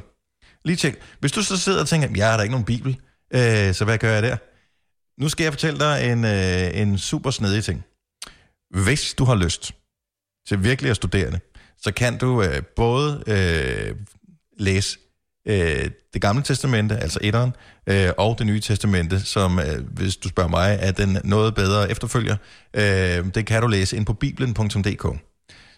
Lige 0.64 0.76
tjek. 0.76 1.00
Hvis 1.20 1.33
du 1.33 1.42
så 1.42 1.57
sidder 1.57 1.81
og 1.81 1.88
tænker, 1.88 2.09
jeg 2.16 2.31
har 2.31 2.37
da 2.37 2.42
ikke 2.42 2.52
nogen 2.52 2.64
bibel, 2.64 2.96
øh, 3.35 3.74
så 3.74 3.85
hvad 3.85 3.98
gør 3.98 4.12
jeg 4.12 4.22
der? 4.22 4.37
Nu 5.22 5.28
skal 5.28 5.44
jeg 5.44 5.52
fortælle 5.52 5.78
dig 5.78 6.12
en, 6.12 6.24
øh, 6.24 6.81
en 6.81 6.98
super 6.98 7.31
snedig 7.31 7.64
ting. 7.64 7.85
Hvis 8.70 9.14
du 9.14 9.24
har 9.24 9.35
lyst 9.35 9.72
til 10.48 10.64
virkelig 10.64 10.90
at 10.90 10.96
studere 10.96 11.31
det, 11.31 11.40
så 11.78 11.92
kan 11.92 12.18
du 12.18 12.42
øh, 12.42 12.62
både 12.76 13.22
øh, 13.26 13.96
læse 14.59 14.98
øh, 15.48 15.90
det 16.14 16.22
gamle 16.22 16.42
testamente, 16.42 16.96
altså 16.96 17.18
etteren, 17.22 17.52
øh, 17.87 18.11
og 18.18 18.38
det 18.38 18.46
nye 18.46 18.61
testamente, 18.61 19.20
som, 19.20 19.58
øh, 19.58 19.84
hvis 19.92 20.16
du 20.16 20.28
spørger 20.28 20.50
mig, 20.50 20.78
er 20.80 20.92
den 20.92 21.18
noget 21.24 21.54
bedre 21.54 21.90
efterfølger. 21.90 22.37
Øh, 22.74 23.24
det 23.34 23.46
kan 23.46 23.62
du 23.62 23.68
læse 23.68 23.96
ind 23.96 24.06
på 24.06 24.12
bibelen.dk. 24.12 25.06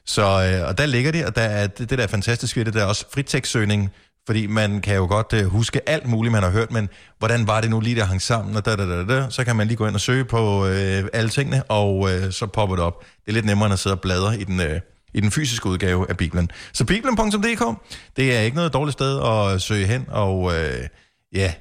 Så, 0.07 0.23
øh, 0.23 0.69
og 0.69 0.79
der 0.79 0.87
ligger 0.87 1.13
det, 1.13 1.27
og 1.27 1.37
der 1.37 1.43
er, 1.43 1.67
det, 1.67 1.91
det 1.91 1.99
der 1.99 2.05
er 2.05 2.09
fantastisk 2.09 2.57
ved 2.57 2.65
det, 2.65 2.75
der 2.75 2.81
er 2.83 2.87
også 2.87 3.07
fritekstsøgning, 3.15 3.91
fordi 4.27 4.47
man 4.47 4.81
kan 4.81 4.97
jo 4.97 5.07
godt 5.07 5.33
øh, 5.33 5.45
huske 5.45 5.89
alt 5.89 6.07
muligt, 6.07 6.33
man 6.33 6.43
har 6.43 6.51
hørt, 6.51 6.71
men 6.71 6.89
hvordan 7.19 7.47
var 7.47 7.61
det 7.61 7.71
nu 7.71 7.81
lige, 7.81 7.97
der 7.97 8.05
hang 8.05 8.23
sammen, 8.23 8.57
og 8.57 8.65
da, 8.65 8.77
da, 8.77 8.87
da, 8.87 9.05
da, 9.05 9.31
så 9.31 9.45
kan 9.45 9.57
man 9.57 9.67
lige 9.67 9.77
gå 9.77 9.87
ind 9.87 9.95
og 9.95 10.01
søge 10.01 10.25
på 10.25 10.67
øh, 10.67 11.05
alle 11.13 11.31
tingene, 11.31 11.63
og 11.63 12.13
øh, 12.13 12.33
så 12.33 12.47
popper 12.47 12.77
det 12.77 12.85
op. 12.85 13.01
Det 13.01 13.29
er 13.29 13.33
lidt 13.33 13.47
nemmere 13.47 13.67
end 13.67 13.73
at 13.73 13.79
sidde 13.79 13.95
og 13.95 14.01
bladre 14.01 14.41
i 14.41 14.45
den, 14.45 14.61
øh, 14.61 14.81
i 15.15 15.21
den 15.21 15.31
fysiske 15.31 15.69
udgave 15.69 16.11
af 16.11 16.17
Bibelen. 16.17 16.51
Så 16.73 16.85
bibelen.dk, 16.85 17.79
det 18.17 18.37
er 18.37 18.41
ikke 18.41 18.57
noget 18.57 18.73
dårligt 18.73 18.93
sted 18.93 19.23
at 19.23 19.63
søge 19.63 19.87
hen 19.87 20.05
og 20.09 20.55
øh, 20.55 20.89
ja, 21.33 21.55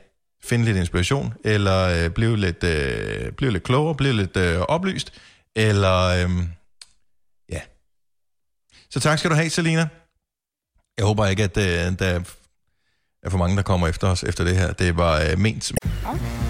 finde 0.43 0.65
lidt 0.65 0.77
inspiration, 0.77 1.33
eller 1.43 1.87
øh, 1.87 2.09
blive, 2.09 2.37
lidt, 2.37 2.63
øh, 2.63 3.31
blive 3.31 3.51
lidt 3.51 3.63
klogere, 3.63 3.95
blive 3.95 4.13
lidt 4.13 4.37
øh, 4.37 4.59
oplyst, 4.59 5.13
eller 5.55 6.03
øh, 6.03 6.29
ja. 7.49 7.61
Så 8.89 8.99
tak 8.99 9.19
skal 9.19 9.31
du 9.31 9.35
have, 9.35 9.49
Selina. 9.49 9.87
Jeg 10.97 11.05
håber 11.05 11.25
ikke, 11.25 11.43
at 11.43 11.57
øh, 11.57 11.99
der 11.99 12.19
er 13.23 13.29
for 13.29 13.37
mange, 13.37 13.55
der 13.55 13.63
kommer 13.63 13.87
efter 13.87 14.07
os 14.07 14.23
efter 14.23 14.43
det 14.43 14.57
her. 14.57 14.73
Det 14.73 14.97
var 14.97 15.21
øh, 15.31 15.39
ment 15.39 15.71
Okay. 16.05 16.49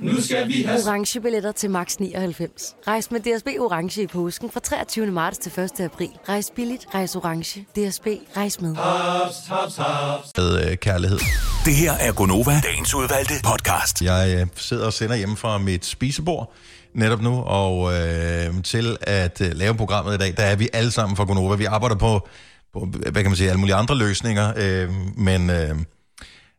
Nu 0.00 0.20
skal 0.20 0.48
vi 0.48 0.62
have... 0.62 0.80
Orange 0.86 1.20
billetter 1.20 1.52
til 1.52 1.70
max 1.70 1.96
99. 1.96 2.74
Rejs 2.86 3.10
med 3.10 3.20
DSB 3.20 3.46
Orange 3.46 4.02
i 4.02 4.06
påsken 4.06 4.50
fra 4.50 4.60
23. 4.60 5.06
marts 5.06 5.38
til 5.38 5.60
1. 5.60 5.80
april. 5.80 6.08
Rejs 6.28 6.52
billigt, 6.56 6.86
rejs 6.94 7.16
orange. 7.16 7.60
DSB, 7.60 8.06
rejs 8.36 8.60
med. 8.60 8.76
Haps, 8.76 9.36
haps, 9.48 9.76
haps. 9.76 10.32
Med 10.36 10.70
øh, 10.70 10.76
kærlighed. 10.76 11.18
Det 11.64 11.74
her 11.74 11.92
er 11.92 12.12
Gonova, 12.12 12.60
dagens 12.64 12.94
udvalgte 12.94 13.34
podcast. 13.44 14.02
Jeg 14.02 14.38
øh, 14.40 14.46
sidder 14.56 14.86
og 14.86 14.92
sender 14.92 15.16
hjemme 15.16 15.36
fra 15.36 15.58
mit 15.58 15.84
spisebord 15.84 16.52
netop 16.94 17.22
nu, 17.22 17.40
og 17.40 17.92
øh, 17.94 18.62
til 18.62 18.96
at 19.00 19.40
øh, 19.40 19.52
lave 19.52 19.74
programmet 19.74 20.14
i 20.14 20.18
dag, 20.18 20.34
der 20.36 20.42
er 20.42 20.56
vi 20.56 20.68
alle 20.72 20.90
sammen 20.90 21.16
fra 21.16 21.24
Gonova. 21.24 21.54
Vi 21.54 21.64
arbejder 21.64 21.96
på, 21.96 22.28
på 22.72 22.86
hvad 22.86 23.12
kan 23.12 23.24
man 23.24 23.36
sige, 23.36 23.48
alle 23.48 23.60
mulige 23.60 23.74
andre 23.74 23.98
løsninger, 23.98 24.52
øh, 24.56 24.90
men 25.16 25.50
øh, 25.50 25.76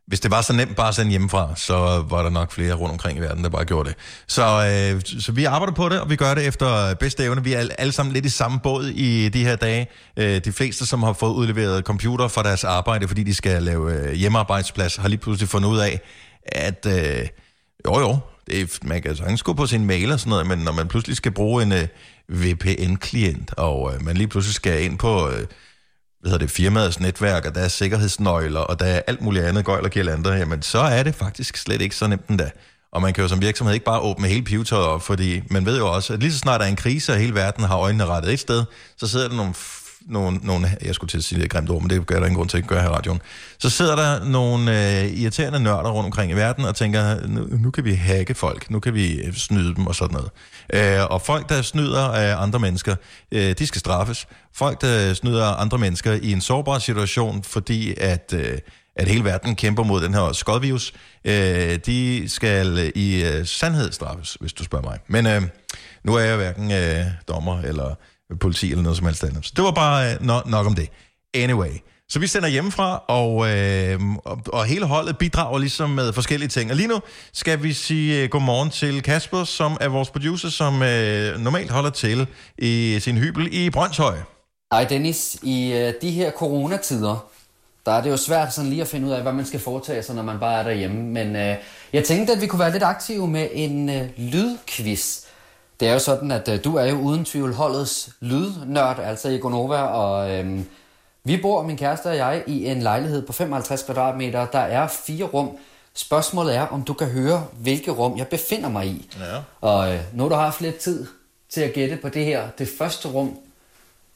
hvis 0.06 0.20
det 0.20 0.30
var 0.30 0.40
så 0.42 0.52
nemt 0.52 0.76
bare 0.76 0.88
at 0.88 0.94
sende 0.94 1.10
hjemmefra, 1.10 1.52
så 1.56 2.04
var 2.08 2.22
der 2.22 2.30
nok 2.30 2.52
flere 2.52 2.74
rundt 2.74 2.92
omkring 2.92 3.18
i 3.18 3.20
verden, 3.20 3.44
der 3.44 3.50
bare 3.50 3.64
gjorde 3.64 3.88
det. 3.88 3.96
Så, 4.28 4.42
øh, 4.94 5.20
så 5.20 5.32
vi 5.32 5.44
arbejder 5.44 5.72
på 5.74 5.88
det, 5.88 6.00
og 6.00 6.10
vi 6.10 6.16
gør 6.16 6.34
det 6.34 6.46
efter 6.46 6.94
bedste 6.94 7.24
evne. 7.24 7.44
Vi 7.44 7.52
er 7.52 7.64
alle- 7.78 7.92
sammen 7.92 8.12
lidt 8.12 8.26
i 8.26 8.28
samme 8.28 8.58
båd 8.62 8.86
i 8.86 9.28
de 9.28 9.44
her 9.44 9.56
dage. 9.56 9.86
Øh, 10.16 10.40
de 10.44 10.52
fleste, 10.52 10.86
som 10.86 11.02
har 11.02 11.12
fået 11.12 11.32
udleveret 11.34 11.84
computer 11.84 12.28
for 12.28 12.42
deres 12.42 12.64
arbejde, 12.64 13.08
fordi 13.08 13.22
de 13.22 13.34
skal 13.34 13.62
lave 13.62 13.92
øh, 13.92 14.12
hjemmearbejdsplads, 14.12 14.96
har 14.96 15.08
lige 15.08 15.18
pludselig 15.18 15.48
fundet 15.48 15.68
ud 15.68 15.78
af, 15.78 16.00
at 16.46 16.86
øh, 16.88 17.28
jo 17.86 18.00
jo, 18.00 18.18
det 18.46 18.60
er, 18.60 18.66
man 18.82 19.02
kan 19.02 19.16
sagtens 19.16 19.42
gå 19.42 19.52
på 19.52 19.66
sin 19.66 19.84
mail 19.86 20.12
og 20.12 20.20
sådan 20.20 20.30
noget, 20.30 20.46
men 20.46 20.58
når 20.58 20.72
man 20.72 20.88
pludselig 20.88 21.16
skal 21.16 21.32
bruge 21.32 21.62
en 21.62 21.72
øh, 21.72 21.86
VPN-klient, 22.28 23.54
og 23.56 23.94
øh, 23.94 24.04
man 24.04 24.16
lige 24.16 24.28
pludselig 24.28 24.54
skal 24.54 24.82
ind 24.84 24.98
på... 24.98 25.28
Øh, 25.30 25.46
hvad 26.26 26.32
hedder 26.32 26.46
det, 26.46 26.54
firmaets 26.54 27.00
netværk, 27.00 27.46
og 27.46 27.54
der 27.54 27.60
er 27.60 27.68
sikkerhedsnøgler, 27.68 28.60
og 28.60 28.80
der 28.80 28.86
er 28.86 29.00
alt 29.06 29.20
muligt 29.20 29.44
andet 29.44 29.64
gøjl 29.64 29.84
og 29.84 30.12
andre, 30.12 30.32
jamen 30.32 30.62
så 30.62 30.78
er 30.78 31.02
det 31.02 31.14
faktisk 31.14 31.56
slet 31.56 31.82
ikke 31.82 31.96
så 31.96 32.06
nemt 32.06 32.26
endda. 32.26 32.50
Og 32.92 33.02
man 33.02 33.14
kan 33.14 33.22
jo 33.22 33.28
som 33.28 33.40
virksomhed 33.40 33.74
ikke 33.74 33.84
bare 33.84 34.00
åbne 34.00 34.28
hele 34.28 34.42
pivetøjet 34.42 34.86
op, 34.86 35.02
fordi 35.02 35.42
man 35.50 35.66
ved 35.66 35.78
jo 35.78 35.92
også, 35.92 36.12
at 36.12 36.20
lige 36.20 36.32
så 36.32 36.38
snart 36.38 36.60
der 36.60 36.66
er 36.66 36.70
en 36.70 36.76
krise, 36.76 37.12
og 37.12 37.18
hele 37.18 37.34
verden 37.34 37.64
har 37.64 37.78
øjnene 37.78 38.06
rettet 38.06 38.32
et 38.32 38.40
sted, 38.40 38.64
så 38.96 39.08
sidder 39.08 39.28
der 39.28 39.36
nogle, 39.36 39.54
nogle, 40.08 40.40
nogle 40.42 40.68
jeg 40.82 40.94
skulle 40.94 41.08
til 41.08 41.18
at 41.18 41.24
sige 41.24 41.42
det 41.42 41.50
grimt 41.50 41.70
ord, 41.70 41.82
men 41.82 41.90
det 41.90 42.06
gør 42.06 42.18
der 42.18 42.26
ingen 42.26 42.36
grund 42.36 42.48
til 42.48 42.58
at 42.58 42.66
gøre 42.66 42.82
her 42.82 42.88
i 42.88 42.92
radioen. 42.92 43.20
Så 43.58 43.70
sidder 43.70 43.96
der 43.96 44.24
nogle 44.24 44.70
øh, 45.00 45.06
irriterende 45.06 45.60
nørder 45.60 45.90
rundt 45.90 46.06
omkring 46.06 46.32
i 46.32 46.34
verden 46.34 46.64
og 46.64 46.76
tænker, 46.76 47.26
nu, 47.26 47.46
nu 47.50 47.70
kan 47.70 47.84
vi 47.84 47.94
hacke 47.94 48.34
folk, 48.34 48.70
nu 48.70 48.80
kan 48.80 48.94
vi 48.94 49.20
øh, 49.20 49.34
snyde 49.34 49.74
dem 49.74 49.86
og 49.86 49.94
sådan 49.94 50.16
noget. 50.16 50.30
Øh, 51.00 51.06
og 51.10 51.22
folk, 51.22 51.48
der 51.48 51.62
snyder 51.62 52.02
af 52.02 52.42
andre 52.42 52.58
mennesker, 52.58 52.94
øh, 53.32 53.54
de 53.58 53.66
skal 53.66 53.78
straffes. 53.78 54.26
Folk, 54.54 54.80
der 54.80 55.14
snyder 55.14 55.46
andre 55.46 55.78
mennesker 55.78 56.12
i 56.12 56.32
en 56.32 56.40
sårbar 56.40 56.78
situation, 56.78 57.42
fordi 57.42 57.94
at, 57.96 58.34
øh, 58.36 58.58
at 58.96 59.08
hele 59.08 59.24
verden 59.24 59.56
kæmper 59.56 59.82
mod 59.82 60.00
den 60.00 60.14
her 60.14 60.32
skodvirus, 60.32 60.92
øh, 61.24 61.78
de 61.86 62.28
skal 62.28 62.78
øh, 62.78 62.90
i 62.94 63.24
øh, 63.24 63.46
sandhed 63.46 63.92
straffes, 63.92 64.36
hvis 64.40 64.52
du 64.52 64.64
spørger 64.64 64.84
mig. 64.84 64.98
Men 65.08 65.26
øh, 65.26 65.42
nu 66.04 66.14
er 66.14 66.20
jeg 66.20 66.36
hverken 66.36 66.72
øh, 66.72 67.04
dommer 67.28 67.60
eller 67.60 67.94
politi 68.40 68.70
eller 68.70 68.82
noget 68.82 68.96
som 68.96 69.06
helst 69.06 69.24
andet. 69.24 69.46
Så 69.46 69.52
det 69.56 69.64
var 69.64 69.70
bare 69.70 70.12
øh, 70.12 70.22
nok, 70.22 70.46
nok 70.46 70.66
om 70.66 70.74
det. 70.74 70.88
Anyway. 71.34 71.70
Så 72.08 72.18
vi 72.18 72.26
sender 72.26 72.48
hjemmefra, 72.48 73.04
og, 73.08 73.48
øh, 73.48 74.00
og, 74.24 74.38
og 74.46 74.64
hele 74.64 74.84
holdet 74.84 75.18
bidrager 75.18 75.58
ligesom 75.58 75.90
med 75.90 76.12
forskellige 76.12 76.48
ting. 76.48 76.70
Og 76.70 76.76
lige 76.76 76.88
nu 76.88 77.00
skal 77.32 77.62
vi 77.62 77.72
sige 77.72 78.22
øh, 78.22 78.28
godmorgen 78.28 78.70
til 78.70 79.02
Kasper, 79.02 79.44
som 79.44 79.76
er 79.80 79.88
vores 79.88 80.10
producer, 80.10 80.48
som 80.48 80.82
øh, 80.82 81.38
normalt 81.38 81.70
holder 81.70 81.90
til 81.90 82.26
i 82.58 82.98
sin 83.00 83.16
hybel 83.16 83.48
i 83.52 83.70
Brøndshøj. 83.70 84.16
Hej 84.72 84.84
Dennis, 84.84 85.38
i 85.42 85.72
øh, 85.72 85.92
de 86.02 86.10
her 86.10 86.30
coronatider, 86.30 87.26
der 87.86 87.92
er 87.92 88.02
det 88.02 88.10
jo 88.10 88.16
svært 88.16 88.54
sådan 88.54 88.70
lige 88.70 88.82
at 88.82 88.88
finde 88.88 89.06
ud 89.06 89.12
af, 89.12 89.22
hvad 89.22 89.32
man 89.32 89.46
skal 89.46 89.60
foretage 89.60 90.02
sig, 90.02 90.14
når 90.14 90.22
man 90.22 90.38
bare 90.38 90.58
er 90.58 90.62
derhjemme. 90.62 91.02
Men 91.02 91.36
øh, 91.36 91.56
jeg 91.92 92.04
tænkte, 92.04 92.32
at 92.32 92.40
vi 92.40 92.46
kunne 92.46 92.60
være 92.60 92.72
lidt 92.72 92.82
aktive 92.82 93.28
med 93.28 93.48
en 93.52 93.88
øh, 93.88 94.08
lydquiz. 94.16 95.25
Det 95.80 95.88
er 95.88 95.92
jo 95.92 95.98
sådan, 95.98 96.30
at 96.30 96.48
øh, 96.48 96.64
du 96.64 96.76
er 96.76 96.84
jo 96.84 96.96
uden 97.00 97.24
tvivl 97.24 97.54
holdets 97.54 98.10
lydnørd, 98.20 98.98
altså 98.98 99.28
i 99.28 99.38
Gonova, 99.38 99.82
og 99.82 100.30
øh, 100.30 100.60
vi 101.24 101.36
bor, 101.36 101.62
min 101.62 101.76
kæreste 101.76 102.06
og 102.06 102.16
jeg, 102.16 102.42
i 102.46 102.66
en 102.66 102.82
lejlighed 102.82 103.26
på 103.26 103.32
55 103.32 103.82
kvadratmeter. 103.82 104.46
Der 104.46 104.58
er 104.58 104.86
fire 104.88 105.24
rum. 105.24 105.50
Spørgsmålet 105.94 106.56
er, 106.56 106.62
om 106.66 106.82
du 106.82 106.92
kan 106.92 107.06
høre, 107.06 107.46
hvilke 107.52 107.90
rum 107.90 108.18
jeg 108.18 108.26
befinder 108.28 108.68
mig 108.68 108.86
i. 108.86 109.10
Ja. 109.20 109.36
Og 109.60 109.94
øh, 109.94 110.00
nu 110.12 110.22
har 110.22 110.28
du 110.28 110.34
haft 110.34 110.60
lidt 110.60 110.76
tid 110.76 111.06
til 111.50 111.60
at 111.60 111.72
gætte 111.72 111.96
på 111.96 112.08
det 112.08 112.24
her, 112.24 112.48
det 112.58 112.68
første 112.78 113.08
rum. 113.08 113.38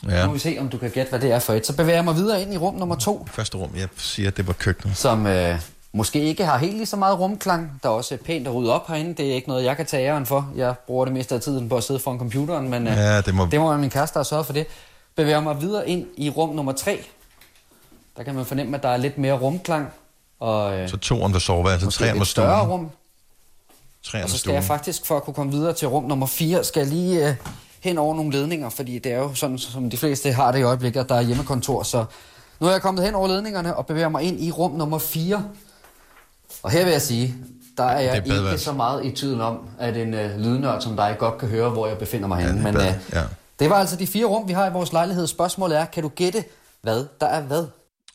Ja. 0.09 0.21
Nu 0.21 0.27
må 0.27 0.33
vi 0.33 0.39
se, 0.39 0.57
om 0.61 0.69
du 0.69 0.79
kan 0.79 0.91
gætte, 0.91 1.11
hvad 1.11 1.21
det 1.21 1.33
er 1.33 1.39
for 1.39 1.53
et. 1.55 1.67
Så 1.67 1.77
bevæger 1.77 1.97
jeg 1.97 2.05
mig 2.05 2.17
videre 2.17 2.43
ind 2.43 2.55
i 2.55 2.57
rum 2.57 2.75
nummer 2.75 2.95
to, 2.97 3.27
Første 3.31 3.57
rum, 3.57 3.71
jeg 3.77 3.89
siger, 3.97 4.31
det 4.31 4.47
var 4.47 4.53
køkkenet. 4.53 4.97
som 4.97 5.27
øh, 5.27 5.61
måske 5.93 6.21
ikke 6.21 6.45
har 6.45 6.59
helt 6.59 6.75
lige 6.77 6.87
så 6.87 6.97
meget 6.97 7.19
rumklang. 7.21 7.81
Der 7.83 7.89
er 7.89 7.93
også 7.93 8.17
pænt 8.25 8.47
at 8.49 8.55
rydde 8.55 8.73
op 8.75 8.89
herinde. 8.89 9.15
Det 9.15 9.31
er 9.31 9.35
ikke 9.35 9.49
noget, 9.49 9.65
jeg 9.65 9.77
kan 9.77 9.87
tage 9.87 10.07
æren 10.09 10.27
for. 10.27 10.51
Jeg 10.57 10.75
bruger 10.87 11.05
det 11.05 11.15
meste 11.15 11.35
af 11.35 11.41
tiden 11.41 11.69
på 11.69 11.77
at 11.77 11.85
sidde 11.85 12.01
foran 12.01 12.19
computeren, 12.19 12.69
men 12.69 12.87
øh, 12.87 12.93
Ja, 12.97 13.21
det 13.21 13.35
må- 13.35 13.47
det 13.51 13.61
må 13.61 13.69
være 13.69 13.79
min 13.79 13.91
kæreste, 13.91 14.15
der 14.15 14.19
har 14.21 14.25
sørget 14.25 14.47
for 14.47 14.53
det. 14.53 14.67
Bevæger 15.17 15.41
mig 15.41 15.61
videre 15.61 15.89
ind 15.89 16.07
i 16.17 16.31
rum 16.31 16.49
nummer 16.55 16.73
tre. 16.73 17.05
Der 18.17 18.23
kan 18.23 18.35
man 18.35 18.45
fornemme, 18.45 18.77
at 18.77 18.83
der 18.83 18.89
er 18.89 18.97
lidt 18.97 19.19
mere 19.19 19.33
rumklang. 19.33 19.89
Og, 20.41 20.79
øh, 20.79 20.89
Så 20.89 20.97
toeren 20.97 21.33
var 21.33 21.39
soveværelse, 21.39 21.85
måske 21.87 21.99
treeren 21.99 22.17
var 22.19 22.23
et 22.23 22.29
større 22.29 22.59
stuen. 22.61 22.71
rum. 22.73 22.91
Treeren 24.05 24.25
Og 24.25 24.31
så 24.31 24.39
skal 24.39 24.53
jeg 24.53 24.65
faktisk, 24.65 25.07
for 25.07 25.17
at 25.17 25.23
kunne 25.25 25.35
komme 25.35 25.53
videre 25.53 25.73
til 25.73 25.89
rum 25.89 26.05
nummer 26.05 26.27
4, 26.27 26.65
skal 26.65 26.81
jeg 26.81 26.89
lige 26.89 27.29
øh, 27.29 27.35
hen 27.81 27.99
over 27.99 28.15
nogle 28.15 28.33
ledninger, 28.33 28.69
fordi 28.69 28.99
det 28.99 29.13
er 29.13 29.17
jo 29.19 29.35
sådan, 29.35 29.59
som 29.59 29.91
de 29.91 29.97
fleste 29.97 30.33
har 30.33 30.53
det 30.53 30.59
i 30.59 30.63
øjeblikket, 30.63 31.01
at 31.01 31.09
der 31.09 31.15
er 31.15 31.21
hjemmekontor. 31.23 31.83
Så 31.83 32.05
nu 32.61 32.67
er 32.67 32.71
jeg 32.71 32.83
kommet 32.83 33.05
hen 33.05 33.15
over 33.15 33.29
ledningerne 33.29 33.77
og 33.77 33.87
bevæger 33.87 34.09
mig 34.09 34.23
ind 34.23 34.41
i 34.41 34.51
rum 34.51 34.71
nummer 34.73 34.99
4. 34.99 35.45
Og 36.63 36.71
her 36.71 36.85
vil 36.85 36.93
jeg 36.93 37.03
sige, 37.03 37.35
der 37.77 37.85
er 37.85 38.01
jeg 38.01 38.17
er 38.17 38.51
ikke 38.53 38.59
så 38.59 38.73
meget 38.73 39.05
i 39.05 39.11
tvivl 39.11 39.41
om, 39.41 39.59
at 39.79 39.97
en 39.97 40.15
øh, 40.15 40.39
lydnørd 40.39 40.81
som 40.81 40.97
dig 40.97 41.17
godt 41.19 41.39
kan 41.39 41.49
høre, 41.49 41.71
hvor 41.71 41.87
jeg 41.87 41.99
befinder 41.99 42.29
mig 42.29 42.43
henne. 42.47 42.63
Men 42.63 42.75
bad- 42.75 42.89
øh, 42.89 42.95
ja. 43.13 43.23
det 43.59 43.71
var 43.71 43.77
altså 43.77 43.97
de 43.97 44.07
fire 44.07 44.25
rum, 44.27 44.49
vi 44.49 44.53
har 44.53 44.67
i 44.71 44.73
vores 44.73 44.93
lejlighed. 44.93 45.27
Spørgsmålet 45.27 45.79
er, 45.79 45.85
kan 45.85 46.03
du 46.03 46.09
gætte, 46.09 46.45
hvad 46.83 47.07
der 47.21 47.27
er 47.27 47.41
hvad? 47.41 47.67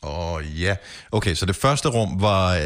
Åh, 0.02 0.32
oh, 0.32 0.62
ja. 0.62 0.76
Okay, 1.12 1.34
så 1.34 1.46
det 1.46 1.56
første 1.56 1.88
rum 1.88 2.20
var... 2.22 2.54
øh, 2.54 2.60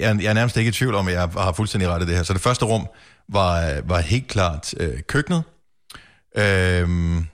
Jeg, 0.00 0.22
jeg 0.22 0.24
er 0.24 0.32
nærmest 0.32 0.56
ikke 0.56 0.68
i 0.68 0.72
tvivl 0.72 0.94
om, 0.94 1.08
at 1.08 1.14
jeg 1.14 1.28
har 1.36 1.52
fuldstændig 1.52 1.88
ret 1.88 2.02
i 2.02 2.06
det 2.06 2.16
her. 2.16 2.22
Så 2.22 2.32
det 2.32 2.40
første 2.40 2.64
rum 2.64 2.86
var, 3.28 3.68
øh, 3.70 3.88
var 3.88 3.98
helt 4.00 4.28
klart 4.28 4.74
øh, 4.80 5.00
køkkenet. 5.02 5.42
Øhm, 6.36 7.26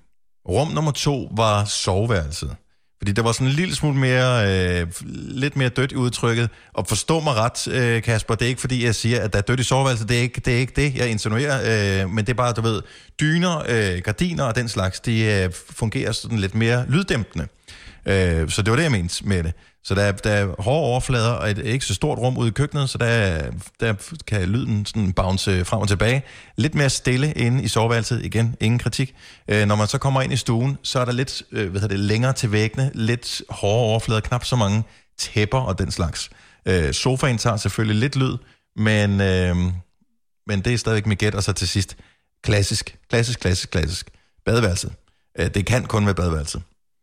rum 0.48 0.68
nummer 0.68 0.90
to 0.92 1.28
var 1.36 1.64
soveværelset. 1.64 2.56
Fordi 3.00 3.12
der 3.12 3.22
var 3.22 3.32
sådan 3.32 3.46
en 3.46 3.52
lille 3.52 3.74
smule 3.74 3.98
mere, 3.98 4.80
øh, 4.80 4.86
lidt 5.28 5.56
mere 5.56 5.68
dødt 5.68 5.92
i 5.92 5.96
udtrykket. 5.96 6.50
Og 6.72 6.86
forstå 6.86 7.20
mig 7.20 7.34
ret, 7.34 7.68
øh, 7.68 8.02
Kasper, 8.02 8.34
det 8.34 8.44
er 8.44 8.48
ikke 8.48 8.60
fordi, 8.60 8.84
jeg 8.84 8.94
siger, 8.94 9.20
at 9.20 9.32
der 9.32 9.38
er 9.38 9.42
dødt 9.42 9.60
i 9.60 9.62
soveværelset. 9.62 10.08
Det 10.08 10.16
er 10.16 10.20
ikke 10.20 10.40
det, 10.40 10.54
er 10.54 10.58
ikke 10.58 10.72
det 10.76 10.94
jeg 10.94 11.10
insinuerer. 11.10 12.02
Øh, 12.02 12.10
men 12.10 12.24
det 12.24 12.32
er 12.32 12.36
bare, 12.36 12.52
du 12.52 12.60
ved, 12.60 12.82
dyner, 13.20 13.62
øh, 13.68 13.98
gardiner 14.04 14.44
og 14.44 14.54
den 14.54 14.68
slags, 14.68 15.00
de 15.00 15.24
øh, 15.24 15.52
fungerer 15.70 16.12
sådan 16.12 16.38
lidt 16.38 16.54
mere 16.54 16.84
lyddæmpende. 16.88 17.46
Øh, 18.06 18.50
så 18.50 18.62
det 18.62 18.70
var 18.70 18.76
det, 18.76 18.82
jeg 18.82 18.92
mente 18.92 19.26
med 19.26 19.42
det. 19.42 19.52
Så 19.84 19.94
der 19.94 20.02
er, 20.02 20.12
der 20.12 20.30
er 20.30 20.62
hårde 20.62 20.86
overflader 20.86 21.30
og 21.30 21.50
et 21.50 21.58
ikke 21.58 21.84
så 21.84 21.94
stort 21.94 22.18
rum 22.18 22.38
ude 22.38 22.48
i 22.48 22.50
køkkenet, 22.50 22.90
så 22.90 22.98
der, 22.98 23.42
der 23.80 23.94
kan 24.26 24.48
lyden 24.48 24.86
sådan 24.86 25.12
bounce 25.12 25.64
frem 25.64 25.80
og 25.80 25.88
tilbage. 25.88 26.22
Lidt 26.56 26.74
mere 26.74 26.90
stille 26.90 27.32
inde 27.32 27.62
i 27.62 27.68
soveværelset. 27.68 28.24
Igen, 28.24 28.56
ingen 28.60 28.78
kritik. 28.78 29.14
Øh, 29.48 29.66
når 29.66 29.76
man 29.76 29.86
så 29.86 29.98
kommer 29.98 30.22
ind 30.22 30.32
i 30.32 30.36
stuen, 30.36 30.78
så 30.82 31.00
er 31.00 31.04
der 31.04 31.12
lidt 31.12 31.42
øh, 31.52 31.70
hvad 31.70 31.80
hedder 31.80 31.96
det, 31.96 32.04
længere 32.04 32.32
til 32.32 32.52
væggene, 32.52 32.90
lidt 32.94 33.42
hårde 33.48 33.84
overflader, 33.84 34.20
knap 34.20 34.44
så 34.44 34.56
mange 34.56 34.82
tæpper 35.18 35.58
og 35.58 35.78
den 35.78 35.90
slags. 35.90 36.30
Øh, 36.66 36.94
sofaen 36.94 37.38
tager 37.38 37.56
selvfølgelig 37.56 38.00
lidt 38.00 38.16
lyd, 38.16 38.36
men, 38.76 39.20
øh, 39.20 39.56
men 40.46 40.60
det 40.64 40.72
er 40.72 40.78
stadigvæk 40.78 41.06
mit 41.06 41.18
gæt. 41.18 41.34
Og 41.34 41.42
så 41.42 41.52
til 41.52 41.68
sidst, 41.68 41.96
klassisk, 42.42 42.96
klassisk, 43.10 43.40
klassisk, 43.40 43.70
klassisk. 43.70 44.10
Badeværelset. 44.44 44.92
Øh, 45.38 45.54
det 45.54 45.66
kan 45.66 45.84
kun 45.84 46.06
være 46.06 46.14
badeværelset. 46.14 46.62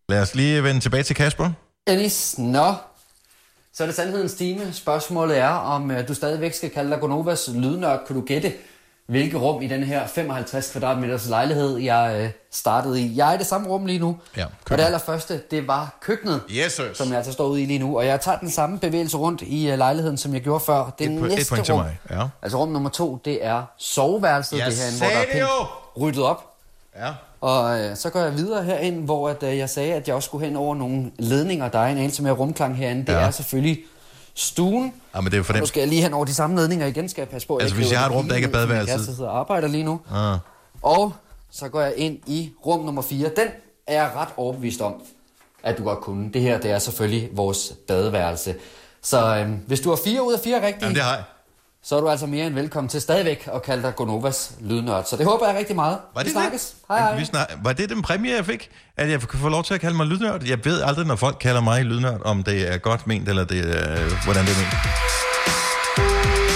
Lad 0.10 0.22
os 0.22 0.36
lige 0.36 0.63
vende 0.63 0.80
tilbage 0.82 1.04
til 1.04 1.16
Kasper. 1.16 1.52
Dennis, 1.88 2.36
nå. 2.38 2.73
Så 3.73 3.84
er 3.84 3.88
det 3.88 3.95
sandhedens 3.95 4.34
time. 4.34 4.73
Spørgsmålet 4.73 5.38
er, 5.38 5.50
om 5.50 5.91
øh, 5.91 6.08
du 6.08 6.13
stadigvæk 6.13 6.54
skal 6.54 6.69
kalde 6.69 6.91
dig 6.91 7.00
Gonovas 7.00 7.50
lydnørd. 7.54 8.00
Kan 8.08 8.15
du 8.15 8.21
gætte, 8.21 8.54
hvilke 9.06 9.38
rum 9.38 9.62
i 9.62 9.67
den 9.67 9.84
her 9.84 10.08
55 10.08 10.71
kvadratmeters 10.71 11.28
lejlighed, 11.28 11.78
jeg 11.78 12.21
øh, 12.21 12.30
startede 12.52 13.02
i? 13.02 13.17
Jeg 13.17 13.30
er 13.30 13.34
i 13.34 13.38
det 13.38 13.45
samme 13.45 13.67
rum 13.69 13.86
lige 13.86 14.00
nu. 14.00 14.17
Ja, 14.38 14.45
og 14.69 14.78
det 14.78 14.84
allerførste, 14.84 15.41
det 15.52 15.67
var 15.67 15.97
køkkenet, 16.02 16.41
yes, 16.50 16.73
sir. 16.73 16.93
som 16.93 17.08
jeg 17.08 17.17
altså 17.17 17.32
står 17.32 17.47
ude 17.47 17.62
i 17.62 17.65
lige 17.65 17.80
nu. 17.80 17.97
Og 17.97 18.06
jeg 18.06 18.21
tager 18.21 18.38
den 18.38 18.52
samme 18.52 18.80
bevægelse 18.80 19.17
rundt 19.17 19.41
i 19.41 19.69
øh, 19.69 19.78
lejligheden, 19.78 20.17
som 20.17 20.34
jeg 20.34 20.41
gjorde 20.41 20.60
før. 20.65 20.89
Det 21.00 21.08
Et, 21.08 21.15
et 21.15 21.21
næste 21.21 21.63
til 21.63 21.73
rum, 21.73 21.84
mig. 21.84 22.00
Ja. 22.10 22.28
altså 22.41 22.58
rum 22.58 22.69
nummer 22.69 22.89
to, 22.89 23.21
det 23.26 23.45
er 23.45 23.63
soveværelset. 23.78 24.58
Jeg 24.58 24.65
det 24.71 24.78
herinde, 24.78 24.97
hvor 24.97 25.08
der 25.08 25.17
er 25.17 25.26
pænt 25.32 26.01
ryddet 26.01 26.24
op. 26.24 26.53
Ja. 26.95 27.14
Og 27.42 27.80
øh, 27.80 27.96
så 27.96 28.10
går 28.10 28.20
jeg 28.20 28.38
videre 28.38 28.64
herind, 28.64 29.06
hvor 29.06 29.30
at, 29.30 29.44
øh, 29.44 29.58
jeg 29.58 29.70
sagde, 29.70 29.94
at 29.94 30.08
jeg 30.08 30.16
også 30.16 30.28
skulle 30.28 30.46
hen 30.48 30.56
over 30.56 30.76
nogle 30.76 31.12
ledninger. 31.20 31.70
Der 31.70 31.80
er 31.80 31.88
en 31.88 31.98
anelse 31.98 32.24
mere 32.24 32.34
rumklang 32.34 32.76
herinde. 32.78 33.02
Det 33.06 33.14
Ja. 33.14 33.18
er 33.20 33.32
selvfølgelig 33.32 33.80
stuen. 34.34 34.94
Ja, 35.16 35.22
men 35.22 35.32
det 35.32 35.40
er 35.40 35.44
for 35.44 35.54
Og 35.54 35.58
nu 35.58 35.60
dem. 35.60 35.66
skal 35.68 35.80
jeg 35.80 35.90
lige 35.90 36.02
hen 36.02 36.14
over 36.14 36.26
de 36.26 36.34
samme 36.34 36.56
ledninger 36.56 36.86
igen, 36.88 37.10
skal 37.10 37.22
jeg 37.22 37.30
passe 37.30 37.48
på. 37.48 37.58
Altså, 37.58 37.76
ikke 37.76 37.84
hvis 37.84 37.92
jeg 37.92 38.00
har 38.00 38.10
et 38.10 38.16
rum, 38.16 38.28
der 38.28 38.36
ikke 38.36 38.48
er 38.48 38.52
badeværelset. 38.52 38.96
kæreste 38.96 39.16
sidder 39.16 39.30
og 39.30 39.40
arbejder 39.40 39.68
lige 39.68 39.84
nu. 39.84 40.00
Ah. 40.12 40.38
Og 40.82 41.14
så 41.52 41.70
går 41.70 41.82
jeg 41.82 41.94
ind 41.98 42.18
i 42.28 42.52
rum 42.66 42.86
nummer 42.86 43.02
4. 43.02 43.30
Den 43.36 43.48
er 43.88 43.94
jeg 43.94 44.12
ret 44.16 44.30
overbevist 44.38 44.82
om, 44.82 44.94
at 45.64 45.78
du 45.78 45.84
godt 45.84 46.00
kunne. 46.02 46.30
Det 46.34 46.42
her, 46.42 46.60
det 46.60 46.72
er 46.72 46.80
selvfølgelig 46.80 47.30
vores 47.34 47.74
badeværelse. 47.88 48.56
Så 49.02 49.36
øhm, 49.38 49.60
hvis 49.68 49.80
du 49.80 49.90
har 49.90 50.00
fire 50.06 50.24
ud 50.28 50.34
af 50.34 50.40
fire 50.40 50.56
rigtige, 50.56 50.78
Jamen, 50.82 50.96
det 50.96 51.04
har 51.04 51.14
jeg. 51.16 51.24
Så 51.88 51.98
er 51.98 52.02
du 52.02 52.10
altså 52.10 52.26
mere 52.26 52.48
end 52.48 52.56
velkommen 52.56 52.90
til 52.90 53.02
stadigvæk 53.02 53.50
at 53.54 53.62
kalde 53.62 53.84
dig 53.84 53.96
Gonovas 53.96 54.52
lydnørd. 54.62 55.06
Så 55.06 55.18
det 55.18 55.26
håber 55.26 55.48
jeg 55.48 55.58
rigtig 55.58 55.76
meget. 55.76 55.98
Var 56.14 56.22
det 56.22 56.28
vi 56.28 56.32
snakkes. 56.32 56.70
det? 56.70 56.78
Hej, 56.88 57.00
hej. 57.00 57.20
Vi 57.20 57.26
snak... 57.26 57.48
Var 57.64 57.74
det 57.74 57.90
den 57.90 58.02
præmie, 58.02 58.36
jeg 58.36 58.46
fik? 58.46 58.70
At 58.98 59.10
jeg 59.10 59.20
kan 59.20 59.40
få 59.40 59.50
lov 59.50 59.64
til 59.64 59.74
at 59.74 59.82
kalde 59.82 59.98
mig 59.98 60.06
lydnørd? 60.06 60.44
Jeg 60.44 60.66
ved 60.66 60.82
aldrig, 60.82 61.08
når 61.08 61.16
folk 61.16 61.38
kalder 61.40 61.62
mig 61.62 61.86
lydnørd, 61.86 62.22
om 62.26 62.44
det 62.44 62.74
er 62.74 62.78
godt 62.78 63.08
ment, 63.08 63.30
eller 63.30 63.44
det 63.44 63.60
er, 63.60 64.24
hvordan 64.24 64.46
det 64.46 64.52
er 64.52 64.58
ment. 64.58 64.74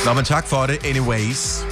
Nå, 0.05 0.13
men 0.13 0.25
tak 0.25 0.47
for 0.47 0.65
det, 0.65 0.85
anyways. 0.85 1.65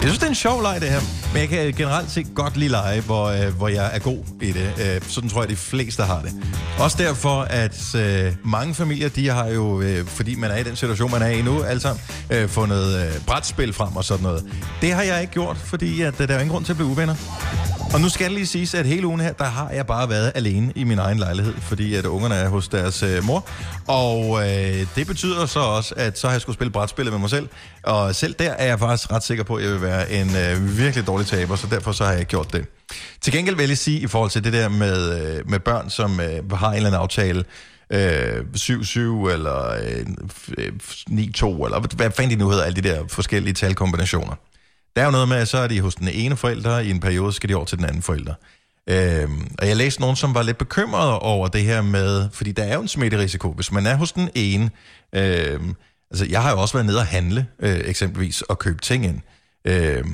Jeg 0.00 0.08
synes, 0.08 0.18
det 0.18 0.26
er 0.26 0.30
en 0.30 0.34
sjov 0.34 0.62
leg, 0.62 0.80
det 0.80 0.88
her. 0.88 1.00
Men 1.32 1.40
jeg 1.40 1.48
kan 1.48 1.72
generelt 1.72 2.10
set 2.10 2.26
godt 2.34 2.56
lide 2.56 2.70
lege, 2.70 3.00
hvor, 3.00 3.26
øh, 3.26 3.56
hvor 3.56 3.68
jeg 3.68 3.90
er 3.94 3.98
god 3.98 4.18
i 4.42 4.52
det. 4.52 4.72
Øh, 4.80 5.00
sådan 5.08 5.30
tror 5.30 5.42
jeg, 5.42 5.48
de 5.48 5.56
fleste 5.56 6.02
har 6.02 6.22
det. 6.22 6.32
Også 6.78 6.96
derfor, 7.00 7.40
at 7.40 7.94
øh, 7.94 8.32
mange 8.44 8.74
familier, 8.74 9.08
de 9.08 9.28
har 9.28 9.46
jo, 9.46 9.80
øh, 9.80 10.06
fordi 10.06 10.34
man 10.34 10.50
er 10.50 10.56
i 10.56 10.62
den 10.62 10.76
situation, 10.76 11.10
man 11.10 11.22
er 11.22 11.28
i 11.28 11.42
nu, 11.42 11.62
alle 11.62 11.80
sammen, 11.80 12.02
øh, 12.30 12.48
fundet 12.48 13.06
øh, 13.06 13.24
brætspil 13.26 13.72
frem 13.72 13.96
og 13.96 14.04
sådan 14.04 14.22
noget. 14.22 14.44
Det 14.80 14.92
har 14.92 15.02
jeg 15.02 15.20
ikke 15.20 15.32
gjort, 15.32 15.56
fordi 15.56 16.02
at, 16.02 16.20
øh, 16.20 16.28
der 16.28 16.34
er 16.34 16.38
jo 16.38 16.40
ingen 16.40 16.52
grund 16.52 16.64
til 16.64 16.72
at 16.72 16.76
blive 16.76 16.88
uvenner. 16.90 17.14
Og 17.94 18.00
nu 18.00 18.08
skal 18.08 18.26
det 18.26 18.32
lige 18.34 18.46
siges, 18.46 18.74
at 18.74 18.86
hele 18.86 19.06
ugen 19.06 19.20
her, 19.20 19.32
der 19.32 19.44
har 19.44 19.70
jeg 19.70 19.86
bare 19.86 20.08
været 20.08 20.32
alene 20.34 20.72
i 20.76 20.84
min 20.84 20.98
egen 20.98 21.18
lejlighed, 21.18 21.54
fordi 21.60 21.94
at 21.94 22.06
ungerne 22.06 22.34
er 22.34 22.48
hos 22.48 22.68
deres 22.68 23.02
øh, 23.02 23.24
mor. 23.24 23.46
Og 23.86 24.48
øh, 24.48 24.86
det 24.96 25.06
betyder 25.06 25.46
så 25.46 25.60
også, 25.60 25.94
at 25.96 26.18
så 26.18 26.26
har 26.26 26.34
jeg 26.34 26.40
skulle 26.40 26.54
spille 26.54 26.70
brætspillet 26.70 27.12
med 27.12 27.20
mig 27.20 27.30
selv. 27.30 27.48
Og 27.82 28.14
selv 28.14 28.34
der 28.38 28.50
er 28.50 28.66
jeg 28.66 28.78
faktisk 28.78 29.12
ret 29.12 29.22
sikker 29.22 29.44
på, 29.44 29.54
at 29.54 29.64
jeg 29.64 29.72
vil 29.72 29.82
være 29.82 29.89
en 29.98 30.36
øh, 30.36 30.78
virkelig 30.78 31.06
dårlig 31.06 31.26
taber, 31.26 31.56
så 31.56 31.66
derfor 31.66 31.92
så 31.92 32.04
har 32.04 32.12
jeg 32.12 32.26
gjort 32.26 32.52
det. 32.52 32.66
Til 33.20 33.32
gengæld 33.32 33.56
vil 33.56 33.68
jeg 33.68 33.78
sige, 33.78 34.00
i 34.00 34.06
forhold 34.06 34.30
til 34.30 34.44
det 34.44 34.52
der 34.52 34.68
med, 34.68 35.20
øh, 35.20 35.50
med 35.50 35.60
børn, 35.60 35.90
som 35.90 36.20
øh, 36.20 36.52
har 36.52 36.68
en 36.68 36.76
eller 36.76 36.88
anden 36.88 37.00
aftale, 37.00 37.44
øh, 37.90 38.44
7-7 38.56 38.98
eller 39.30 39.70
øh, 39.70 40.06
9-2, 40.06 41.64
eller 41.64 41.96
hvad 41.96 42.10
fanden 42.10 42.38
de 42.38 42.44
nu 42.44 42.50
hedder, 42.50 42.64
alle 42.64 42.82
de 42.82 42.88
der 42.88 43.04
forskellige 43.08 43.54
talkombinationer. 43.54 44.34
Der 44.96 45.02
er 45.02 45.06
jo 45.06 45.12
noget 45.12 45.28
med, 45.28 45.36
at 45.36 45.48
så 45.48 45.58
er 45.58 45.66
de 45.66 45.80
hos 45.80 45.94
den 45.94 46.08
ene 46.08 46.36
forælder, 46.36 46.78
i 46.78 46.90
en 46.90 47.00
periode 47.00 47.32
skal 47.32 47.48
de 47.48 47.54
over 47.54 47.64
til 47.64 47.78
den 47.78 47.86
anden 47.86 48.02
forælder. 48.02 48.34
Øhm, 48.88 49.50
og 49.58 49.68
jeg 49.68 49.76
læste 49.76 50.00
nogen, 50.00 50.16
som 50.16 50.34
var 50.34 50.42
lidt 50.42 50.58
bekymrede 50.58 51.18
over 51.18 51.48
det 51.48 51.62
her 51.62 51.82
med, 51.82 52.28
fordi 52.32 52.52
der 52.52 52.62
er 52.62 52.74
jo 52.74 52.80
en 52.80 52.88
smitterisiko, 52.88 53.52
hvis 53.52 53.72
man 53.72 53.86
er 53.86 53.94
hos 53.94 54.12
den 54.12 54.28
ene. 54.34 54.70
Øhm, 55.12 55.74
altså, 56.10 56.26
jeg 56.30 56.42
har 56.42 56.50
jo 56.50 56.60
også 56.60 56.74
været 56.74 56.86
nede 56.86 56.98
og 56.98 57.06
handle, 57.06 57.46
øh, 57.58 57.80
eksempelvis, 57.84 58.42
og 58.42 58.58
købe 58.58 58.80
ting 58.80 59.04
ind. 59.04 59.20
Øh, 59.64 60.04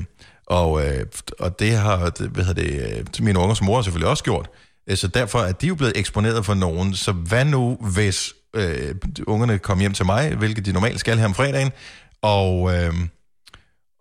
og, 0.47 0.85
øh, 0.87 1.05
og 1.39 1.59
det 1.59 1.71
har, 1.71 2.09
det- 2.09 2.29
hvad 2.29 2.43
hedder 2.45 2.63
det, 2.63 2.97
øh, 3.19 3.23
mine 3.25 3.39
ungers 3.39 3.61
mor 3.61 3.81
selvfølgelig 3.81 4.09
også 4.09 4.23
gjort. 4.23 4.49
Øh, 4.89 4.97
så 4.97 5.07
derfor 5.07 5.39
er 5.39 5.51
de 5.51 5.67
jo 5.67 5.75
blevet 5.75 5.97
eksponeret 5.97 6.45
for 6.45 6.53
nogen. 6.53 6.93
Så 6.93 7.11
hvad 7.11 7.45
nu, 7.45 7.77
hvis 7.93 8.33
øh, 8.55 8.95
ungerne 9.27 9.59
kommer 9.59 9.81
hjem 9.81 9.93
til 9.93 10.05
mig, 10.05 10.35
hvilket 10.35 10.65
de 10.65 10.71
normalt 10.73 10.99
skal 10.99 11.17
her 11.17 11.25
om 11.25 11.33
fredagen, 11.35 11.71
og... 12.21 12.75
Øh, 12.75 12.93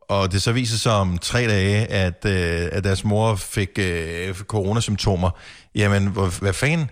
og 0.08 0.32
det 0.32 0.42
så 0.42 0.52
viser 0.52 0.76
sig 0.78 0.92
om 0.92 1.18
tre 1.18 1.46
dage, 1.48 1.86
at, 1.86 2.24
øh, 2.26 2.68
at 2.72 2.84
deres 2.84 3.04
mor 3.04 3.34
fik 3.36 3.68
øh, 3.78 4.34
coronasymptomer, 4.34 5.30
jamen, 5.74 6.06
hvor, 6.06 6.26
hvad 6.40 6.52
fanden? 6.52 6.90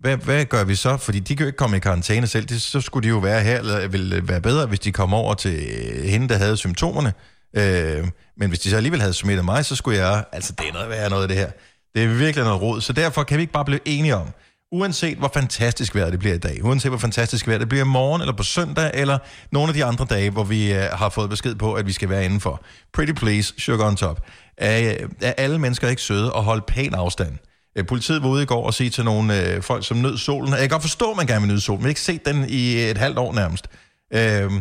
Hvad, 0.00 0.16
hvad 0.16 0.44
gør 0.44 0.64
vi 0.64 0.74
så? 0.74 0.96
Fordi 0.96 1.18
de 1.18 1.36
kan 1.36 1.44
jo 1.44 1.46
ikke 1.46 1.56
komme 1.56 1.76
i 1.76 1.80
karantæne 1.80 2.26
selv. 2.26 2.44
Det, 2.46 2.62
så 2.62 2.80
skulle 2.80 3.04
de 3.04 3.08
jo 3.08 3.18
være 3.18 3.40
her, 3.42 3.58
eller 3.58 3.88
ville 3.88 4.28
være 4.28 4.40
bedre, 4.40 4.66
hvis 4.66 4.80
de 4.80 4.92
kom 4.92 5.14
over 5.14 5.34
til 5.34 5.54
øh, 5.54 6.04
hende, 6.04 6.28
der 6.28 6.36
havde 6.36 6.56
symptomerne. 6.56 7.12
Øh, 7.56 8.08
men 8.36 8.48
hvis 8.48 8.58
de 8.58 8.70
så 8.70 8.76
alligevel 8.76 9.00
havde 9.00 9.14
smittet 9.14 9.44
mig, 9.44 9.64
så 9.64 9.76
skulle 9.76 9.98
jeg... 9.98 10.24
Altså, 10.32 10.52
det 10.58 10.68
er 10.68 10.72
noget 10.72 10.88
værre 10.88 11.10
noget 11.10 11.22
af 11.22 11.28
det 11.28 11.36
her. 11.36 11.50
Det 11.94 12.04
er 12.04 12.08
virkelig 12.08 12.44
noget 12.44 12.62
råd. 12.62 12.80
Så 12.80 12.92
derfor 12.92 13.22
kan 13.22 13.36
vi 13.36 13.42
ikke 13.42 13.52
bare 13.52 13.64
blive 13.64 13.80
enige 13.84 14.16
om, 14.16 14.28
uanset 14.72 15.18
hvor 15.18 15.30
fantastisk 15.34 15.94
vejr 15.94 16.10
det 16.10 16.18
bliver 16.18 16.34
i 16.34 16.38
dag, 16.38 16.64
uanset 16.64 16.90
hvor 16.90 16.98
fantastisk 16.98 17.48
vejr 17.48 17.58
det 17.58 17.68
bliver 17.68 17.84
i 17.84 17.88
morgen, 17.88 18.20
eller 18.20 18.36
på 18.36 18.42
søndag, 18.42 18.90
eller 18.94 19.18
nogle 19.52 19.68
af 19.68 19.74
de 19.74 19.84
andre 19.84 20.06
dage, 20.10 20.30
hvor 20.30 20.44
vi 20.44 20.72
øh, 20.72 20.82
har 20.92 21.08
fået 21.08 21.30
besked 21.30 21.54
på, 21.54 21.74
at 21.74 21.86
vi 21.86 21.92
skal 21.92 22.08
være 22.08 22.24
indenfor. 22.24 22.62
Pretty 22.92 23.12
please, 23.12 23.54
sugar 23.58 23.86
on 23.86 23.96
top. 23.96 24.26
Er, 24.58 24.92
øh, 25.02 25.08
er 25.22 25.32
alle 25.32 25.58
mennesker 25.58 25.88
ikke 25.88 26.02
søde 26.02 26.32
og 26.32 26.44
holde 26.44 26.64
pæn 26.68 26.94
afstand? 26.94 27.38
Øh, 27.78 27.86
politiet 27.86 28.22
var 28.22 28.28
ude 28.28 28.42
i 28.42 28.46
går 28.46 28.66
og 28.66 28.74
sige 28.74 28.90
til 28.90 29.04
nogle 29.04 29.42
øh, 29.42 29.62
folk, 29.62 29.86
som 29.86 29.96
nød 29.96 30.18
solen. 30.18 30.50
Jeg 30.50 30.58
kan 30.58 30.68
godt 30.68 30.82
forstå, 30.82 31.10
at 31.10 31.16
man 31.16 31.26
gerne 31.26 31.40
vil 31.40 31.48
nyde 31.48 31.60
solen, 31.60 31.78
men 31.78 31.84
jeg 31.84 31.88
har 31.88 31.90
ikke 31.90 32.00
set 32.00 32.26
den 32.26 32.48
i 32.48 32.76
et 32.76 32.98
halvt 32.98 33.18
år 33.18 33.32
nærmest. 33.32 33.66
Øh, 34.14 34.52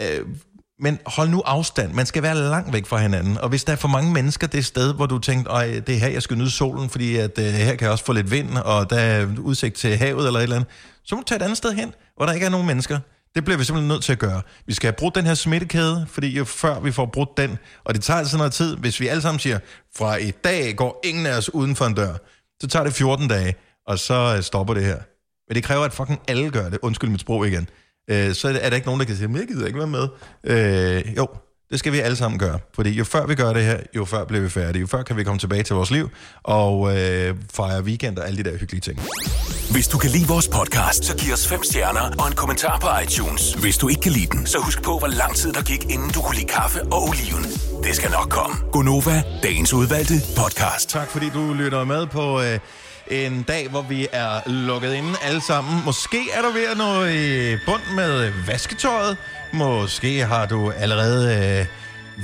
øh, 0.00 0.20
men 0.78 0.98
hold 1.06 1.28
nu 1.28 1.40
afstand. 1.40 1.92
Man 1.92 2.06
skal 2.06 2.22
være 2.22 2.34
langt 2.34 2.72
væk 2.72 2.86
fra 2.86 2.98
hinanden. 2.98 3.38
Og 3.38 3.48
hvis 3.48 3.64
der 3.64 3.72
er 3.72 3.76
for 3.76 3.88
mange 3.88 4.12
mennesker 4.12 4.46
det 4.46 4.64
sted, 4.64 4.94
hvor 4.94 5.06
du 5.06 5.18
tænkte, 5.18 5.50
at 5.50 5.86
det 5.86 5.94
er 5.94 5.98
her, 5.98 6.08
jeg 6.08 6.22
skal 6.22 6.36
nyde 6.36 6.50
solen, 6.50 6.90
fordi 6.90 7.16
at, 7.16 7.38
øh, 7.38 7.44
her 7.44 7.74
kan 7.74 7.84
jeg 7.84 7.90
også 7.90 8.04
få 8.04 8.12
lidt 8.12 8.30
vind, 8.30 8.58
og 8.58 8.90
der 8.90 8.98
er 8.98 9.26
udsigt 9.38 9.76
til 9.76 9.96
havet 9.96 10.26
eller 10.26 10.40
et 10.40 10.42
eller 10.42 10.56
andet, 10.56 10.70
så 11.04 11.14
må 11.14 11.20
du 11.20 11.24
tage 11.24 11.36
et 11.36 11.42
andet 11.42 11.56
sted 11.56 11.72
hen, 11.72 11.94
hvor 12.16 12.26
der 12.26 12.32
ikke 12.32 12.46
er 12.46 12.50
nogen 12.50 12.66
mennesker. 12.66 12.98
Det 13.34 13.44
bliver 13.44 13.58
vi 13.58 13.64
simpelthen 13.64 13.88
nødt 13.88 14.04
til 14.04 14.12
at 14.12 14.18
gøre. 14.18 14.42
Vi 14.66 14.74
skal 14.74 14.86
have 14.86 14.96
brudt 14.98 15.14
den 15.14 15.26
her 15.26 15.34
smittekæde, 15.34 16.06
fordi 16.10 16.36
jo 16.36 16.44
før 16.44 16.80
vi 16.80 16.92
får 16.92 17.06
brudt 17.06 17.36
den, 17.36 17.58
og 17.84 17.94
det 17.94 18.02
tager 18.02 18.18
altså 18.18 18.36
noget 18.36 18.52
tid, 18.52 18.76
hvis 18.76 19.00
vi 19.00 19.08
alle 19.08 19.22
sammen 19.22 19.40
siger, 19.40 19.58
fra 19.96 20.16
i 20.16 20.30
dag 20.30 20.76
går 20.76 21.00
ingen 21.04 21.26
af 21.26 21.36
os 21.36 21.54
uden 21.54 21.76
for 21.76 21.84
en 21.84 21.94
dør, 21.94 22.14
så 22.60 22.68
tager 22.68 22.84
det 22.84 22.92
14 22.92 23.28
dage, 23.28 23.54
og 23.86 23.98
så 23.98 24.34
øh, 24.36 24.42
stopper 24.42 24.74
det 24.74 24.84
her. 24.84 24.98
Men 25.48 25.54
det 25.54 25.64
kræver, 25.64 25.84
at 25.84 25.92
fucking 25.92 26.20
alle 26.28 26.50
gør 26.50 26.68
det. 26.68 26.78
Undskyld 26.82 27.10
mit 27.10 27.20
sprog 27.20 27.48
igen. 27.48 27.68
Øh, 28.10 28.34
så 28.34 28.48
er 28.48 28.68
der 28.68 28.76
ikke 28.76 28.86
nogen, 28.86 29.00
der 29.00 29.06
kan 29.06 29.16
sige, 29.16 29.28
men 29.28 29.36
jeg 29.36 29.48
gider 29.48 29.66
ikke 29.66 29.78
være 29.78 29.88
med. 29.88 30.08
Øh, 30.44 31.16
jo, 31.16 31.26
det 31.70 31.78
skal 31.78 31.92
vi 31.92 31.98
alle 32.00 32.16
sammen 32.16 32.38
gøre. 32.38 32.58
Fordi 32.74 32.90
jo 32.90 33.04
før 33.04 33.26
vi 33.26 33.34
gør 33.34 33.52
det 33.52 33.64
her, 33.64 33.80
jo 33.96 34.04
før 34.04 34.24
bliver 34.24 34.42
vi 34.42 34.48
færdige. 34.48 34.80
Jo 34.80 34.86
før 34.86 35.02
kan 35.02 35.16
vi 35.16 35.24
komme 35.24 35.38
tilbage 35.38 35.62
til 35.62 35.74
vores 35.76 35.90
liv 35.90 36.10
og 36.42 36.96
øh, 36.96 37.34
fejre 37.54 37.82
weekend 37.82 38.18
og 38.18 38.26
alle 38.26 38.44
de 38.44 38.50
der 38.50 38.56
hyggelige 38.58 38.80
ting. 38.80 39.00
Hvis 39.70 39.88
du 39.88 39.98
kan 39.98 40.10
lide 40.10 40.26
vores 40.28 40.48
podcast, 40.48 41.04
så 41.04 41.16
giv 41.16 41.32
os 41.32 41.48
fem 41.48 41.62
stjerner 41.62 42.00
og 42.18 42.26
en 42.28 42.34
kommentar 42.34 42.78
på 42.78 42.88
iTunes. 43.04 43.54
Hvis 43.54 43.78
du 43.78 43.88
ikke 43.88 44.00
kan 44.00 44.12
lide 44.12 44.26
den, 44.26 44.46
så 44.46 44.58
husk 44.58 44.82
på, 44.82 44.98
hvor 44.98 45.08
lang 45.08 45.36
tid 45.36 45.52
der 45.52 45.62
gik, 45.62 45.84
inden 45.84 46.10
du 46.10 46.20
kunne 46.20 46.36
lide 46.36 46.46
kaffe 46.48 46.82
og 46.82 47.02
oliven. 47.08 47.44
Det 47.84 47.96
skal 47.96 48.10
nok 48.10 48.28
komme. 48.30 48.56
Gonova, 48.72 49.22
dagens 49.42 49.72
udvalgte 49.72 50.14
podcast. 50.36 50.88
Tak 50.88 51.08
fordi 51.08 51.30
du 51.30 51.52
lytter 51.54 51.84
med 51.84 52.06
på 52.06 52.42
øh, 52.42 52.58
en 53.10 53.42
dag, 53.42 53.68
hvor 53.68 53.82
vi 53.82 54.06
er 54.12 54.40
lukket 54.46 54.94
inde 54.94 55.14
alle 55.22 55.40
sammen. 55.40 55.84
Måske 55.84 56.18
er 56.34 56.42
du 56.42 56.50
ved 56.50 56.66
at 56.70 56.76
nå 56.76 57.04
i 57.04 57.56
bund 57.66 57.82
med 57.94 58.32
vasketøjet. 58.46 59.16
Måske 59.52 60.26
har 60.26 60.46
du 60.46 60.70
allerede 60.70 61.58
øh, 61.60 61.66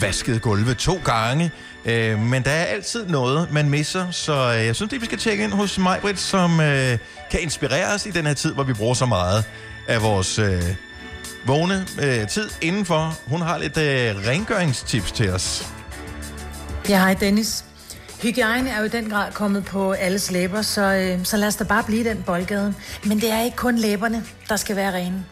vasket 0.02 0.42
gulvet 0.42 0.78
to 0.78 1.00
gange. 1.04 1.50
Øh, 1.84 2.18
men 2.18 2.42
der 2.42 2.50
er 2.50 2.64
altid 2.64 3.06
noget, 3.06 3.52
man 3.52 3.70
misser, 3.70 4.10
så 4.10 4.32
øh, 4.32 4.66
jeg 4.66 4.76
synes, 4.76 4.90
det 4.90 5.00
vi 5.00 5.06
skal 5.06 5.18
tjekke 5.18 5.44
ind 5.44 5.52
hos 5.52 5.78
Majbrit, 5.78 6.18
som 6.18 6.60
øh, 6.60 6.98
kan 7.30 7.40
inspirere 7.40 7.94
os 7.94 8.06
i 8.06 8.10
den 8.10 8.26
her 8.26 8.34
tid, 8.34 8.54
hvor 8.54 8.62
vi 8.62 8.72
bruger 8.72 8.94
så 8.94 9.06
meget 9.06 9.44
af 9.88 10.02
vores 10.02 10.38
øh, 10.38 10.62
vågne 11.46 11.86
øh, 12.02 12.28
tid 12.28 12.50
indenfor. 12.60 13.18
Hun 13.26 13.42
har 13.42 13.58
lidt 13.58 13.76
øh, 13.76 14.28
rengøringstips 14.28 15.12
til 15.12 15.30
os. 15.30 15.66
Ja, 16.88 16.98
hej 16.98 17.14
Dennis. 17.14 17.64
Hygiejne 18.22 18.70
er 18.70 18.78
jo 18.78 18.84
i 18.84 18.88
den 18.88 19.10
grad 19.10 19.32
kommet 19.32 19.64
på 19.64 19.92
alles 19.92 20.30
læber, 20.30 20.62
så, 20.62 20.82
øh, 20.82 21.24
så 21.24 21.36
lad 21.36 21.48
os 21.48 21.56
da 21.56 21.64
bare 21.64 21.84
blive 21.84 22.04
den 22.04 22.22
boldgade. 22.22 22.74
Men 23.04 23.20
det 23.20 23.30
er 23.30 23.40
ikke 23.40 23.56
kun 23.56 23.76
læberne, 23.76 24.24
der 24.48 24.56
skal 24.56 24.76
være 24.76 24.94
rene. 24.94 25.24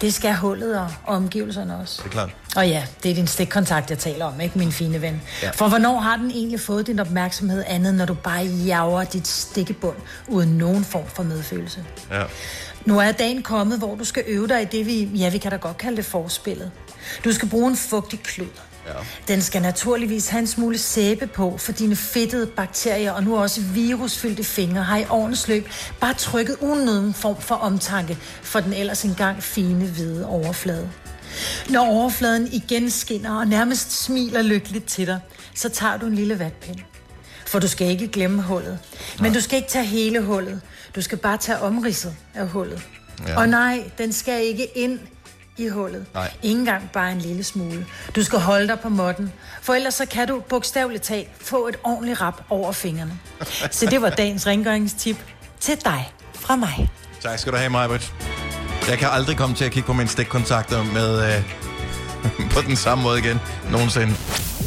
Det 0.00 0.14
skal 0.14 0.34
hullet 0.34 0.78
og, 0.78 0.88
og 1.04 1.16
omgivelserne 1.16 1.76
også. 1.76 2.02
Det 2.02 2.08
er 2.08 2.12
klart. 2.12 2.30
Og 2.56 2.68
ja, 2.68 2.84
det 3.02 3.10
er 3.10 3.14
din 3.14 3.26
stikkontakt, 3.26 3.90
jeg 3.90 3.98
taler 3.98 4.24
om, 4.24 4.40
ikke 4.40 4.58
min 4.58 4.72
fine 4.72 5.02
ven. 5.02 5.22
Ja. 5.42 5.50
For 5.50 5.68
hvornår 5.68 6.00
har 6.00 6.16
den 6.16 6.30
egentlig 6.30 6.60
fået 6.60 6.86
din 6.86 6.98
opmærksomhed 6.98 7.64
andet, 7.66 7.94
når 7.94 8.04
du 8.04 8.14
bare 8.14 8.44
jager 8.44 9.04
dit 9.04 9.28
stikkebund 9.28 9.96
uden 10.28 10.48
nogen 10.48 10.84
form 10.84 11.06
for 11.06 11.22
medfølelse? 11.22 11.84
Ja. 12.10 12.22
Nu 12.84 12.98
er 12.98 13.12
dagen 13.12 13.42
kommet, 13.42 13.78
hvor 13.78 13.94
du 13.94 14.04
skal 14.04 14.24
øve 14.26 14.48
dig 14.48 14.62
i 14.62 14.64
det, 14.64 14.86
vi, 14.86 15.04
ja, 15.04 15.30
vi 15.30 15.38
kan 15.38 15.50
da 15.50 15.56
godt 15.56 15.78
kalde 15.78 15.96
det 15.96 16.04
forspillet. 16.04 16.70
Du 17.24 17.32
skal 17.32 17.48
bruge 17.48 17.70
en 17.70 17.76
fugtig 17.76 18.20
klud. 18.22 18.46
Ja. 18.90 19.04
Den 19.28 19.42
skal 19.42 19.62
naturligvis 19.62 20.28
have 20.28 20.38
en 20.40 20.46
smule 20.46 20.78
sæbe 20.78 21.26
på, 21.26 21.56
for 21.56 21.72
dine 21.72 21.96
fedtede 21.96 22.46
bakterier 22.46 23.12
og 23.12 23.24
nu 23.24 23.36
også 23.36 23.60
virusfyldte 23.60 24.44
fingre 24.44 24.82
har 24.82 24.96
i 24.96 25.04
årens 25.10 25.48
løb 25.48 25.68
bare 26.00 26.14
trykket 26.14 26.56
uden 26.60 26.84
nogen 26.84 27.14
form 27.14 27.40
for 27.40 27.54
omtanke 27.54 28.18
for 28.42 28.60
den 28.60 28.72
ellers 28.72 29.04
engang 29.04 29.42
fine 29.42 29.86
hvide 29.86 30.26
overflade. 30.26 30.90
Når 31.70 31.86
overfladen 31.86 32.48
igen 32.52 32.90
skinner 32.90 33.38
og 33.38 33.46
nærmest 33.46 34.04
smiler 34.04 34.42
lykkeligt 34.42 34.86
til 34.86 35.06
dig, 35.06 35.20
så 35.54 35.68
tager 35.68 35.96
du 35.96 36.06
en 36.06 36.14
lille 36.14 36.38
vatpind. 36.38 36.76
For 37.46 37.58
du 37.58 37.68
skal 37.68 37.86
ikke 37.86 38.08
glemme 38.08 38.42
hullet. 38.42 38.78
Men 39.20 39.32
du 39.32 39.40
skal 39.40 39.56
ikke 39.56 39.68
tage 39.68 39.84
hele 39.84 40.20
hullet. 40.20 40.60
Du 40.94 41.02
skal 41.02 41.18
bare 41.18 41.36
tage 41.36 41.58
omridset 41.58 42.14
af 42.34 42.48
hullet. 42.48 42.82
Ja. 43.26 43.38
Og 43.38 43.48
nej, 43.48 43.90
den 43.98 44.12
skal 44.12 44.44
ikke 44.44 44.78
ind 44.78 44.98
i 45.66 45.68
hullet. 45.68 46.06
Nej. 46.14 46.30
Ingen 46.42 46.64
gang 46.64 46.90
bare 46.92 47.12
en 47.12 47.18
lille 47.18 47.44
smule. 47.44 47.86
Du 48.16 48.24
skal 48.24 48.38
holde 48.38 48.68
dig 48.68 48.80
på 48.80 48.88
måtten, 48.88 49.32
for 49.62 49.74
ellers 49.74 49.94
så 49.94 50.06
kan 50.06 50.28
du 50.28 50.40
bogstaveligt 50.48 51.02
talt 51.02 51.28
få 51.40 51.68
et 51.68 51.76
ordentligt 51.84 52.20
rap 52.20 52.42
over 52.48 52.72
fingrene. 52.72 53.18
Så 53.70 53.86
det 53.86 54.02
var 54.02 54.10
dagens 54.10 54.46
rengøringstip 54.46 55.16
til 55.60 55.76
dig 55.84 56.12
fra 56.34 56.56
mig. 56.56 56.90
Tak 57.20 57.38
skal 57.38 57.52
du 57.52 57.58
have, 57.58 57.70
Majbrit. 57.70 58.12
Jeg 58.88 58.98
kan 58.98 59.08
aldrig 59.12 59.36
komme 59.36 59.56
til 59.56 59.64
at 59.64 59.70
kigge 59.72 59.86
på 59.86 59.92
mine 59.92 60.08
stikkontakter 60.08 60.82
med, 60.84 61.36
øh, 61.36 61.42
på 62.54 62.60
den 62.60 62.76
samme 62.76 63.04
måde 63.04 63.18
igen 63.18 63.38
nogensinde. 63.70 64.14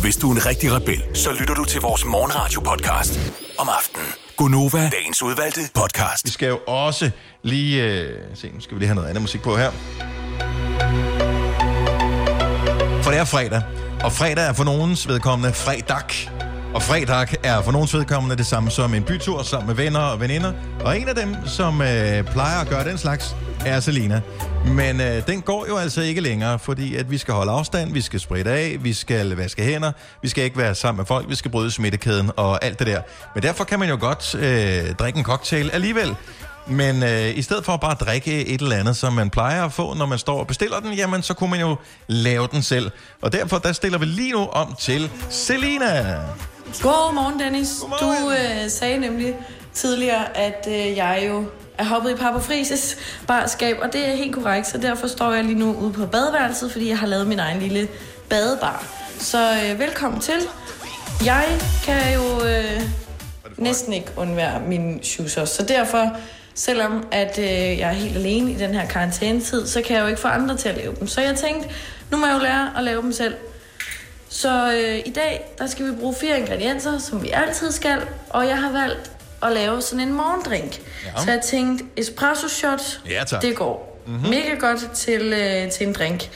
Hvis 0.01 0.15
du 0.15 0.31
er 0.31 0.35
en 0.35 0.45
rigtig 0.45 0.71
rebel, 0.73 1.03
så 1.13 1.31
lytter 1.31 1.53
du 1.53 1.65
til 1.65 1.81
vores 1.81 2.05
morgenradio-podcast 2.05 3.19
om 3.57 3.69
aftenen. 3.69 4.07
Gonova, 4.37 4.89
dagens 4.89 5.23
udvalgte 5.23 5.61
podcast. 5.73 6.25
Vi 6.25 6.31
skal 6.31 6.47
jo 6.47 6.59
også 6.67 7.11
lige... 7.43 7.83
Øh, 7.83 8.19
se, 8.35 8.51
nu 8.53 8.61
skal 8.61 8.75
vi 8.75 8.79
lige 8.79 8.87
have 8.87 8.95
noget 8.95 9.09
andet 9.09 9.21
musik 9.21 9.41
på 9.41 9.57
her. 9.57 9.71
For 13.03 13.11
det 13.11 13.19
er 13.19 13.25
fredag, 13.25 13.61
og 14.03 14.11
fredag 14.11 14.49
er 14.49 14.53
for 14.53 14.63
nogens 14.63 15.07
vedkommende 15.07 15.53
fredag. 15.53 16.31
Og 16.73 16.81
fredag 16.81 17.27
er 17.43 17.61
for 17.61 17.71
nogens 17.71 17.93
vedkommende 17.93 18.35
det 18.35 18.45
samme 18.45 18.71
som 18.71 18.93
en 18.93 19.03
bytur 19.03 19.43
sammen 19.43 19.67
med 19.67 19.75
venner 19.75 19.99
og 19.99 20.19
veninder. 20.19 20.53
Og 20.85 20.99
en 20.99 21.09
af 21.09 21.15
dem, 21.15 21.35
som 21.45 21.81
øh, 21.81 22.23
plejer 22.23 22.61
at 22.61 22.67
gøre 22.69 22.83
den 22.83 22.97
slags, 22.97 23.35
er 23.65 23.79
Selina. 23.79 24.21
Men 24.65 25.01
øh, 25.01 25.27
den 25.27 25.41
går 25.41 25.65
jo 25.69 25.77
altså 25.77 26.01
ikke 26.01 26.21
længere, 26.21 26.59
fordi 26.59 26.95
at 26.95 27.11
vi 27.11 27.17
skal 27.17 27.33
holde 27.33 27.51
afstand, 27.51 27.93
vi 27.93 28.01
skal 28.01 28.19
spritte 28.19 28.51
af, 28.51 28.77
vi 28.81 28.93
skal 28.93 29.37
vaske 29.37 29.63
hænder, 29.63 29.91
vi 30.21 30.27
skal 30.27 30.43
ikke 30.43 30.57
være 30.57 30.75
sammen 30.75 30.97
med 30.97 31.05
folk, 31.05 31.29
vi 31.29 31.35
skal 31.35 31.51
bryde 31.51 31.71
smittekæden 31.71 32.31
og 32.35 32.65
alt 32.65 32.79
det 32.79 32.87
der. 32.87 33.01
Men 33.33 33.43
derfor 33.43 33.63
kan 33.63 33.79
man 33.79 33.89
jo 33.89 33.97
godt 33.99 34.35
øh, 34.35 34.95
drikke 34.95 35.19
en 35.19 35.25
cocktail 35.25 35.71
alligevel. 35.73 36.15
Men 36.67 37.03
øh, 37.03 37.37
i 37.37 37.41
stedet 37.41 37.65
for 37.65 37.71
at 37.71 37.79
bare 37.79 37.93
drikke 37.93 38.45
et 38.47 38.61
eller 38.61 38.75
andet, 38.75 38.97
som 38.97 39.13
man 39.13 39.29
plejer 39.29 39.65
at 39.65 39.71
få, 39.71 39.93
når 39.93 40.05
man 40.05 40.19
står 40.19 40.39
og 40.39 40.47
bestiller 40.47 40.79
den, 40.79 40.93
jamen 40.93 41.21
så 41.21 41.33
kunne 41.33 41.49
man 41.49 41.59
jo 41.59 41.75
lave 42.07 42.47
den 42.51 42.63
selv. 42.63 42.91
Og 43.21 43.33
derfor 43.33 43.57
der 43.57 43.71
stiller 43.71 43.97
vi 43.97 44.05
lige 44.05 44.31
nu 44.31 44.45
om 44.45 44.75
til 44.79 45.11
Selina. 45.29 46.15
Godmorgen, 46.81 47.39
Dennis. 47.39 47.69
Du 47.99 48.31
øh, 48.31 48.69
sagde 48.69 48.97
nemlig 48.97 49.35
tidligere, 49.73 50.37
at 50.37 50.67
øh, 50.67 50.97
jeg 50.97 51.25
jo 51.27 51.45
er 51.77 51.83
hoppet 51.83 52.11
i 52.11 52.15
Papa 52.15 52.39
Frises 52.39 52.97
barskab, 53.27 53.77
og 53.81 53.93
det 53.93 54.09
er 54.09 54.15
helt 54.15 54.35
korrekt, 54.35 54.67
så 54.67 54.77
derfor 54.77 55.07
står 55.07 55.31
jeg 55.31 55.43
lige 55.43 55.59
nu 55.59 55.73
ude 55.73 55.93
på 55.93 56.05
badeværelset, 56.05 56.71
fordi 56.71 56.89
jeg 56.89 56.99
har 56.99 57.07
lavet 57.07 57.27
min 57.27 57.39
egen 57.39 57.59
lille 57.59 57.87
badebar. 58.29 58.85
Så 59.19 59.51
øh, 59.51 59.79
velkommen 59.79 60.21
til. 60.21 60.39
Jeg 61.25 61.45
kan 61.83 62.13
jo 62.13 62.45
øh, 62.45 62.81
næsten 63.57 63.93
ikke 63.93 64.07
undvære 64.15 64.61
mine 64.67 65.03
shoes 65.03 65.31
så 65.31 65.65
derfor, 65.67 66.17
selvom 66.55 67.07
at 67.11 67.39
øh, 67.39 67.45
jeg 67.79 67.89
er 67.89 67.91
helt 67.93 68.15
alene 68.15 68.51
i 68.51 68.55
den 68.55 68.73
her 68.73 68.87
karantænetid, 68.87 69.67
så 69.67 69.81
kan 69.81 69.95
jeg 69.95 70.01
jo 70.03 70.07
ikke 70.07 70.21
få 70.21 70.27
andre 70.27 70.57
til 70.57 70.69
at 70.69 70.77
lave 70.77 70.95
dem. 70.99 71.07
Så 71.07 71.21
jeg 71.21 71.35
tænkte, 71.35 71.69
nu 72.11 72.17
må 72.17 72.25
jeg 72.25 72.33
jo 72.35 72.39
lære 72.43 72.71
at 72.77 72.83
lave 72.83 73.01
dem 73.01 73.11
selv. 73.13 73.35
Så 74.29 74.73
øh, 74.73 74.99
i 75.05 75.11
dag, 75.15 75.45
der 75.57 75.67
skal 75.67 75.85
vi 75.85 75.91
bruge 75.95 76.15
fire 76.21 76.39
ingredienser, 76.39 76.99
som 76.99 77.23
vi 77.23 77.29
altid 77.33 77.71
skal, 77.71 77.97
og 78.29 78.47
jeg 78.47 78.57
har 78.61 78.71
valgt 78.71 79.11
at 79.43 79.51
lave 79.51 79.81
sådan 79.81 80.07
en 80.07 80.13
morgendrink. 80.13 80.81
Ja. 81.05 81.23
Så 81.23 81.31
jeg 81.31 81.41
tænkte, 81.41 81.85
espresso 81.97 82.47
shot, 82.47 83.01
Ja, 83.09 83.23
tak. 83.27 83.41
det 83.41 83.55
går 83.55 83.89
Mhm. 84.05 84.15
mm-hmm. 84.15 84.29
mega 84.29 84.55
godt 84.59 84.91
til, 84.93 85.21
øh, 85.33 85.71
til 85.71 85.87
en 85.87 85.93
drink. 85.93 86.29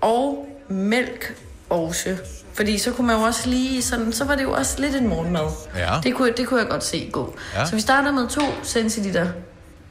Og 0.00 0.48
mælk 0.68 1.34
også. 1.70 2.16
Fordi 2.54 2.78
så 2.78 2.92
kunne 2.92 3.06
man 3.06 3.16
jo 3.16 3.22
også 3.22 3.48
lige 3.48 3.82
sådan, 3.82 4.12
så 4.12 4.24
var 4.24 4.34
det 4.34 4.42
jo 4.42 4.52
også 4.52 4.80
lidt 4.80 4.96
en 4.96 5.08
morgenmad. 5.08 5.48
Ja. 5.76 6.00
Det 6.02 6.14
kunne, 6.14 6.32
det 6.36 6.46
kunne 6.46 6.60
jeg 6.60 6.68
godt 6.68 6.84
se 6.84 7.08
gå. 7.12 7.36
Ja. 7.54 7.66
Så 7.66 7.74
vi 7.74 7.80
starter 7.80 8.12
med 8.12 8.28
2 8.28 8.40
centiliter, 8.64 9.26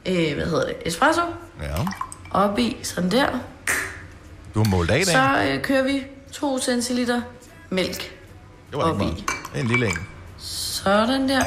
øh, 0.06 0.34
hvad 0.34 0.44
hedder 0.46 0.66
det, 0.66 0.76
espresso. 0.86 1.20
Ja. 1.62 1.66
Op 2.30 2.58
i, 2.58 2.76
sådan 2.82 3.10
der. 3.10 3.26
Du 4.54 4.62
har 4.62 4.70
målt 4.70 4.90
af 4.90 4.96
i 4.96 5.04
dag. 5.04 5.06
Så 5.06 5.44
øh, 5.48 5.62
kører 5.62 5.82
vi 5.82 6.04
2 6.32 6.58
centiliter 6.58 7.20
mælk. 7.70 8.00
Det 8.70 8.78
var. 8.78 8.92
Det 8.92 9.24
er 9.54 9.60
en 9.60 9.66
lille 9.66 9.86
en. 9.86 9.98
Sådan 10.38 11.28
der. 11.28 11.42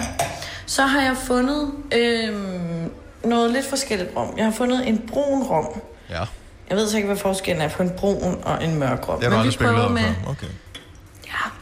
Så 0.65 0.85
har 0.85 1.01
jeg 1.01 1.17
fundet 1.17 1.71
øhm, 1.93 2.91
noget 3.23 3.51
lidt 3.51 3.65
forskelligt 3.69 4.09
rom. 4.15 4.33
Jeg 4.37 4.45
har 4.45 4.51
fundet 4.51 4.87
en 4.87 5.03
brun 5.07 5.43
rom. 5.43 5.81
Ja. 6.09 6.19
Jeg 6.69 6.77
ved 6.77 6.87
så 6.89 6.97
ikke, 6.97 7.07
hvad 7.07 7.17
forskellen 7.17 7.61
er 7.61 7.69
på 7.69 7.83
en 7.83 7.91
brun 7.97 8.41
og 8.43 8.63
en 8.63 8.79
mørk 8.79 9.09
rom. 9.09 9.19
Det 9.19 9.23
har 9.23 9.29
du 9.29 9.29
Men 9.29 9.39
aldrig 9.39 9.53
spekuleret 9.53 9.91
med. 9.91 10.03
Okay. 10.27 10.47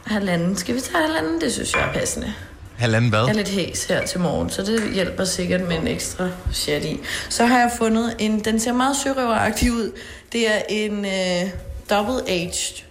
Halvanden. 0.06 0.56
Skal 0.56 0.74
vi 0.74 0.80
tage 0.80 1.02
halvanden? 1.06 1.40
Det 1.40 1.52
synes 1.52 1.74
jeg 1.74 1.88
er 1.88 1.92
passende. 1.92 2.32
Halvanden 2.76 3.10
hvad? 3.10 3.20
Jeg 3.20 3.28
er 3.28 3.32
lidt 3.32 3.48
hæs 3.48 3.84
her 3.84 4.06
til 4.06 4.20
morgen, 4.20 4.50
så 4.50 4.62
det 4.62 4.92
hjælper 4.94 5.24
sikkert 5.24 5.60
med 5.60 5.76
en 5.76 5.86
ekstra 5.86 6.28
chat 6.52 6.84
i. 6.84 7.00
Så 7.28 7.46
har 7.46 7.58
jeg 7.58 7.70
fundet 7.78 8.16
en, 8.18 8.40
den 8.44 8.60
ser 8.60 8.72
meget 8.72 8.96
sørøveragtig 8.96 9.72
ud. 9.72 9.92
Det 10.32 10.48
er 10.50 10.62
en 10.68 11.04
øh, 11.04 11.50
double 11.90 12.30
aged 12.30 12.82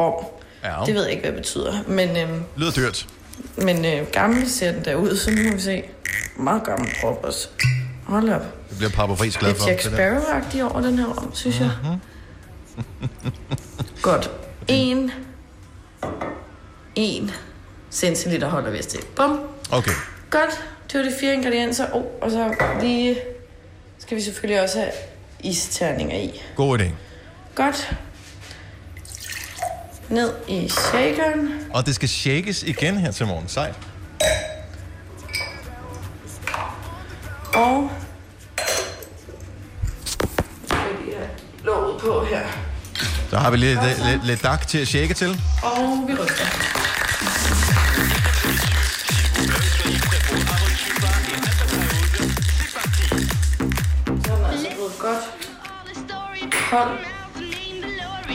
rom. 0.00 0.24
Ja. 0.64 0.74
Det 0.86 0.94
ved 0.94 1.02
jeg 1.02 1.10
ikke, 1.10 1.22
hvad 1.22 1.32
det 1.32 1.40
betyder. 1.40 1.74
Men, 1.86 2.08
øh, 2.16 2.28
Lyder 2.56 2.72
dyrt. 2.72 3.06
men 3.56 3.84
øh, 3.84 4.06
gammel 4.12 4.50
ser 4.50 4.72
den 4.72 4.84
der 4.84 4.94
ud, 4.94 5.16
så 5.16 5.30
nu 5.30 5.42
må 5.42 5.52
vi 5.54 5.60
se. 5.60 5.82
Meget 6.36 6.64
gammel 6.64 6.88
prop 7.00 7.20
også. 7.24 7.48
Hold 8.04 8.28
op. 8.28 8.68
Det 8.70 8.76
bliver 8.78 8.90
Papa 8.90 9.14
Friis 9.14 9.36
glad 9.36 9.50
Lidt 9.50 9.58
for. 9.62 9.68
Jack 9.68 9.82
det 9.84 9.92
der. 9.92 9.96
Sparrow-agtig 10.20 10.62
over 10.62 10.80
den 10.80 10.98
her 10.98 11.06
rom, 11.06 11.30
synes 11.34 11.60
jeg. 11.60 11.70
Godt. 14.02 14.30
En. 14.68 15.10
En 16.94 17.30
centiliter 17.90 18.48
holder 18.48 18.70
vi 18.70 18.78
os 18.78 18.86
til. 18.86 19.00
Bum. 19.16 19.40
Okay. 19.72 19.90
Godt. 20.30 20.64
Det 20.92 20.98
var 20.98 21.04
de 21.10 21.12
fire 21.20 21.34
ingredienser. 21.34 21.86
Oh, 21.92 22.04
og 22.20 22.30
så 22.30 22.54
lige 22.80 23.16
skal 23.98 24.16
vi 24.16 24.22
selvfølgelig 24.22 24.62
også 24.62 24.78
have 24.78 24.92
isterninger 25.40 26.16
i. 26.16 26.42
God 26.56 26.78
idé. 26.78 26.90
Godt. 27.54 27.96
Ned 30.08 30.32
i 30.48 30.68
shakeren. 30.68 31.50
Og 31.74 31.86
det 31.86 31.94
skal 31.94 32.08
shakes 32.08 32.62
igen 32.62 32.96
her 32.96 33.10
til 33.10 33.26
morgen. 33.26 33.48
Sejt. 33.48 33.74
Og... 37.54 37.90
Låget 41.64 42.00
på 42.00 42.24
her. 42.24 42.46
Så 43.30 43.38
har 43.38 43.50
vi 43.50 43.56
lidt, 43.56 43.78
lidt, 43.84 44.06
lidt, 44.06 44.26
lidt 44.26 44.42
dak 44.42 44.66
til 44.68 44.78
at 44.78 44.88
shake 44.88 45.14
til. 45.14 45.40
Og 45.62 46.04
vi 46.08 46.14
ryster. 46.14 46.44
Godt 55.00 55.24
kold. 56.70 56.98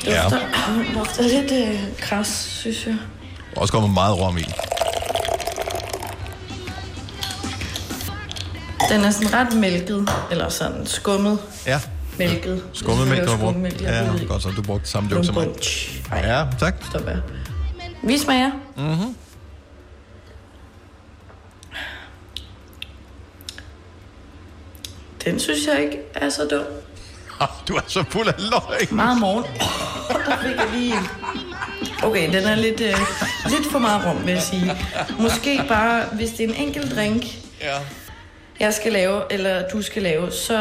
Ja. 0.05 0.23
Dufter, 0.23 0.39
ja. 0.77 0.99
dufter 0.99 1.23
lidt 1.23 1.51
øh, 1.51 1.79
kras, 1.99 2.27
synes 2.59 2.85
jeg. 2.87 2.97
Også 3.55 3.73
kommer 3.73 3.89
meget 3.89 4.19
rom 4.19 4.37
i. 4.37 4.43
Den 8.89 9.01
er 9.03 9.11
sådan 9.11 9.33
ret 9.33 9.53
mælket, 9.53 10.09
eller 10.31 10.49
sådan 10.49 10.85
skummet 10.87 11.39
Ja. 11.65 11.79
Mælket. 12.17 12.63
Skummet 12.73 13.07
mælk, 13.07 13.25
du 13.25 13.29
har 13.31 13.37
brugt. 13.37 13.81
Ja, 13.81 14.07
godt 14.27 14.43
så. 14.43 14.49
Du 14.49 14.61
brugte 14.61 14.89
samme 14.89 15.09
joke 15.11 15.25
som 15.25 15.35
mig. 15.35 15.47
Ja, 16.11 16.45
tak. 16.59 16.75
Stop 16.89 17.07
her. 17.07 17.17
Vi 18.03 18.17
smager. 18.17 18.51
Mhm. 18.77 19.15
Den 25.25 25.39
synes 25.39 25.59
jeg 25.73 25.81
ikke 25.83 25.97
er 26.15 26.29
så 26.29 26.47
dum. 26.51 26.63
Ah, 27.39 27.47
Du 27.67 27.75
er 27.75 27.81
så 27.87 28.03
fuld 28.09 28.27
af 28.27 28.33
løg. 28.37 28.87
Meget 28.93 29.19
morgen. 29.19 29.43
Der 30.25 30.37
fik 30.37 30.55
jeg 30.55 30.67
lige... 30.73 30.95
Okay, 32.03 32.33
den 32.33 32.47
er 32.47 32.55
lidt, 32.55 32.81
øh, 32.81 32.93
lidt 33.49 33.71
for 33.71 33.79
meget 33.79 34.05
rum, 34.05 34.25
vil 34.25 34.33
jeg 34.33 34.41
sige. 34.41 34.77
Måske 35.19 35.63
bare, 35.67 36.05
hvis 36.13 36.29
det 36.29 36.39
er 36.39 36.47
en 36.49 36.55
enkelt 36.55 36.95
drink, 36.95 37.23
Ja. 37.61 37.77
Jeg 38.61 38.73
skal 38.73 38.91
lave, 38.93 39.21
eller 39.29 39.67
du 39.67 39.81
skal 39.81 40.01
lave, 40.03 40.31
så 40.31 40.55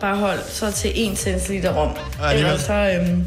bare 0.00 0.16
hold 0.16 0.38
så 0.48 0.72
til 0.72 0.92
1 1.12 1.18
centiliter 1.18 1.72
rom. 1.72 1.90
Ja. 2.22 2.32
Ellers 2.36 2.60
så 2.60 2.72
øhm, 2.72 3.24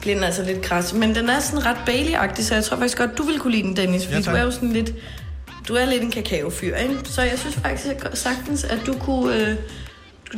bliver 0.00 0.14
den 0.14 0.24
altså 0.24 0.42
lidt 0.42 0.62
kras. 0.62 0.92
Men 0.92 1.14
den 1.14 1.28
er 1.28 1.40
sådan 1.40 1.66
ret 1.66 1.76
Bailey-agtig, 1.88 2.44
så 2.44 2.54
jeg 2.54 2.64
tror 2.64 2.76
faktisk 2.76 2.98
godt, 2.98 3.18
du 3.18 3.22
vil 3.22 3.38
kunne 3.38 3.52
lide 3.52 3.62
den, 3.62 3.76
Dennis. 3.76 4.04
Fordi 4.04 4.16
Ja, 4.16 4.22
tak. 4.22 4.34
du 4.34 4.38
er 4.40 4.42
jo 4.44 4.50
sådan 4.50 4.72
lidt... 4.72 4.92
Du 5.68 5.74
er 5.74 5.84
lidt 5.84 6.02
en 6.02 6.10
kakaofyr, 6.10 6.76
ikke? 6.76 6.94
Så 7.04 7.22
jeg 7.22 7.38
synes 7.38 7.54
faktisk 7.62 7.86
sagtens, 8.14 8.64
at 8.64 8.78
du 8.86 8.92
kunne, 8.98 9.36
øh, 9.36 9.56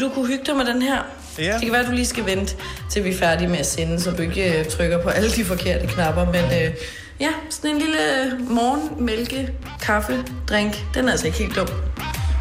du 0.00 0.08
kunne 0.08 0.26
hygge 0.26 0.44
dig 0.46 0.56
med 0.56 0.64
den 0.64 0.82
her. 0.82 0.98
Ja. 1.38 1.52
Det 1.52 1.62
kan 1.62 1.72
være, 1.72 1.80
at 1.80 1.86
du 1.86 1.92
lige 1.92 2.06
skal 2.06 2.26
vente, 2.26 2.56
til 2.90 3.04
vi 3.04 3.08
er 3.10 3.14
færdige 3.14 3.48
med 3.48 3.58
at 3.58 3.66
sende, 3.66 4.00
så 4.00 4.10
du 4.10 4.22
ikke 4.22 4.58
øh, 4.58 4.64
trykker 4.64 5.02
på 5.02 5.08
alle 5.08 5.30
de 5.30 5.44
forkerte 5.44 5.86
knapper. 5.86 6.24
Men 6.24 6.44
øh, 6.44 6.74
ja, 7.20 7.28
sådan 7.50 7.70
en 7.70 7.78
lille 7.78 7.98
morgen 8.40 9.04
mælke, 9.04 9.50
kaffe, 9.82 10.24
drink. 10.48 10.84
Den 10.94 11.06
er 11.08 11.10
altså 11.10 11.26
ikke 11.26 11.38
helt 11.38 11.56
dum. 11.56 11.68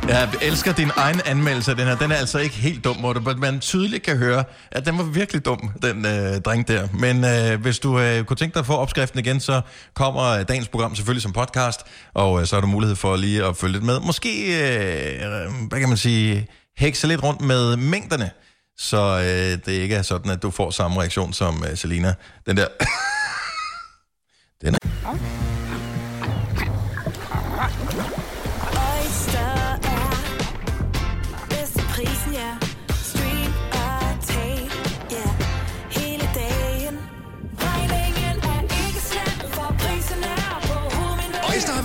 Jeg 0.08 0.30
elsker 0.42 0.74
din 0.74 0.92
egen 0.96 1.22
anmeldelse 1.26 1.72
af 1.72 1.78
den 1.78 1.88
her. 1.88 1.96
Den 1.96 2.12
er 2.12 2.16
altså 2.16 2.40
ikke 2.40 2.56
helt 2.56 2.84
dum, 2.84 2.98
Morten, 2.98 3.24
men 3.24 3.40
man 3.40 3.60
tydeligt 3.60 4.04
kan 4.04 4.18
høre, 4.18 4.44
at 4.72 4.86
den 4.86 4.98
var 4.98 5.04
virkelig 5.04 5.46
dum, 5.46 5.70
den 5.82 6.06
øh, 6.06 6.42
dreng 6.42 6.68
der. 6.68 6.88
Men 6.94 7.26
øh, 7.26 7.62
hvis 7.62 7.80
du 7.80 8.00
øh, 8.00 8.24
kunne 8.24 8.38
tænke 8.38 8.54
dig 8.54 8.60
at 8.60 8.66
få 8.66 8.74
opskriften 8.74 9.20
igen, 9.20 9.40
så 9.40 9.62
kommer 9.94 10.24
øh, 10.24 10.48
dagens 10.48 10.68
program 10.68 10.96
selvfølgelig 10.96 11.24
som 11.24 11.34
podcast, 11.34 11.82
og 12.14 12.42
øh, 12.42 12.48
så 12.48 12.56
har 12.56 12.62
du 12.62 12.68
mulighed 12.68 12.96
for 12.96 13.16
lige 13.16 13.46
at 13.46 13.58
følge 13.58 13.74
lidt 13.74 13.84
med. 13.84 14.00
Måske, 14.00 14.46
øh, 14.46 15.52
hvad 15.70 15.80
kan 15.80 15.90
man 15.90 15.98
sige, 15.98 16.48
hekse 16.78 17.08
lidt 17.08 17.24
rundt 17.24 17.42
med 17.42 17.78
mængderne, 17.78 18.32
så 18.78 18.98
øh, 18.98 19.66
det 19.66 19.72
ikke 19.82 19.96
er 19.96 20.02
sådan, 20.02 20.32
at 20.32 20.42
du 20.42 20.52
får 20.52 20.72
samme 20.72 21.00
reaktion 21.00 21.34
som 21.34 21.64
øh, 21.70 21.78
Selina. 21.78 22.14
Den 22.46 22.58
der... 22.58 22.68
den 24.62 24.76
er... 24.76 24.78
Okay. 25.06 25.63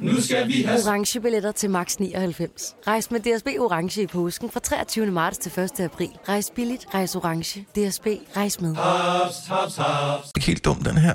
Nu 0.00 0.20
skal 0.20 0.48
vi 0.48 0.62
have... 0.62 0.80
Orange 0.86 1.20
billetter 1.20 1.52
til 1.52 1.70
max 1.70 1.96
99. 1.96 2.74
Rejs 2.86 3.10
med 3.10 3.20
DSB 3.20 3.46
Orange 3.46 4.02
i 4.02 4.06
påsken 4.06 4.50
fra 4.50 4.60
23. 4.60 5.06
marts 5.06 5.38
til 5.38 5.60
1. 5.60 5.80
april. 5.80 6.10
Rejs 6.28 6.52
billigt, 6.54 6.86
rejs 6.94 7.16
orange. 7.16 7.60
DSB, 7.60 8.06
rejs 8.36 8.60
med. 8.60 8.74
Haps, 8.74 9.46
haps, 9.48 9.76
haps. 9.76 10.30
Ikke 10.36 10.46
helt 10.46 10.64
dum, 10.64 10.76
den 10.76 10.96
her. 10.98 11.14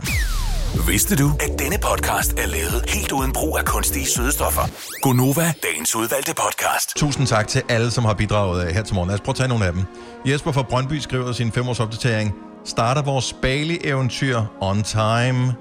Vidste 0.87 1.15
du, 1.15 1.31
at 1.39 1.59
denne 1.59 1.77
podcast 1.81 2.33
er 2.33 2.45
lavet 2.47 2.89
helt 2.89 3.11
uden 3.11 3.33
brug 3.33 3.57
af 3.57 3.65
kunstige 3.65 4.05
sødestoffer? 4.05 4.61
Gonova, 5.01 5.53
dagens 5.63 5.95
udvalgte 5.95 6.33
podcast. 6.35 6.89
Tusind 6.95 7.27
tak 7.27 7.47
til 7.47 7.61
alle, 7.69 7.91
som 7.91 8.05
har 8.05 8.13
bidraget 8.13 8.67
øh, 8.67 8.73
her 8.75 8.83
til 8.83 8.95
morgen. 8.95 9.07
Lad 9.07 9.13
os 9.15 9.21
prøve 9.21 9.33
at 9.33 9.37
tage 9.37 9.47
nogle 9.49 9.65
af 9.65 9.73
dem. 9.73 9.83
Jesper 10.25 10.51
fra 10.51 10.63
Brøndby 10.63 10.93
skriver 10.93 11.31
sin 11.31 11.51
femårs 11.51 11.79
opdatering. 11.79 12.33
Starter 12.65 13.01
vores 13.01 13.33
Bali-eventyr 13.41 14.41
on 14.61 14.83
time. 14.83 15.53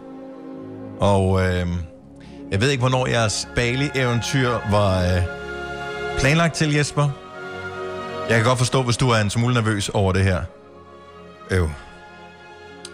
Og 1.01 1.43
øh, 1.47 1.67
jeg 2.53 2.61
ved 2.61 2.71
ikke, 2.71 2.81
hvornår 2.81 3.07
jeres 3.07 3.49
Bali-eventyr 3.55 4.51
var 4.71 5.03
øh, 5.03 5.23
planlagt 6.19 6.55
til, 6.55 6.75
Jesper. 6.75 7.09
Jeg 8.29 8.37
kan 8.37 8.45
godt 8.45 8.59
forstå, 8.59 8.83
hvis 8.83 8.97
du 8.97 9.11
er 9.11 9.17
en 9.17 9.31
smule 9.31 9.55
nervøs 9.55 9.89
over 9.89 10.13
det 10.13 10.25
her. 10.25 10.43
Øv. 11.51 11.71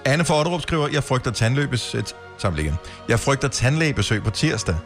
Anne 0.05 0.25
fra 0.25 0.39
Otterup 0.39 0.63
skriver, 0.63 0.89
jeg 0.93 1.05
frygter 1.05 1.31
tandløbesøg... 1.31 1.99
Øh, 2.01 2.07
Sammen 2.39 2.61
igen. 2.61 2.75
Jeg 3.09 3.21
frygter 3.21 3.49
tandlægebesøg 3.49 4.23
på 4.23 4.31
tirsdag. 4.31 4.77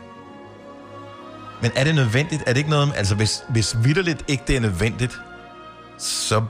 Men 1.62 1.70
er 1.74 1.84
det 1.84 1.94
nødvendigt? 1.94 2.42
Er 2.46 2.52
det 2.52 2.56
ikke 2.56 2.70
noget... 2.70 2.92
Altså, 2.96 3.14
hvis, 3.14 3.44
hvis 3.48 3.76
vidderligt 3.84 4.24
ikke 4.28 4.44
det 4.46 4.56
er 4.56 4.60
nødvendigt, 4.60 5.20
så, 5.98 6.44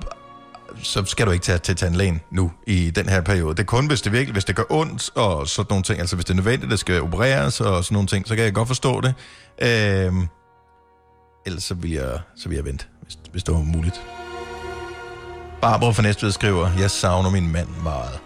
så 0.83 1.05
skal 1.05 1.27
du 1.27 1.31
ikke 1.31 1.43
tage 1.43 1.59
til 1.59 1.77
tandlægen 1.77 2.21
nu 2.31 2.53
i 2.67 2.91
den 2.91 3.09
her 3.09 3.21
periode. 3.21 3.51
Det 3.55 3.61
er 3.61 3.65
kun, 3.65 3.87
hvis 3.87 4.03
det 4.03 4.13
virkelig, 4.13 4.33
hvis 4.33 4.45
det 4.45 4.57
gør 4.57 4.63
ondt 4.71 5.11
og 5.15 5.49
sådan 5.49 5.67
nogle 5.71 5.83
ting. 5.83 6.01
Altså, 6.01 6.17
hvis 6.17 6.25
det 6.25 6.33
er 6.33 6.37
nødvendigt, 6.37 6.71
det 6.71 6.79
skal 6.79 7.03
opereres 7.03 7.61
og 7.61 7.85
sådan 7.85 7.95
nogle 7.95 8.09
ting, 8.09 8.29
så 8.29 8.37
kan 8.37 8.45
jeg 8.45 8.55
godt 8.55 8.69
forstå 8.69 9.01
det. 9.01 9.15
Øhm, 9.63 10.29
ellers 11.47 11.65
så 11.65 11.75
vil 11.75 11.91
jeg, 11.91 12.19
så 12.37 12.49
vil 12.49 12.57
jeg 12.57 12.65
vente, 12.65 12.85
hvis, 13.03 13.19
hvis 13.33 13.45
det 13.45 13.55
var 13.55 13.61
muligt. 13.61 14.03
Barbara 15.61 15.91
fra 15.91 16.03
Næstved 16.03 16.31
skriver, 16.31 16.71
jeg 16.79 16.91
savner 16.91 17.31
min 17.31 17.53
mand 17.53 17.69
meget. 17.83 18.19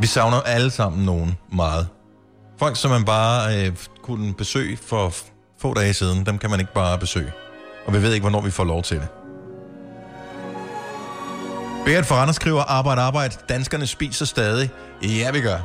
Vi 0.00 0.06
savner 0.06 0.40
alle 0.40 0.70
sammen 0.70 1.04
nogen 1.04 1.38
meget. 1.52 1.88
Folk, 2.58 2.76
som 2.76 2.90
man 2.90 3.04
bare 3.04 3.66
øh, 3.66 3.76
kunne 4.02 4.34
besøge 4.34 4.76
for 4.76 5.14
få 5.60 5.74
dage 5.74 5.94
siden, 5.94 6.26
dem 6.26 6.38
kan 6.38 6.50
man 6.50 6.60
ikke 6.60 6.72
bare 6.72 6.98
besøge. 6.98 7.32
Og 7.86 7.92
vi 7.92 8.02
ved 8.02 8.12
ikke, 8.12 8.22
hvornår 8.22 8.40
vi 8.40 8.50
får 8.50 8.64
lov 8.64 8.82
til 8.82 8.96
det. 8.96 9.08
Berit 11.84 12.06
for 12.06 12.32
skriver, 12.32 12.62
arbejde, 12.62 13.00
arbejde. 13.00 13.36
Danskerne 13.48 13.86
spiser 13.86 14.24
stadig. 14.24 14.70
Ja, 15.02 15.30
vi 15.30 15.40
gør. 15.40 15.58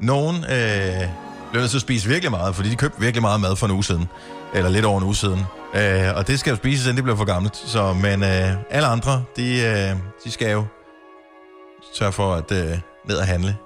Nogen 0.00 0.36
øh, 0.36 1.08
bliver 1.50 1.60
nødt 1.60 1.70
til 1.70 1.78
at 1.78 1.82
spise 1.82 2.08
virkelig 2.08 2.30
meget, 2.30 2.54
fordi 2.54 2.70
de 2.70 2.76
købte 2.76 3.00
virkelig 3.00 3.22
meget 3.22 3.40
mad 3.40 3.56
for 3.56 3.66
en 3.66 3.72
uge 3.72 3.84
siden. 3.84 4.08
Eller 4.54 4.70
lidt 4.70 4.84
over 4.84 4.98
en 4.98 5.04
uge 5.04 5.16
siden. 5.16 5.40
Øh, 5.74 6.16
og 6.16 6.26
det 6.26 6.40
skal 6.40 6.50
jo 6.50 6.56
spises, 6.56 6.86
inden 6.86 6.96
det 6.96 7.04
bliver 7.04 7.16
for 7.16 7.24
gammelt. 7.24 7.56
Så, 7.56 7.92
men 7.92 8.22
øh, 8.22 8.52
alle 8.70 8.88
andre, 8.88 9.24
de, 9.36 9.60
øh, 9.60 9.96
de 10.24 10.30
skal 10.30 10.52
jo 10.52 10.64
sørge 11.94 12.12
for 12.12 12.34
at 12.34 12.52
øh, 12.52 12.78
ned 13.08 13.16
og 13.16 13.26
handle 13.26 13.56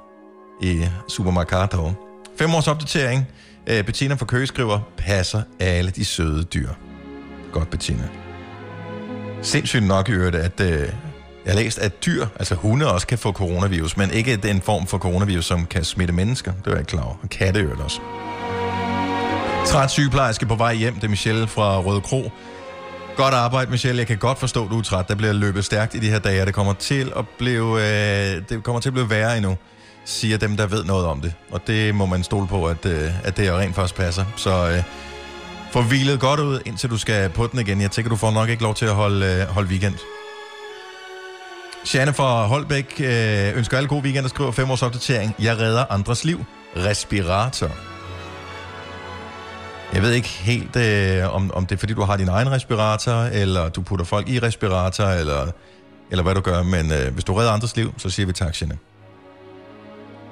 i 0.63 0.89
supermarkedet. 1.09 1.95
Fem 2.39 2.55
års 2.55 2.69
opdatering. 2.69 3.27
Øh, 3.67 3.85
Bettina 3.85 4.15
fra 4.15 4.27
Køge 4.27 4.47
skriver, 4.47 4.81
passer 4.97 5.43
alle 5.61 5.91
de 5.91 6.05
søde 6.05 6.45
dyr. 6.45 6.71
Godt, 7.53 7.71
Bettina. 7.71 8.09
Sindssygt 9.43 9.83
nok 9.83 10.09
i 10.09 10.13
øvrigt, 10.13 10.37
at 10.37 10.61
øh, 10.61 10.89
jeg 11.45 11.53
har 11.53 11.61
læst, 11.61 11.79
at 11.79 12.05
dyr, 12.07 12.27
altså 12.37 12.55
hunde 12.55 12.93
også 12.93 13.07
kan 13.07 13.19
få 13.19 13.33
coronavirus, 13.33 13.97
men 13.97 14.11
ikke 14.11 14.37
den 14.37 14.61
form 14.61 14.87
for 14.87 14.99
coronavirus, 14.99 15.45
som 15.45 15.67
kan 15.67 15.85
smitte 15.85 16.15
mennesker. 16.15 16.53
Det 16.53 16.67
var 16.67 16.73
jeg 16.73 16.81
ikke 16.81 16.91
klar 16.91 17.03
over. 17.03 17.15
Og 17.23 17.29
katte 17.31 17.61
øvrigt 17.61 17.81
også. 17.81 18.01
Træt 19.67 19.91
sygeplejerske 19.91 20.47
på 20.47 20.55
vej 20.55 20.75
hjem. 20.75 20.95
Det 20.95 21.05
er 21.05 21.09
Michelle 21.09 21.47
fra 21.47 21.81
Røde 21.81 22.01
Kro. 22.01 22.31
Godt 23.17 23.35
arbejde, 23.35 23.71
Michelle. 23.71 23.99
Jeg 23.99 24.07
kan 24.07 24.19
godt 24.19 24.39
forstå, 24.39 24.65
at 24.65 24.71
du 24.71 24.79
er 24.79 24.83
træt. 24.83 25.09
Der 25.09 25.15
bliver 25.15 25.33
løbet 25.33 25.65
stærkt 25.65 25.95
i 25.95 25.99
de 25.99 26.11
her 26.11 26.19
dage, 26.19 26.41
og 26.41 26.47
det 26.47 26.55
kommer 26.55 26.73
til 26.73 27.13
at 27.17 27.25
blive, 27.39 27.81
øh, 27.81 28.43
det 28.49 28.63
kommer 28.65 28.81
til 28.81 28.89
at 28.89 28.93
blive 28.93 29.11
værre 29.11 29.37
endnu, 29.37 29.57
siger 30.05 30.39
dem, 30.39 30.57
der 30.57 30.67
ved 30.67 30.85
noget 30.85 31.07
om 31.07 31.21
det. 31.21 31.35
Og 31.51 31.61
det 31.67 31.95
må 31.95 32.07
man 32.07 32.25
stole 32.25 32.47
på, 32.47 32.67
at, 32.67 32.87
øh, 32.87 33.27
at 33.27 33.37
det 33.37 33.53
rent 33.53 33.75
faktisk 33.75 33.95
passer. 33.95 34.25
Så 34.37 34.71
øh, 34.71 34.83
få 35.73 35.83
hvilet 35.83 36.21
godt 36.21 36.41
ud, 36.41 36.61
indtil 36.67 36.91
du 36.91 36.99
skal 36.99 37.29
på 37.29 37.47
den 37.47 37.61
igen. 37.61 37.81
Jeg 37.81 37.91
tænker, 37.91 38.09
du 38.09 38.17
får 38.17 38.31
nok 38.31 38.49
ikke 38.49 38.63
lov 38.63 38.75
til 38.75 38.87
at 38.87 38.95
holde, 38.95 39.27
øh, 39.27 39.55
holde 39.55 39.69
weekend. 39.69 39.95
Sjane 41.85 42.13
fra 42.13 42.47
Holbæk 42.47 43.01
øh, 43.01 43.57
ønsker 43.57 43.77
alle 43.77 43.89
gode 43.89 44.03
weekend 44.03 44.25
og 44.25 44.31
skriver 44.31 44.51
fem 44.51 44.71
års 44.71 44.83
opdatering. 44.83 45.35
Jeg 45.39 45.59
redder 45.59 45.85
andres 45.91 46.25
liv. 46.25 46.45
Respirator. 46.77 47.71
Jeg 49.93 50.03
ved 50.03 50.13
ikke 50.13 50.29
helt, 50.29 50.77
øh, 50.77 51.35
om, 51.35 51.51
om 51.55 51.67
det 51.67 51.75
er 51.75 51.79
fordi, 51.79 51.95
du 51.95 52.03
har 52.03 52.17
din 52.17 52.29
egen 52.29 52.51
respirator, 52.51 53.13
eller 53.13 53.69
du 53.69 53.83
putter 53.83 54.05
folk 54.05 54.29
i 54.29 54.39
respirator, 54.39 55.05
eller, 55.05 55.47
eller 56.11 56.23
hvad 56.23 56.35
du 56.35 56.41
gør. 56.41 56.63
Men 56.63 56.93
øh, 56.93 57.13
hvis 57.13 57.25
du 57.25 57.35
redder 57.35 57.53
andres 57.53 57.77
liv, 57.77 57.95
så 57.99 58.11
siger 58.11 58.27
vi 58.27 58.33
tak, 58.33 58.61
Janne. 58.61 58.79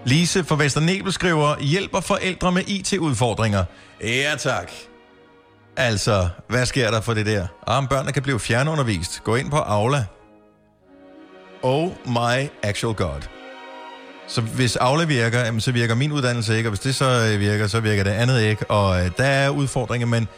Lise 0.04 0.44
fra 0.44 0.56
Vesternebel 0.56 1.12
skriver, 1.12 1.58
hjælper 1.60 2.00
forældre 2.00 2.52
med 2.52 2.62
IT-udfordringer. 2.66 3.64
Ja, 4.02 4.34
tak. 4.38 4.70
Altså, 5.76 6.28
hvad 6.48 6.66
sker 6.66 6.90
der 6.90 7.00
for 7.00 7.14
det 7.14 7.26
der? 7.26 7.46
Ah, 7.66 7.78
om 7.78 7.86
børnene 7.86 8.12
kan 8.12 8.22
blive 8.22 8.40
fjernundervist. 8.40 9.24
Gå 9.24 9.34
ind 9.34 9.50
på 9.50 9.56
Aula. 9.56 10.04
Oh 11.62 11.88
my 12.06 12.48
actual 12.62 12.94
god. 12.94 13.20
Så 14.28 14.40
hvis 14.40 14.76
Aula 14.76 15.04
virker, 15.04 15.40
jamen, 15.40 15.60
så 15.60 15.72
virker 15.72 15.94
min 15.94 16.12
uddannelse 16.12 16.56
ikke, 16.56 16.68
og 16.68 16.70
hvis 16.70 16.80
det 16.80 16.94
så 16.94 17.30
øh, 17.32 17.40
virker, 17.40 17.66
så 17.66 17.80
virker 17.80 18.04
det 18.04 18.10
andet 18.10 18.42
ikke. 18.42 18.70
Og 18.70 19.04
øh, 19.04 19.10
der 19.16 19.24
er 19.24 19.48
udfordringer, 19.48 20.06
men 20.06 20.28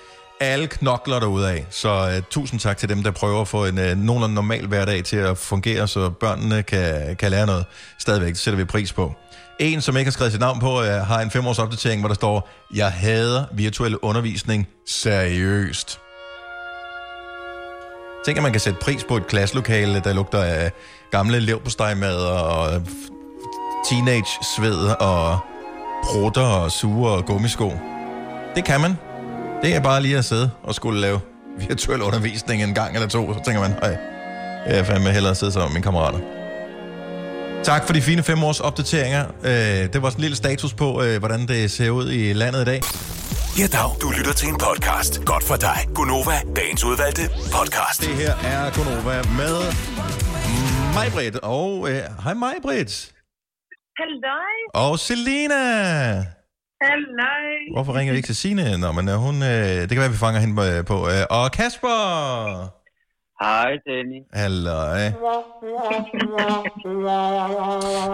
alle 0.41 0.67
knokler 0.67 1.21
derude 1.21 1.51
af. 1.51 1.67
Så 1.71 2.15
uh, 2.17 2.25
tusind 2.31 2.61
tak 2.61 2.77
til 2.77 2.89
dem, 2.89 3.03
der 3.03 3.11
prøver 3.11 3.41
at 3.41 3.49
få 3.49 3.65
en 3.67 3.79
uh, 3.79 3.85
nogenlunde 3.85 4.35
normal 4.35 4.67
hverdag 4.67 5.05
til 5.05 5.17
at 5.17 5.39
fungere, 5.39 5.89
så 5.89 6.11
børnene 6.11 6.63
kan, 6.63 7.17
kan 7.17 7.31
lære 7.31 7.47
noget. 7.47 7.65
Stadigvæk 7.99 8.29
det 8.29 8.39
sætter 8.39 8.59
vi 8.59 8.65
pris 8.65 8.93
på. 8.93 9.15
En, 9.61 9.81
som 9.81 9.97
ikke 9.97 10.09
har 10.09 10.13
skrevet 10.13 10.33
sit 10.33 10.41
navn 10.41 10.61
på, 10.61 10.81
uh, 10.81 10.87
har 10.87 11.21
en 11.21 11.31
femårs 11.31 11.59
opdatering, 11.59 12.01
hvor 12.01 12.09
der 12.09 12.15
står, 12.15 12.49
jeg 12.75 12.93
hader 12.93 13.45
virtuel 13.53 13.97
undervisning 13.97 14.69
seriøst. 14.87 16.02
Tænk, 18.25 18.37
at 18.37 18.43
man 18.43 18.53
kan 18.53 18.61
sætte 18.61 18.79
pris 18.83 19.05
på 19.05 19.17
et 19.17 19.27
klasselokale, 19.27 20.01
der 20.05 20.13
lugter 20.13 20.43
af 20.43 20.73
gamle 21.11 21.41
levpostejmad 21.41 22.17
og 22.17 22.83
teenage-sved 23.89 25.01
og 25.01 25.39
prutter 26.05 26.43
og 26.43 26.73
sure 26.73 27.13
og 27.13 27.27
gummisko. 27.27 27.73
Det 28.55 28.65
kan 28.65 28.81
man. 28.81 28.99
Det 29.63 29.75
er 29.75 29.81
bare 29.81 30.03
lige 30.03 30.19
at 30.19 30.25
sidde 30.25 30.51
og 30.63 30.75
skulle 30.75 31.01
lave 31.01 31.21
virtuel 31.69 32.03
undervisning 32.03 32.63
en 32.63 32.75
gang 32.75 32.95
eller 32.95 33.09
to. 33.09 33.35
Så 33.35 33.41
tænker 33.45 33.61
man, 33.61 33.71
nej, 33.71 33.99
jeg 34.67 34.79
er 34.79 34.85
fandme 34.85 35.11
hellere 35.11 35.35
sidde 35.35 35.53
sammen 35.53 35.69
med 35.69 35.75
mine 35.75 35.83
kammerater. 35.83 36.19
Tak 37.65 37.87
for 37.87 37.93
de 37.93 38.03
fine 38.03 38.23
fem 38.23 38.45
års 38.45 38.61
opdateringer. 38.61 39.25
Øh, 39.45 39.53
det 39.93 40.03
var 40.03 40.11
sådan 40.11 40.19
en 40.19 40.21
lille 40.21 40.37
status 40.37 40.75
på, 40.75 41.03
øh, 41.03 41.19
hvordan 41.19 41.47
det 41.49 41.71
ser 41.71 41.91
ud 41.91 42.13
i 42.13 42.33
landet 42.33 42.63
i 42.63 42.65
dag. 42.65 42.83
Ja, 43.61 43.67
dag. 43.79 43.91
Du 44.03 44.09
lytter 44.19 44.35
til 44.41 44.49
en 44.53 44.59
podcast. 44.67 45.13
Godt 45.33 45.45
for 45.51 45.57
dig. 45.67 45.79
Gunova, 45.97 46.37
dagens 46.57 46.85
udvalgte 46.85 47.25
podcast. 47.57 47.99
Det 48.05 48.15
her 48.23 48.33
er 48.53 48.63
Gunova 48.77 49.17
med 49.41 49.57
mig, 50.97 51.07
Og 51.55 51.71
øh, 51.91 52.01
hej 52.25 52.35
mig, 52.45 52.55
Britt. 52.63 52.93
Halløj. 53.99 54.55
Og 54.75 54.99
Selina. 54.99 55.63
Halløj. 56.87 57.47
Hvorfor 57.75 57.93
ringer 57.99 58.13
vi 58.13 58.17
ikke 58.17 58.27
til 58.27 58.37
Signe? 58.37 58.79
Nå, 58.79 58.93
men 58.93 59.09
øh, 59.09 59.15
hun, 59.27 59.37
øh, 59.43 59.75
det 59.87 59.89
kan 59.95 60.01
være, 60.05 60.15
vi 60.17 60.23
fanger 60.27 60.41
hende 60.45 60.55
på. 60.61 60.63
på 60.93 60.97
øh, 61.13 61.25
og 61.39 61.45
Kasper. 61.59 61.99
Hej, 63.43 63.71
Danny. 63.89 64.21
Halløj. 64.41 65.03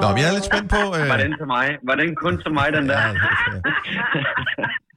Nå, 0.03 0.09
men 0.13 0.19
jeg 0.21 0.29
er 0.31 0.35
lidt 0.39 0.49
spændt 0.51 0.69
på... 0.77 0.83
Øh... 0.99 1.09
Var 1.13 1.19
den 1.25 1.33
til 1.41 1.47
mig? 1.57 1.67
Var 1.89 1.95
den 2.03 2.11
kun 2.25 2.35
til 2.43 2.53
mig, 2.59 2.73
den 2.73 2.89
der? 2.89 3.03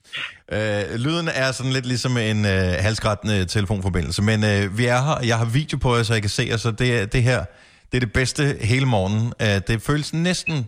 Øh, 0.53 0.95
lyden 0.95 1.27
er 1.27 1.51
sådan 1.51 1.71
lidt 1.71 1.85
ligesom 1.85 2.17
en 2.17 2.45
øh, 2.45 2.73
halskrattende 2.85 3.45
telefonforbindelse, 3.45 4.21
men 4.21 4.43
øh, 4.43 4.77
vi 4.77 4.85
er 4.85 5.01
her, 5.01 5.27
jeg 5.27 5.37
har 5.37 5.45
video 5.45 5.77
på 5.77 5.95
jer, 5.95 6.03
så 6.03 6.13
jeg 6.13 6.21
kan 6.21 6.29
se 6.29 6.43
jer, 6.49 6.57
så 6.57 6.71
det, 6.71 7.13
det 7.13 7.23
her, 7.23 7.45
det 7.91 7.95
er 7.97 7.99
det 7.99 8.13
bedste 8.13 8.43
hele 8.61 8.85
morgenen. 8.85 9.33
Øh, 9.41 9.61
det 9.67 9.81
føles 9.81 10.13
næsten, 10.13 10.67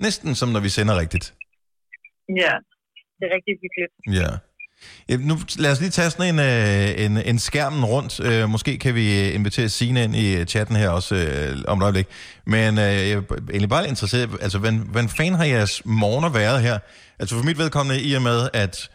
næsten 0.00 0.34
som 0.34 0.48
når 0.48 0.60
vi 0.60 0.68
sender 0.68 0.98
rigtigt. 0.98 1.34
Ja, 2.28 2.54
det 3.18 3.24
er 3.28 3.32
rigtig 3.36 3.54
hyggeligt. 3.62 4.20
Ja. 4.20 4.30
Nu, 5.28 5.38
lad 5.58 5.72
os 5.72 5.80
lige 5.80 5.90
tage 5.90 6.10
sådan 6.10 6.34
en, 6.34 6.40
øh, 6.40 7.04
en, 7.04 7.16
en 7.16 7.38
skærmen 7.38 7.84
rundt. 7.84 8.20
Øh, 8.20 8.48
måske 8.48 8.78
kan 8.78 8.94
vi 8.94 9.28
øh, 9.28 9.34
invitere 9.34 9.68
Signe 9.68 10.04
ind 10.04 10.16
i 10.16 10.44
chatten 10.44 10.76
her 10.76 10.88
også 10.88 11.14
øh, 11.14 11.58
om 11.68 11.78
et 11.78 11.82
øjeblik. 11.82 12.06
Men 12.46 12.78
øh, 12.78 12.84
jeg 12.84 13.12
er 13.12 13.22
egentlig 13.50 13.68
bare 13.68 13.88
interesseret. 13.88 14.30
Altså, 14.40 14.58
hvordan, 14.58 14.78
hvordan 14.78 15.08
fanden 15.08 15.34
har 15.34 15.44
jeres 15.44 15.82
morgener 15.84 16.28
været 16.28 16.62
her? 16.62 16.78
Altså 17.18 17.36
for 17.36 17.44
mit 17.44 17.58
vedkommende, 17.58 18.02
i 18.02 18.14
og 18.14 18.22
med, 18.22 18.48
at, 18.52 18.90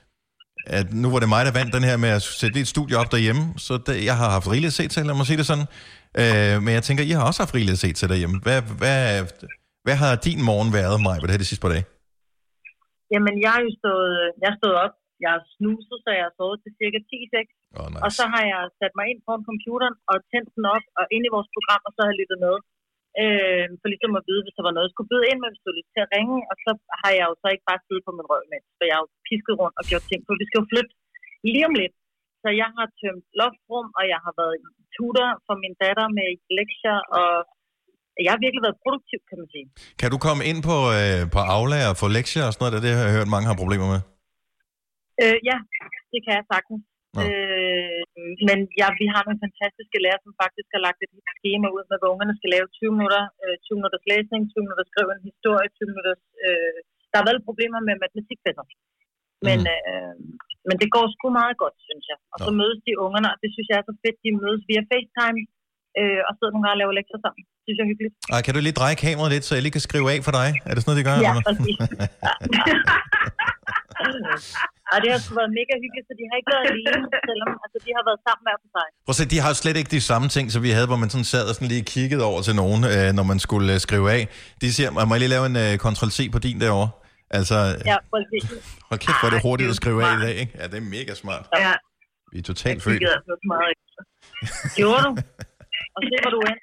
at 0.77 0.85
nu 1.03 1.07
var 1.13 1.19
det 1.23 1.29
mig, 1.35 1.41
der 1.47 1.57
vandt 1.59 1.71
den 1.77 1.83
her 1.89 1.97
med 2.05 2.11
at 2.17 2.23
sætte 2.41 2.55
lidt 2.57 2.69
studie 2.75 2.95
op 3.01 3.09
derhjemme. 3.15 3.43
Så 3.65 3.73
det, 3.85 3.95
jeg 4.09 4.15
har 4.21 4.29
haft 4.35 4.47
rigeligt 4.53 4.73
at 4.73 4.79
se 4.79 4.85
til, 4.93 5.01
lad 5.09 5.15
mig 5.17 5.27
sige 5.29 5.39
det 5.41 5.47
sådan. 5.51 5.67
Øh, 6.21 6.55
men 6.63 6.71
jeg 6.77 6.83
tænker, 6.87 7.03
I 7.09 7.11
har 7.17 7.23
også 7.29 7.41
haft 7.43 7.55
rigeligt 7.57 7.77
at 7.77 7.83
se 7.85 7.89
til 7.99 8.07
derhjemme. 8.11 8.37
Hvad, 8.45 8.59
hvad, 8.81 9.01
hvad 9.85 9.97
har 10.01 10.11
din 10.27 10.41
morgen 10.49 10.69
været, 10.79 10.97
mig, 11.07 11.15
på 11.19 11.25
det 11.25 11.33
her 11.33 11.43
de 11.45 11.51
sidste 11.51 11.65
par 11.65 11.73
dage? 11.75 11.85
Jamen, 13.13 13.35
jeg 13.43 13.51
har 13.55 13.61
jo 13.67 13.71
stået, 13.81 14.15
jeg 14.43 14.51
stået 14.61 14.77
op, 14.85 14.95
jeg 15.23 15.31
har 15.35 15.43
snuset, 15.55 15.97
så 16.03 16.09
jeg 16.17 16.23
har 16.27 16.33
sovet 16.39 16.57
til 16.63 16.71
cirka 16.79 16.99
10 16.99 17.15
oh, 17.79 17.87
nice. 17.93 18.03
Og 18.05 18.09
så 18.17 18.23
har 18.33 18.43
jeg 18.53 18.61
sat 18.79 18.93
mig 18.97 19.05
ind 19.11 19.19
foran 19.25 19.43
computeren 19.49 19.95
og 20.11 20.17
tændt 20.31 20.49
den 20.55 20.65
op 20.75 20.85
og 20.99 21.05
ind 21.15 21.23
i 21.27 21.33
vores 21.35 21.49
program, 21.55 21.81
og 21.87 21.91
så 21.93 21.99
har 22.03 22.11
jeg 22.11 22.19
lyttet 22.21 22.39
med. 22.45 22.55
Øh, 23.23 23.65
for 23.79 23.87
ligesom 23.93 24.13
at 24.19 24.25
vide, 24.29 24.43
hvis 24.43 24.57
der 24.57 24.65
var 24.67 24.73
noget, 24.73 24.87
jeg 24.87 24.93
skulle 24.95 25.11
byde 25.11 25.27
ind 25.31 25.39
med, 25.41 25.49
hvis 25.51 25.63
du 25.65 25.71
ville 25.71 25.93
til 25.93 26.05
at 26.05 26.11
ringe. 26.15 26.37
Og 26.51 26.55
så 26.65 26.71
har 27.01 27.11
jeg 27.17 27.25
jo 27.29 27.33
så 27.41 27.47
ikke 27.53 27.67
bare 27.69 27.83
siddet 27.85 28.03
på 28.05 28.11
min 28.17 28.29
røv 28.31 28.43
med, 28.51 28.61
for 28.77 28.83
jeg 28.87 28.95
har 28.97 29.03
jo 29.05 29.09
pisket 29.29 29.55
rundt 29.61 29.77
og 29.79 29.85
gjort 29.89 30.05
ting, 30.09 30.21
for 30.25 30.33
vi 30.41 30.45
skal 30.47 30.59
jo 30.61 30.69
flytte 30.71 30.93
lige 31.47 31.67
om 31.69 31.75
lidt. 31.81 31.95
Så 32.43 32.49
jeg 32.61 32.69
har 32.77 32.87
tømt 32.99 33.25
loftrum, 33.39 33.87
og 33.97 34.03
jeg 34.13 34.19
har 34.25 34.33
været 34.41 34.55
tutor 34.95 35.29
for 35.47 35.55
min 35.63 35.75
datter 35.83 36.07
med 36.17 36.29
lektier, 36.59 36.97
og 37.19 37.31
jeg 38.25 38.31
har 38.33 38.41
virkelig 38.45 38.63
været 38.67 38.81
produktiv, 38.83 39.19
kan 39.29 39.37
man 39.41 39.49
sige. 39.53 39.65
Kan 40.01 40.09
du 40.13 40.17
komme 40.27 40.41
ind 40.49 40.59
på, 40.69 40.77
øh, 40.97 41.21
på 41.35 41.39
Aula 41.55 41.79
og 41.91 41.95
få 42.01 42.07
lektier 42.17 42.45
og 42.47 42.51
sådan 42.53 42.61
noget? 42.63 42.73
Det, 42.75 42.81
det 42.85 42.91
har 42.97 43.05
jeg 43.07 43.15
hørt, 43.17 43.33
mange 43.35 43.49
har 43.49 43.61
problemer 43.63 43.87
med. 43.93 44.01
Øh, 45.23 45.37
ja, 45.49 45.57
det 46.11 46.19
kan 46.25 46.33
jeg 46.37 46.45
sagtens. 46.53 46.81
Øh, 47.23 48.01
men 48.47 48.57
ja, 48.79 48.87
vi 49.01 49.05
har 49.13 49.21
nogle 49.23 49.43
fantastiske 49.45 49.97
lærere, 50.03 50.23
som 50.25 50.33
faktisk 50.43 50.69
har 50.75 50.81
lagt 50.87 50.99
et 51.05 51.11
schema 51.39 51.67
ud 51.75 51.83
med, 51.89 51.97
hvor 51.99 52.11
ungerne 52.13 52.35
skal 52.39 52.51
lave 52.55 52.67
20 52.67 52.95
minutter, 52.97 53.23
øh, 53.43 53.55
20 53.65 53.79
minutters 53.79 54.05
læsning, 54.11 54.41
20 54.43 54.65
minutter 54.65 54.85
skrive 54.91 55.09
en 55.15 55.23
historie, 55.29 55.67
20 55.77 55.91
minutters... 55.91 56.23
Øh, 56.45 56.79
der 57.11 57.17
har 57.19 57.27
været 57.29 57.47
problemer 57.49 57.79
med 57.87 57.95
matematikfætter. 58.03 58.65
Men, 59.47 59.59
mm. 59.65 59.89
øh, 59.89 60.15
men 60.67 60.75
det 60.81 60.89
går 60.95 61.05
sgu 61.13 61.25
meget 61.41 61.57
godt, 61.63 61.77
synes 61.89 62.05
jeg. 62.11 62.19
Og 62.33 62.37
så 62.45 62.51
mødes 62.59 62.79
de 62.87 62.93
ungerne, 63.05 63.27
og 63.33 63.37
det 63.43 63.49
synes 63.55 63.67
jeg 63.69 63.77
er 63.79 63.85
så 63.89 63.95
fedt, 64.03 64.17
de 64.25 64.29
mødes 64.41 64.61
via 64.69 64.83
FaceTime, 64.91 65.39
øh, 65.99 66.21
og 66.27 66.31
sidder 66.37 66.51
nogle 66.53 66.63
gange 66.65 66.75
og 66.77 66.81
laver 66.81 66.93
lektier 66.99 67.19
sammen. 67.25 67.41
Det 67.55 67.61
synes 67.65 67.77
jeg 67.79 67.85
er 67.85 67.91
hyggeligt. 67.93 68.13
Ej, 68.33 68.41
kan 68.45 68.53
du 68.53 68.59
lige 68.67 68.79
dreje 68.81 68.97
kameraet 69.03 69.31
lidt, 69.33 69.45
så 69.47 69.51
jeg 69.55 69.63
lige 69.65 69.75
kan 69.77 69.85
skrive 69.89 70.07
af 70.13 70.19
for 70.27 70.33
dig? 70.39 70.49
Er 70.69 70.73
det 70.73 70.81
sådan 70.81 70.89
noget, 70.91 70.99
de 71.01 71.07
gør? 71.09 71.15
Ja, 71.27 71.33
præcis. 71.47 71.77
og 74.95 74.99
det 75.03 75.09
har 75.13 75.19
sgu 75.23 75.31
været 75.41 75.53
mega 75.59 75.73
hyggeligt, 75.83 76.05
så 76.09 76.13
de 76.19 76.23
har 76.29 76.35
ikke 76.39 76.49
været 76.55 76.65
alene, 76.73 77.05
selvom 77.29 77.49
altså, 77.63 77.77
de 77.85 77.89
har 77.97 78.03
været 78.09 78.19
sammen 78.27 78.43
hver 78.47 78.57
for 78.63 78.69
sig. 78.77 78.87
Prøv 79.05 79.13
at 79.15 79.19
se, 79.21 79.25
de 79.33 79.37
har 79.43 79.49
jo 79.53 79.57
slet 79.63 79.77
ikke 79.81 79.91
de 79.97 80.01
samme 80.11 80.27
ting, 80.35 80.45
som 80.53 80.59
vi 80.67 80.71
havde, 80.77 80.87
hvor 80.91 80.99
man 81.03 81.09
sådan 81.13 81.29
sad 81.33 81.43
og 81.49 81.53
sådan 81.57 81.71
lige 81.73 81.85
kiggede 81.95 82.23
over 82.31 82.39
til 82.47 82.55
nogen, 82.61 82.81
øh, 82.93 83.07
når 83.17 83.25
man 83.31 83.39
skulle 83.45 83.67
øh, 83.75 83.79
skrive 83.87 84.05
af. 84.17 84.21
De 84.61 84.67
siger, 84.77 84.89
må 85.07 85.13
jeg 85.15 85.21
lige 85.23 85.33
lave 85.35 85.45
en 85.51 85.57
øh, 85.65 85.71
Ctrl-C 85.83 86.19
på 86.35 86.39
din 86.47 86.57
derovre? 86.65 86.89
Altså, 87.39 87.57
Ja, 87.91 87.97
præcis. 88.13 88.43
hold 88.89 88.99
kæft, 89.05 89.17
hvor 89.19 89.27
er 89.29 89.33
det 89.35 89.41
hurtigt 89.49 89.69
at 89.73 89.77
skrive 89.81 89.99
af 90.07 90.11
i 90.17 90.19
dag, 90.25 90.35
ikke? 90.43 90.51
Ja, 90.59 90.65
det 90.71 90.77
er 90.83 90.87
mega 90.97 91.13
smart. 91.23 91.43
Ja, 91.65 91.73
Vi 92.31 92.37
er 92.41 92.45
totalt 92.51 92.75
jeg 92.75 92.81
født. 92.87 93.01
altså 93.17 93.31
så 93.41 93.47
meget 93.53 93.69
efter. 93.83 94.01
Gjorde 94.79 95.01
du? 95.07 95.11
Og 95.95 96.01
se, 96.09 96.15
hvor 96.25 96.31
du 96.37 96.41
er. 96.49 96.55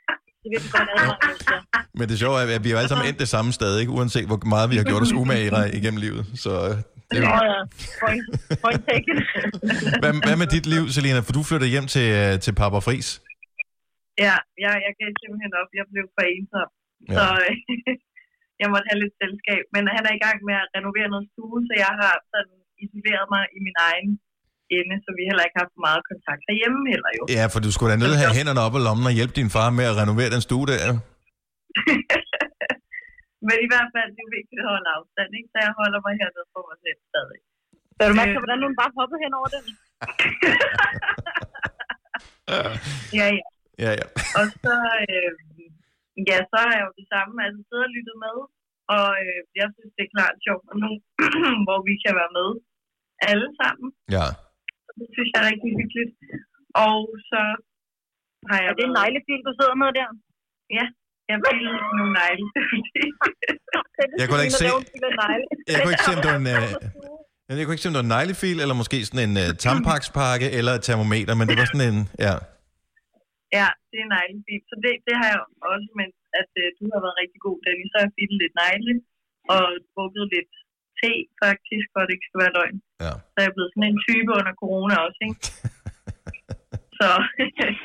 Det 0.43 0.49
vil 0.55 0.61
vi 0.65 0.69
godt 0.79 0.89
advare. 0.95 1.63
Men 1.99 2.09
det 2.09 2.19
sjove 2.19 2.37
er, 2.43 2.55
at 2.57 2.65
vi 2.65 2.69
er 2.69 2.73
jo 2.73 2.79
alle 2.79 2.89
sammen 2.89 3.07
endt 3.09 3.19
det 3.19 3.29
samme 3.29 3.53
sted, 3.53 3.79
ikke? 3.81 3.93
uanset 3.93 4.27
hvor 4.27 4.41
meget 4.55 4.71
vi 4.71 4.77
har 4.77 4.85
gjort 4.85 5.03
os 5.03 5.13
umage 5.13 5.45
i- 5.47 5.77
igennem 5.79 6.01
livet. 6.01 6.27
Så 6.45 6.51
øh, 6.69 6.77
det 7.13 7.21
er 7.21 7.29
Nå 7.29 7.39
ja, 7.53 7.61
point, 8.03 8.25
point 8.63 8.83
taken. 8.91 9.17
hvad, 10.03 10.13
hvad 10.27 10.37
med 10.43 10.49
dit 10.57 10.67
liv, 10.75 10.85
Selina? 10.95 11.21
For 11.27 11.35
du 11.39 11.43
flytter 11.49 11.69
hjem 11.75 11.87
til, 11.95 12.07
øh, 12.21 12.33
til 12.45 12.53
Papa 12.61 12.79
Fris. 12.87 13.09
Ja, 14.25 14.37
jeg, 14.65 14.73
jeg 14.87 14.93
gav 15.01 15.09
simpelthen 15.23 15.53
op. 15.61 15.71
Jeg 15.79 15.85
blev 15.93 16.05
for 16.17 16.25
ensom. 16.35 16.69
Ja. 17.09 17.15
Så 17.17 17.25
jeg 18.63 18.69
måtte 18.73 18.87
have 18.91 19.01
lidt 19.05 19.15
selskab. 19.23 19.63
Men 19.75 19.83
han 19.97 20.03
er 20.09 20.15
i 20.19 20.23
gang 20.27 20.39
med 20.49 20.57
at 20.63 20.69
renovere 20.77 21.09
noget 21.15 21.27
stue, 21.33 21.59
så 21.69 21.75
jeg 21.85 21.93
har 22.03 22.15
sådan 22.33 22.57
isoleret 22.85 23.27
mig 23.35 23.43
i 23.57 23.59
min 23.67 23.77
egen 23.91 24.11
ende, 24.79 24.97
så 25.05 25.11
vi 25.19 25.23
heller 25.29 25.45
ikke 25.47 25.57
har 25.59 25.65
haft 25.67 25.79
meget 25.89 26.03
kontakt 26.11 26.43
herhjemme 26.49 26.81
heller 26.93 27.11
jo. 27.19 27.23
Ja, 27.37 27.45
for 27.53 27.59
du 27.67 27.71
skulle 27.73 27.91
da 27.93 27.99
nødt 28.05 28.21
have 28.23 28.33
hænderne 28.39 28.61
op 28.67 28.75
i 28.79 28.81
lommen 28.87 29.07
og 29.11 29.15
hjælpe 29.19 29.35
din 29.41 29.51
far 29.57 29.69
med 29.79 29.87
at 29.91 29.97
renovere 30.03 30.31
den 30.35 30.43
stue 30.47 30.67
der. 30.73 30.85
Men 33.47 33.57
i 33.65 33.69
hvert 33.73 33.91
fald, 33.95 34.09
det 34.17 34.23
er 34.27 34.37
vigtigt 34.39 34.61
at 34.63 34.69
holde 34.73 34.89
afstand, 34.97 35.31
ikke? 35.39 35.49
Så 35.53 35.59
jeg 35.67 35.73
holder 35.81 36.01
mig 36.07 36.15
hernede 36.21 36.47
for 36.55 36.63
mig 36.71 36.79
selv 36.85 37.01
stadig. 37.11 37.41
Så 37.97 38.01
du 38.09 38.15
mærke, 38.21 38.43
hvordan 38.43 38.65
hun 38.67 38.75
bare 38.81 38.93
hoppede 38.99 39.23
hen 39.25 39.33
over 39.39 39.49
den? 39.55 39.65
Ja, 43.19 43.27
ja. 43.39 43.45
Ja, 43.83 43.91
ja. 44.01 44.07
Og 44.39 44.45
så, 44.63 44.75
øh, 45.05 45.33
ja, 46.29 46.39
så 46.51 46.57
har 46.65 46.73
jeg 46.77 46.85
jo 46.87 46.93
det 47.01 47.07
samme, 47.15 47.35
altså 47.47 47.61
siddet 47.69 47.87
og 47.89 47.95
lyttet 47.97 48.17
med, 48.27 48.37
og 48.97 49.09
øh, 49.25 49.41
jeg 49.61 49.69
synes, 49.75 49.93
det 49.97 50.05
er 50.05 50.15
klart 50.17 50.37
sjovt, 50.47 50.67
og 50.73 50.77
nu, 50.85 50.91
hvor 51.67 51.79
vi 51.89 51.95
kan 52.05 52.15
være 52.21 52.33
med 52.39 52.49
alle 53.31 53.49
sammen. 53.61 53.89
Ja. 54.17 54.27
Det 54.99 55.09
synes 55.15 55.31
jeg 55.33 55.41
er 55.43 55.51
rigtig 55.53 55.71
hyggeligt. 55.79 56.13
Og 56.89 56.99
så 57.31 57.41
har 58.49 58.59
jeg 58.63 58.71
Er 58.71 58.77
det 58.79 58.85
en 58.89 58.99
neglefil, 59.01 59.41
du 59.49 59.53
sidder 59.59 59.77
med 59.83 59.91
der? 59.99 60.09
Ja, 60.79 60.85
jeg 61.33 61.39
vil 61.45 61.57
lige 61.61 61.81
nogle 61.99 62.13
negle. 62.21 62.47
Jeg 64.21 64.27
kunne 64.29 64.43
ikke 64.47 64.59
se, 64.63 64.69
jeg 65.73 65.79
kunne 65.83 65.95
ikke 65.95 66.07
se, 66.09 66.13
om 66.17 66.23
det 66.27 66.33
var 66.35 66.39
en, 66.43 66.51
øh, 67.49 67.55
jeg 67.59 67.65
kunne 67.65 67.75
ikke 67.77 67.85
se, 67.85 67.91
om 67.91 67.95
det 67.95 68.03
var 68.03 68.09
en 68.11 68.17
neglefil, 68.19 68.57
eller 68.63 68.77
måske 68.83 68.99
sådan 69.09 69.25
en 69.29 69.35
uh, 69.43 69.49
tampakspakke, 69.67 70.47
eller 70.59 70.73
et 70.79 70.85
termometer, 70.89 71.33
men 71.39 71.45
det 71.49 71.57
var 71.61 71.67
sådan 71.71 71.87
en, 71.91 71.99
ja. 72.27 72.35
Ja, 73.59 73.69
det 73.91 73.99
er 74.05 74.09
neglefil. 74.19 74.61
Så 74.71 74.75
det, 74.85 74.93
det 75.07 75.15
har 75.21 75.29
jeg 75.33 75.41
også, 75.73 75.89
men 75.99 76.09
at 76.41 76.51
øh, 76.63 76.67
du 76.79 76.85
har 76.93 77.01
været 77.05 77.17
rigtig 77.23 77.41
god, 77.47 77.59
Dennis. 77.67 77.89
Så 77.91 77.97
har 77.99 78.07
jeg 78.07 78.17
filet 78.19 78.39
lidt 78.43 78.55
negle 78.63 78.95
og 79.55 79.65
drukket 79.93 80.25
lidt 80.35 80.53
te, 80.99 81.13
faktisk, 81.45 81.87
for 81.93 81.99
at 82.01 82.07
det 82.07 82.15
ikke 82.17 82.29
skal 82.29 82.43
være 82.45 82.57
løgn. 82.59 82.79
Ja. 83.05 83.13
Så 83.33 83.37
er 83.41 83.45
jeg 83.47 83.55
blevet 83.57 83.73
sådan 83.73 83.89
en 83.93 84.01
type 84.07 84.31
under 84.39 84.55
corona 84.63 84.95
også, 85.07 85.21
ikke? 85.29 85.39
Så 87.03 87.11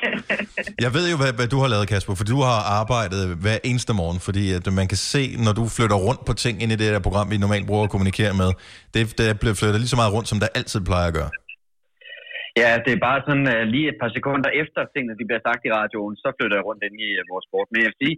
Jeg 0.84 0.90
ved 0.96 1.04
jo, 1.12 1.16
hvad, 1.20 1.32
hvad 1.38 1.48
du 1.54 1.58
har 1.62 1.68
lavet, 1.74 1.86
Kasper, 1.92 2.14
for 2.20 2.26
du 2.34 2.38
har 2.48 2.60
arbejdet 2.80 3.22
hver 3.44 3.58
eneste 3.70 3.92
morgen, 4.00 4.20
fordi 4.28 4.44
at 4.58 4.66
man 4.80 4.86
kan 4.92 5.00
se, 5.12 5.22
når 5.44 5.52
du 5.58 5.64
flytter 5.76 5.98
rundt 6.06 6.22
på 6.28 6.32
ting 6.44 6.54
ind 6.62 6.70
i 6.74 6.78
det 6.82 6.88
der 6.94 7.02
program, 7.08 7.26
vi 7.32 7.36
normalt 7.46 7.66
bruger 7.70 7.84
at 7.86 7.92
kommunikere 7.94 8.32
med, 8.42 8.50
det, 8.94 9.02
det 9.18 9.26
bliver 9.42 9.56
flyttet 9.60 9.80
lige 9.82 9.94
så 9.94 10.00
meget 10.00 10.14
rundt, 10.16 10.28
som 10.32 10.38
der 10.42 10.48
altid 10.58 10.80
plejer 10.88 11.08
at 11.10 11.16
gøre. 11.20 11.30
Ja, 12.62 12.70
det 12.84 12.92
er 12.94 13.04
bare 13.08 13.20
sådan 13.28 13.46
uh, 13.54 13.62
lige 13.74 13.88
et 13.92 13.98
par 14.02 14.10
sekunder 14.16 14.50
efter 14.62 14.80
tingene 14.92 15.18
de 15.20 15.28
bliver 15.28 15.42
sagt 15.48 15.62
i 15.68 15.74
radioen, 15.78 16.14
så 16.22 16.28
flytter 16.36 16.56
jeg 16.58 16.66
rundt 16.68 16.82
ind 16.86 16.96
i 17.06 17.08
uh, 17.18 17.22
vores 17.32 17.44
sport. 17.48 17.68
Men 17.70 17.78
jeg 17.80 17.88
vil 17.90 18.00
sige, 18.02 18.16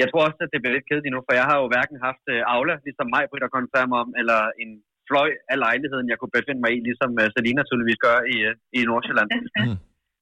jeg 0.00 0.06
tror 0.08 0.22
også, 0.28 0.40
at 0.44 0.52
det 0.52 0.60
bliver 0.60 0.76
lidt 0.76 0.88
kedeligt 0.90 1.14
nu, 1.14 1.20
for 1.26 1.34
jeg 1.40 1.46
har 1.50 1.56
jo 1.62 1.66
hverken 1.72 1.96
haft 2.06 2.24
uh, 2.34 2.52
Aula, 2.54 2.74
ligesom 2.86 3.06
mig, 3.14 3.24
Britt 3.30 3.46
og 3.48 3.52
konfirmer 3.58 3.96
om, 4.04 4.10
eller 4.20 4.40
en 4.62 4.70
fløj 5.08 5.30
af 5.52 5.56
lejligheden, 5.66 6.06
jeg 6.12 6.18
kunne 6.18 6.36
befinde 6.38 6.60
mig 6.64 6.72
i, 6.76 6.78
ligesom 6.88 7.10
uh, 7.20 7.26
Selina 7.34 7.62
tydeligvis 7.68 8.00
gør 8.06 8.18
i, 8.34 8.36
uh, 8.48 8.54
i 8.78 8.80
Nordsjælland. 8.90 9.30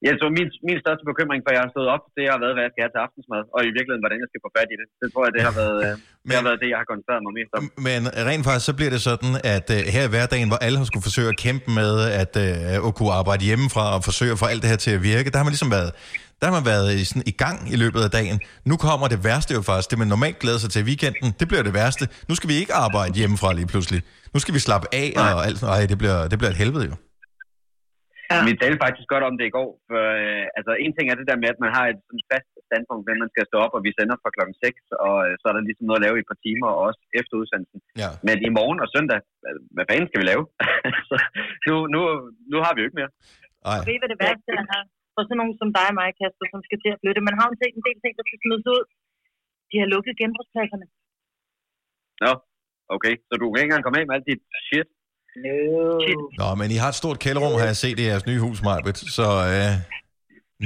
Ja, 0.06 0.12
så 0.20 0.24
min, 0.38 0.48
min 0.68 0.78
største 0.84 1.04
bekymring, 1.10 1.40
for 1.44 1.50
jeg 1.54 1.62
har 1.64 1.70
stået 1.74 1.88
op, 1.94 2.04
det 2.16 2.24
har 2.32 2.38
været, 2.44 2.54
hvad 2.54 2.64
jeg 2.66 2.72
skal 2.72 2.82
have 2.84 2.94
til 2.94 3.02
aftensmad, 3.06 3.42
og 3.54 3.60
i 3.68 3.70
virkeligheden, 3.76 4.04
hvordan 4.04 4.18
jeg 4.22 4.28
skal 4.30 4.40
få 4.46 4.50
fat 4.58 4.68
i 4.74 4.76
det. 4.80 4.86
Det 5.02 5.06
tror 5.12 5.22
jeg, 5.26 5.32
det 5.36 5.42
har 5.48 5.54
været, 5.62 5.78
øh, 5.86 5.92
det, 6.26 6.34
har 6.40 6.46
været 6.48 6.60
det, 6.62 6.68
jeg 6.72 6.78
har 6.82 6.88
koncentreret 6.90 7.22
mig 7.26 7.32
mest 7.38 7.52
om. 7.56 7.62
Men 7.88 8.00
rent 8.30 8.44
faktisk, 8.48 8.66
så 8.70 8.74
bliver 8.78 8.92
det 8.96 9.02
sådan, 9.10 9.32
at 9.56 9.66
uh, 9.76 9.80
her 9.94 10.04
i 10.08 10.10
hverdagen, 10.14 10.48
hvor 10.50 10.60
alle 10.66 10.76
har 10.80 10.86
skulle 10.90 11.06
forsøge 11.10 11.28
at 11.34 11.38
kæmpe 11.46 11.68
med 11.80 11.92
at, 12.22 12.32
uh, 12.44 12.88
at 12.88 12.92
kunne 12.98 13.12
arbejde 13.20 13.42
hjemmefra 13.50 13.84
og 13.96 14.00
forsøge 14.10 14.32
at 14.36 14.38
få 14.42 14.46
alt 14.52 14.60
det 14.62 14.70
her 14.72 14.80
til 14.86 14.92
at 14.98 15.02
virke, 15.12 15.26
der 15.32 15.38
har 15.40 15.46
man 15.48 15.52
ligesom 15.56 15.72
været, 15.78 15.90
der 16.40 16.44
har 16.48 16.54
man 16.58 16.66
været 16.72 16.86
i, 17.00 17.04
sådan, 17.10 17.26
i 17.32 17.34
gang 17.44 17.58
i 17.74 17.76
løbet 17.82 18.00
af 18.06 18.10
dagen. 18.18 18.36
Nu 18.70 18.74
kommer 18.86 19.06
det 19.14 19.20
værste 19.28 19.50
jo 19.58 19.62
faktisk. 19.70 19.88
Det 19.90 19.98
man 20.02 20.10
normalt 20.16 20.38
glæder 20.42 20.60
sig 20.64 20.70
til 20.74 20.82
weekenden, 20.90 21.28
det 21.40 21.46
bliver 21.50 21.64
det 21.68 21.74
værste. 21.80 22.04
Nu 22.28 22.34
skal 22.38 22.48
vi 22.52 22.56
ikke 22.62 22.74
arbejde 22.86 23.14
hjemmefra 23.20 23.48
lige 23.58 23.68
pludselig. 23.72 24.00
Nu 24.34 24.38
skal 24.42 24.54
vi 24.56 24.60
slappe 24.68 24.86
af, 25.02 25.08
og 25.16 25.46
alt. 25.46 25.62
Ej, 25.62 25.86
det 25.92 25.98
bliver, 26.02 26.18
det 26.30 26.36
bliver 26.38 26.52
et 26.54 26.60
helvede 26.62 26.86
jo. 26.90 26.94
Ja. 28.32 28.38
Vi 28.48 28.54
talte 28.62 28.78
faktisk 28.84 29.08
godt 29.14 29.24
om 29.28 29.34
det 29.38 29.46
i 29.48 29.54
går, 29.58 29.70
for 29.88 30.02
øh, 30.22 30.44
altså, 30.58 30.72
en 30.84 30.92
ting 30.94 31.06
er 31.06 31.16
det 31.18 31.28
der 31.30 31.40
med, 31.42 31.48
at 31.54 31.62
man 31.64 31.72
har 31.76 31.84
et 31.92 32.00
sådan 32.06 32.24
fast 32.32 32.50
standpunkt, 32.68 33.04
hvem 33.06 33.18
man 33.22 33.32
skal 33.32 33.44
stå 33.50 33.56
op, 33.64 33.74
og 33.76 33.82
vi 33.86 33.90
sender 33.98 34.16
fra 34.22 34.34
klokken 34.36 34.56
6, 34.64 35.04
og 35.06 35.16
øh, 35.26 35.32
så 35.40 35.44
er 35.48 35.54
der 35.54 35.68
ligesom 35.68 35.86
noget 35.86 36.00
at 36.00 36.06
lave 36.06 36.16
i 36.16 36.22
et 36.24 36.30
par 36.32 36.40
timer, 36.46 36.68
og 36.74 36.80
også 36.88 37.00
efter 37.20 37.34
udsendelsen. 37.40 37.80
Ja. 38.02 38.10
Men 38.26 38.36
i 38.48 38.50
morgen 38.58 38.78
og 38.84 38.88
søndag, 38.94 39.18
hvad, 39.42 39.54
hvad 39.74 39.84
fanden 39.88 40.08
skal 40.08 40.20
vi 40.22 40.26
lave? 40.32 40.42
så, 41.08 41.14
nu, 41.66 41.74
nu, 41.94 42.00
nu 42.52 42.56
har 42.64 42.72
vi 42.72 42.80
jo 42.80 42.86
ikke 42.88 43.00
mere. 43.00 43.12
Ej. 43.70 43.80
Ved 43.86 43.94
I, 43.96 44.00
hvad 44.02 44.10
det 44.12 44.20
værste 44.24 44.50
er? 44.60 44.82
For 45.14 45.22
sådan 45.24 45.38
nogen 45.40 45.56
som 45.60 45.70
dig 45.78 45.88
og 45.92 45.96
mig, 46.00 46.08
Kasper, 46.18 46.46
som 46.52 46.60
skal 46.68 46.78
til 46.80 46.90
at 46.94 47.00
flytte. 47.02 47.28
Man 47.28 47.36
har 47.38 47.46
jo 47.50 47.54
set 47.60 47.74
en 47.78 47.86
del 47.88 47.98
ting, 48.02 48.12
der 48.18 48.24
skal 48.28 48.40
smides 48.42 48.66
ud. 48.74 48.82
De 49.70 49.76
har 49.82 49.88
lukket 49.94 50.18
genbrugspladserne. 50.20 50.86
Nå, 52.24 52.32
okay. 52.96 53.14
Så 53.28 53.32
du 53.40 53.44
kan 53.46 53.58
ikke 53.60 53.68
engang 53.70 53.84
komme 53.84 53.98
af 54.00 54.06
med 54.06 54.16
alt 54.16 54.28
dit 54.30 54.42
shit? 54.68 54.88
No. 55.44 55.54
Nå, 56.40 56.48
men 56.60 56.68
I 56.74 56.78
har 56.82 56.90
et 56.94 56.98
stort 57.02 57.18
kælderrum, 57.24 57.52
har 57.60 57.68
jeg 57.72 57.78
set 57.84 57.96
i 58.02 58.04
jeres 58.10 58.24
nye 58.30 58.40
hus, 58.46 58.58
Majbet. 58.68 58.96
Så 59.16 59.26
øh, 59.52 59.72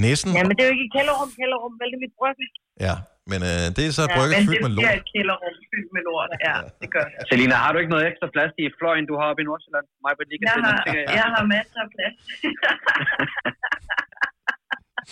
næsten. 0.06 0.30
Ja, 0.38 0.42
men 0.48 0.52
det 0.56 0.62
er 0.64 0.68
jo 0.70 0.74
ikke 0.76 0.86
et 0.90 0.94
kælderrum, 0.96 1.28
kælderrum, 1.40 1.72
vel 1.80 1.88
det 1.92 1.98
er 2.00 2.04
mit 2.06 2.14
brygge. 2.20 2.44
Ja, 2.86 2.94
men 3.30 3.40
øh, 3.50 3.64
det 3.76 3.82
er 3.88 3.92
så 4.00 4.04
Ja, 4.06 4.14
brygget 4.16 4.34
men 4.38 4.44
fyldt 4.48 4.62
det 4.62 4.66
med 4.66 4.72
lort. 4.76 4.94
et 5.00 5.06
kælderrum 5.14 5.54
fyldt 5.72 5.90
med 5.96 6.02
lort. 6.08 6.28
Ja, 6.48 6.56
det 6.82 6.88
gør 6.94 7.04
det. 7.10 7.14
Selina, 7.30 7.54
har 7.64 7.70
du 7.72 7.78
ikke 7.82 7.92
noget 7.94 8.04
ekstra 8.10 8.26
plads 8.34 8.52
i 8.64 8.66
fløjen, 8.78 9.04
du 9.10 9.14
har 9.20 9.26
oppe 9.30 9.40
i 9.44 9.46
Nordsjælland? 9.50 9.86
Mig, 10.04 10.12
lige 10.30 10.38
kan 10.40 10.46
Jeg 10.50 10.56
har, 10.68 10.78
jeg 11.20 11.26
har 11.34 11.44
masser 11.56 11.80
af 11.86 11.88
plads. 11.96 12.16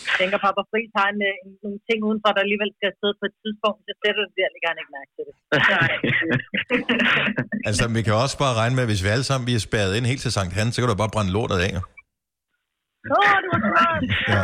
Jeg 0.09 0.15
tænker, 0.21 0.37
Papa 0.45 0.63
Friis 0.71 0.91
har 0.99 1.09
en, 1.15 1.21
øh, 1.31 1.45
en, 1.45 1.51
nogle 1.65 1.81
ting 1.89 1.99
udenfor, 2.09 2.31
der 2.35 2.41
alligevel 2.47 2.71
skal 2.79 2.91
sidde 3.01 3.15
på 3.21 3.25
et 3.31 3.35
tidspunkt, 3.43 3.79
så 3.87 3.93
sætter 4.03 4.23
det 4.29 4.35
der, 4.39 4.49
lægger 4.55 4.69
han 4.73 4.79
ikke 4.83 4.95
mærke 4.99 5.11
til 5.17 5.25
det. 5.29 5.35
Altså, 7.69 7.85
vi 7.97 8.01
kan 8.07 8.15
også 8.25 8.37
bare 8.45 8.55
regne 8.61 8.75
med, 8.77 8.83
at 8.87 8.91
hvis 8.91 9.03
vi 9.05 9.09
alle 9.15 9.27
sammen 9.31 9.45
bliver 9.49 9.63
spærret 9.69 9.93
ind 9.97 10.05
helt 10.13 10.23
til 10.27 10.33
Sankt 10.37 10.53
Hans, 10.59 10.71
så 10.73 10.79
kan 10.81 10.89
du 10.89 10.95
bare 11.03 11.15
brænde 11.15 11.33
lortet 11.37 11.59
af. 11.67 11.73
Åh, 13.05 13.37
det 13.43 13.49
var 13.53 13.61
smart. 13.69 14.03
Ja. 14.29 14.43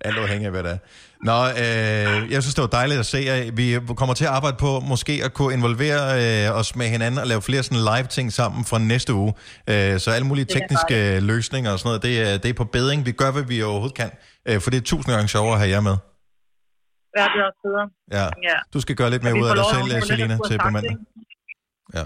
Alt 0.08 0.18
afhængig 0.18 0.46
af, 0.46 0.52
hvad 0.52 0.62
det 0.62 0.70
er. 0.70 0.78
Nå, 1.28 1.38
øh, 1.62 2.32
jeg 2.32 2.42
synes, 2.42 2.54
det 2.54 2.62
var 2.62 2.68
dejligt 2.80 3.00
at 3.00 3.06
se 3.06 3.18
jer. 3.18 3.52
Vi 3.52 3.94
kommer 3.96 4.14
til 4.14 4.24
at 4.24 4.30
arbejde 4.30 4.56
på 4.56 4.80
måske 4.80 5.20
at 5.24 5.34
kunne 5.34 5.54
involvere 5.54 6.02
øh, 6.22 6.58
os 6.58 6.76
med 6.76 6.86
hinanden 6.86 7.20
og 7.20 7.26
lave 7.26 7.42
flere 7.42 7.62
sådan 7.62 7.84
live-ting 7.90 8.32
sammen 8.32 8.64
fra 8.64 8.78
næste 8.78 9.14
uge. 9.14 9.32
Øh, 9.70 9.98
så 10.00 10.10
alle 10.10 10.26
mulige 10.26 10.44
tekniske 10.44 11.20
løsninger 11.20 11.70
og 11.72 11.78
sådan 11.78 11.88
noget, 11.88 12.02
det 12.02 12.14
er, 12.32 12.38
det 12.38 12.48
er 12.48 12.54
på 12.54 12.64
bedring. 12.64 13.06
Vi 13.06 13.12
gør, 13.12 13.30
hvad 13.30 13.42
vi 13.42 13.62
overhovedet 13.62 13.96
kan. 13.96 14.10
Øh, 14.48 14.60
for 14.60 14.70
det 14.70 14.76
er 14.76 14.80
tusind 14.80 15.14
gange 15.14 15.28
sjovere 15.28 15.52
at 15.52 15.58
have 15.58 15.70
jer 15.70 15.80
med. 15.80 15.96
Ja, 17.18 17.24
det 17.32 17.38
er 17.42 17.46
også 17.50 17.60
bedre. 17.68 17.84
Ja. 18.18 18.24
Ja. 18.50 18.56
Du 18.74 18.80
skal 18.80 18.96
gøre 18.96 19.10
lidt 19.10 19.22
mere 19.22 19.34
ud 19.34 19.48
af 19.48 19.54
dig 19.56 19.64
selv, 19.74 20.02
Selina, 20.02 20.38
til 20.48 20.58
på 20.58 20.70
mandag. 20.70 20.96
Ja. 21.94 22.04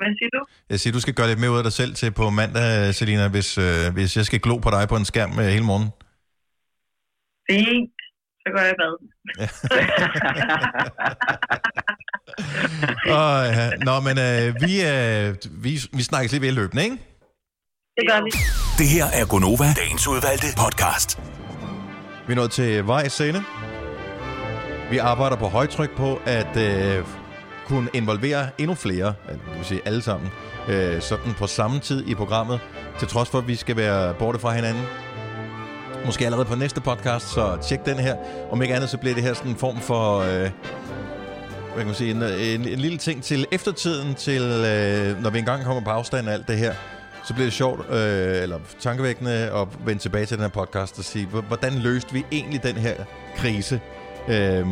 Hvad 0.00 0.10
siger 0.18 0.30
du? 0.36 0.40
Jeg 0.70 0.80
siger, 0.80 0.92
du 0.92 1.00
skal 1.00 1.14
gøre 1.14 1.28
lidt 1.28 1.40
mere 1.40 1.50
ud 1.50 1.58
af 1.62 1.62
dig 1.62 1.72
selv 1.72 1.94
til 1.94 2.10
på 2.10 2.30
mandag, 2.30 2.94
Selina, 2.94 3.28
hvis, 3.28 3.58
øh, 3.58 3.92
hvis 3.94 4.16
jeg 4.16 4.24
skal 4.24 4.40
glo 4.40 4.56
på 4.58 4.70
dig 4.70 4.88
på 4.88 4.96
en 4.96 5.04
skærm 5.04 5.32
øh, 5.38 5.46
hele 5.56 5.64
morgen. 5.64 5.88
Fint. 7.50 7.98
Så 8.42 8.48
går 8.54 8.60
jeg 8.66 8.72
i 8.74 8.78
bad. 8.82 8.94
Og, 13.18 13.46
ja. 13.58 13.70
Nå, 13.88 13.94
men 14.06 14.16
øh, 14.28 14.44
vi, 14.64 14.72
øh, 14.92 15.34
vi, 15.64 15.72
vi 15.92 16.02
snakkes 16.02 16.32
lige 16.32 16.42
ved 16.42 16.52
løbende, 16.52 16.82
ikke? 16.84 16.96
Det 17.96 18.04
gør 18.10 18.20
vi. 18.26 18.30
Det 18.78 18.88
her 18.88 19.06
er 19.20 19.26
Gonova, 19.26 19.68
dagens 19.82 20.08
udvalgte 20.08 20.46
podcast. 20.64 21.10
Vi 22.26 22.32
er 22.32 22.36
nået 22.36 22.50
til 22.50 22.86
vejs 22.86 23.20
ende. 23.20 23.42
Vi 24.90 24.98
arbejder 24.98 25.36
på 25.36 25.46
højtryk 25.46 25.96
på 25.96 26.20
at 26.26 26.56
øh, 26.56 27.04
kunne 27.68 27.88
involvere 27.94 28.46
endnu 28.58 28.74
flere, 28.74 29.14
altså, 29.28 29.44
det 29.48 29.56
vil 29.56 29.64
sige 29.64 29.80
alle 29.84 30.02
sammen, 30.02 30.30
øh, 30.68 31.00
sådan 31.00 31.32
på 31.38 31.46
samme 31.46 31.78
tid 31.78 32.06
i 32.06 32.14
programmet, 32.14 32.60
til 32.98 33.08
trods 33.08 33.28
for, 33.28 33.38
at 33.38 33.48
vi 33.48 33.54
skal 33.54 33.76
være 33.76 34.14
borte 34.14 34.38
fra 34.38 34.54
hinanden. 34.54 34.82
Måske 36.06 36.24
allerede 36.24 36.46
på 36.46 36.54
næste 36.54 36.80
podcast, 36.80 37.28
så 37.28 37.58
tjek 37.62 37.86
den 37.86 37.98
her. 37.98 38.16
Om 38.50 38.62
ikke 38.62 38.74
andet, 38.74 38.90
så 38.90 38.98
bliver 38.98 39.14
det 39.14 39.22
her 39.22 39.34
sådan 39.34 39.50
en 39.50 39.56
form 39.56 39.80
for... 39.80 40.18
Øh, 40.18 40.50
hvad 41.74 41.76
kan 41.76 41.86
man 41.86 41.94
sige, 41.94 42.10
en, 42.10 42.22
en, 42.22 42.68
en 42.68 42.78
lille 42.78 42.98
ting 42.98 43.22
til 43.22 43.46
eftertiden, 43.52 44.14
til 44.14 44.42
øh, 44.42 45.22
når 45.22 45.30
vi 45.30 45.38
engang 45.38 45.64
kommer 45.64 45.82
på 45.84 45.90
afstand 45.90 46.28
af 46.28 46.32
alt 46.32 46.48
det 46.48 46.58
her, 46.58 46.74
så 47.24 47.34
bliver 47.34 47.46
det 47.46 47.52
sjovt, 47.52 47.90
øh, 47.90 48.42
eller 48.42 48.58
tankevækkende, 48.80 49.32
at 49.32 49.68
vende 49.84 50.02
tilbage 50.02 50.26
til 50.26 50.36
den 50.36 50.42
her 50.42 50.50
podcast 50.50 50.98
og 50.98 51.04
sige, 51.04 51.26
hvordan 51.26 51.72
løste 51.72 52.12
vi 52.12 52.24
egentlig 52.32 52.62
den 52.62 52.76
her 52.76 52.94
krise? 53.36 53.80
Øh, 54.28 54.66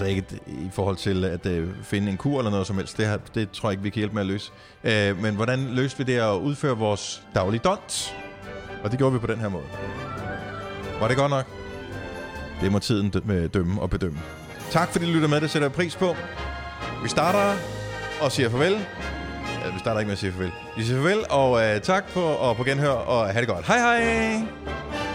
altså 0.00 0.16
ikke 0.16 0.40
i 0.46 0.70
forhold 0.72 0.96
til 0.96 1.24
at 1.24 1.46
øh, 1.46 1.68
finde 1.82 2.10
en 2.10 2.16
kur 2.16 2.38
eller 2.38 2.50
noget 2.50 2.66
som 2.66 2.76
helst, 2.76 2.96
det, 2.96 3.06
her, 3.06 3.18
det 3.34 3.50
tror 3.50 3.68
jeg 3.68 3.72
ikke, 3.72 3.82
vi 3.82 3.90
kan 3.90 4.00
hjælpe 4.00 4.14
med 4.14 4.22
at 4.22 4.26
løse. 4.26 4.52
Øh, 4.84 5.22
men 5.22 5.34
hvordan 5.34 5.68
løste 5.70 5.98
vi 5.98 6.12
det 6.12 6.18
at 6.18 6.34
udføre 6.34 6.76
vores 6.76 7.22
daglige 7.34 7.60
dont? 7.64 8.14
Og 8.84 8.90
det 8.90 8.98
gjorde 8.98 9.12
vi 9.12 9.18
på 9.18 9.26
den 9.26 9.38
her 9.38 9.48
måde. 9.48 9.64
Var 11.00 11.08
det 11.08 11.16
godt 11.16 11.30
nok? 11.30 11.46
Det 12.60 12.72
må 12.72 12.78
tiden 12.78 13.10
dømme 13.54 13.80
og 13.82 13.90
bedømme. 13.90 14.18
Tak 14.70 14.92
fordi 14.92 15.06
du 15.06 15.12
lytter 15.12 15.28
med, 15.28 15.40
det 15.40 15.50
sætter 15.50 15.68
jeg 15.68 15.72
pris 15.72 15.96
på. 15.96 16.16
Vi 17.02 17.08
starter 17.08 17.56
og 18.20 18.32
siger 18.32 18.50
farvel. 18.50 18.72
Ja, 19.64 19.72
vi 19.72 19.78
starter 19.78 20.00
ikke 20.00 20.08
med 20.08 20.12
at 20.12 20.18
sige 20.18 20.32
farvel. 20.32 20.52
Vi 20.76 20.82
siger 20.82 21.02
farvel, 21.02 21.24
og 21.30 21.62
øh, 21.62 21.80
tak 21.80 22.12
på, 22.12 22.22
og 22.22 22.56
på 22.56 22.64
genhør, 22.64 22.90
og 22.90 23.26
have 23.26 23.40
det 23.40 23.48
godt. 23.48 23.66
Hej 23.66 23.78
hej! 23.78 25.07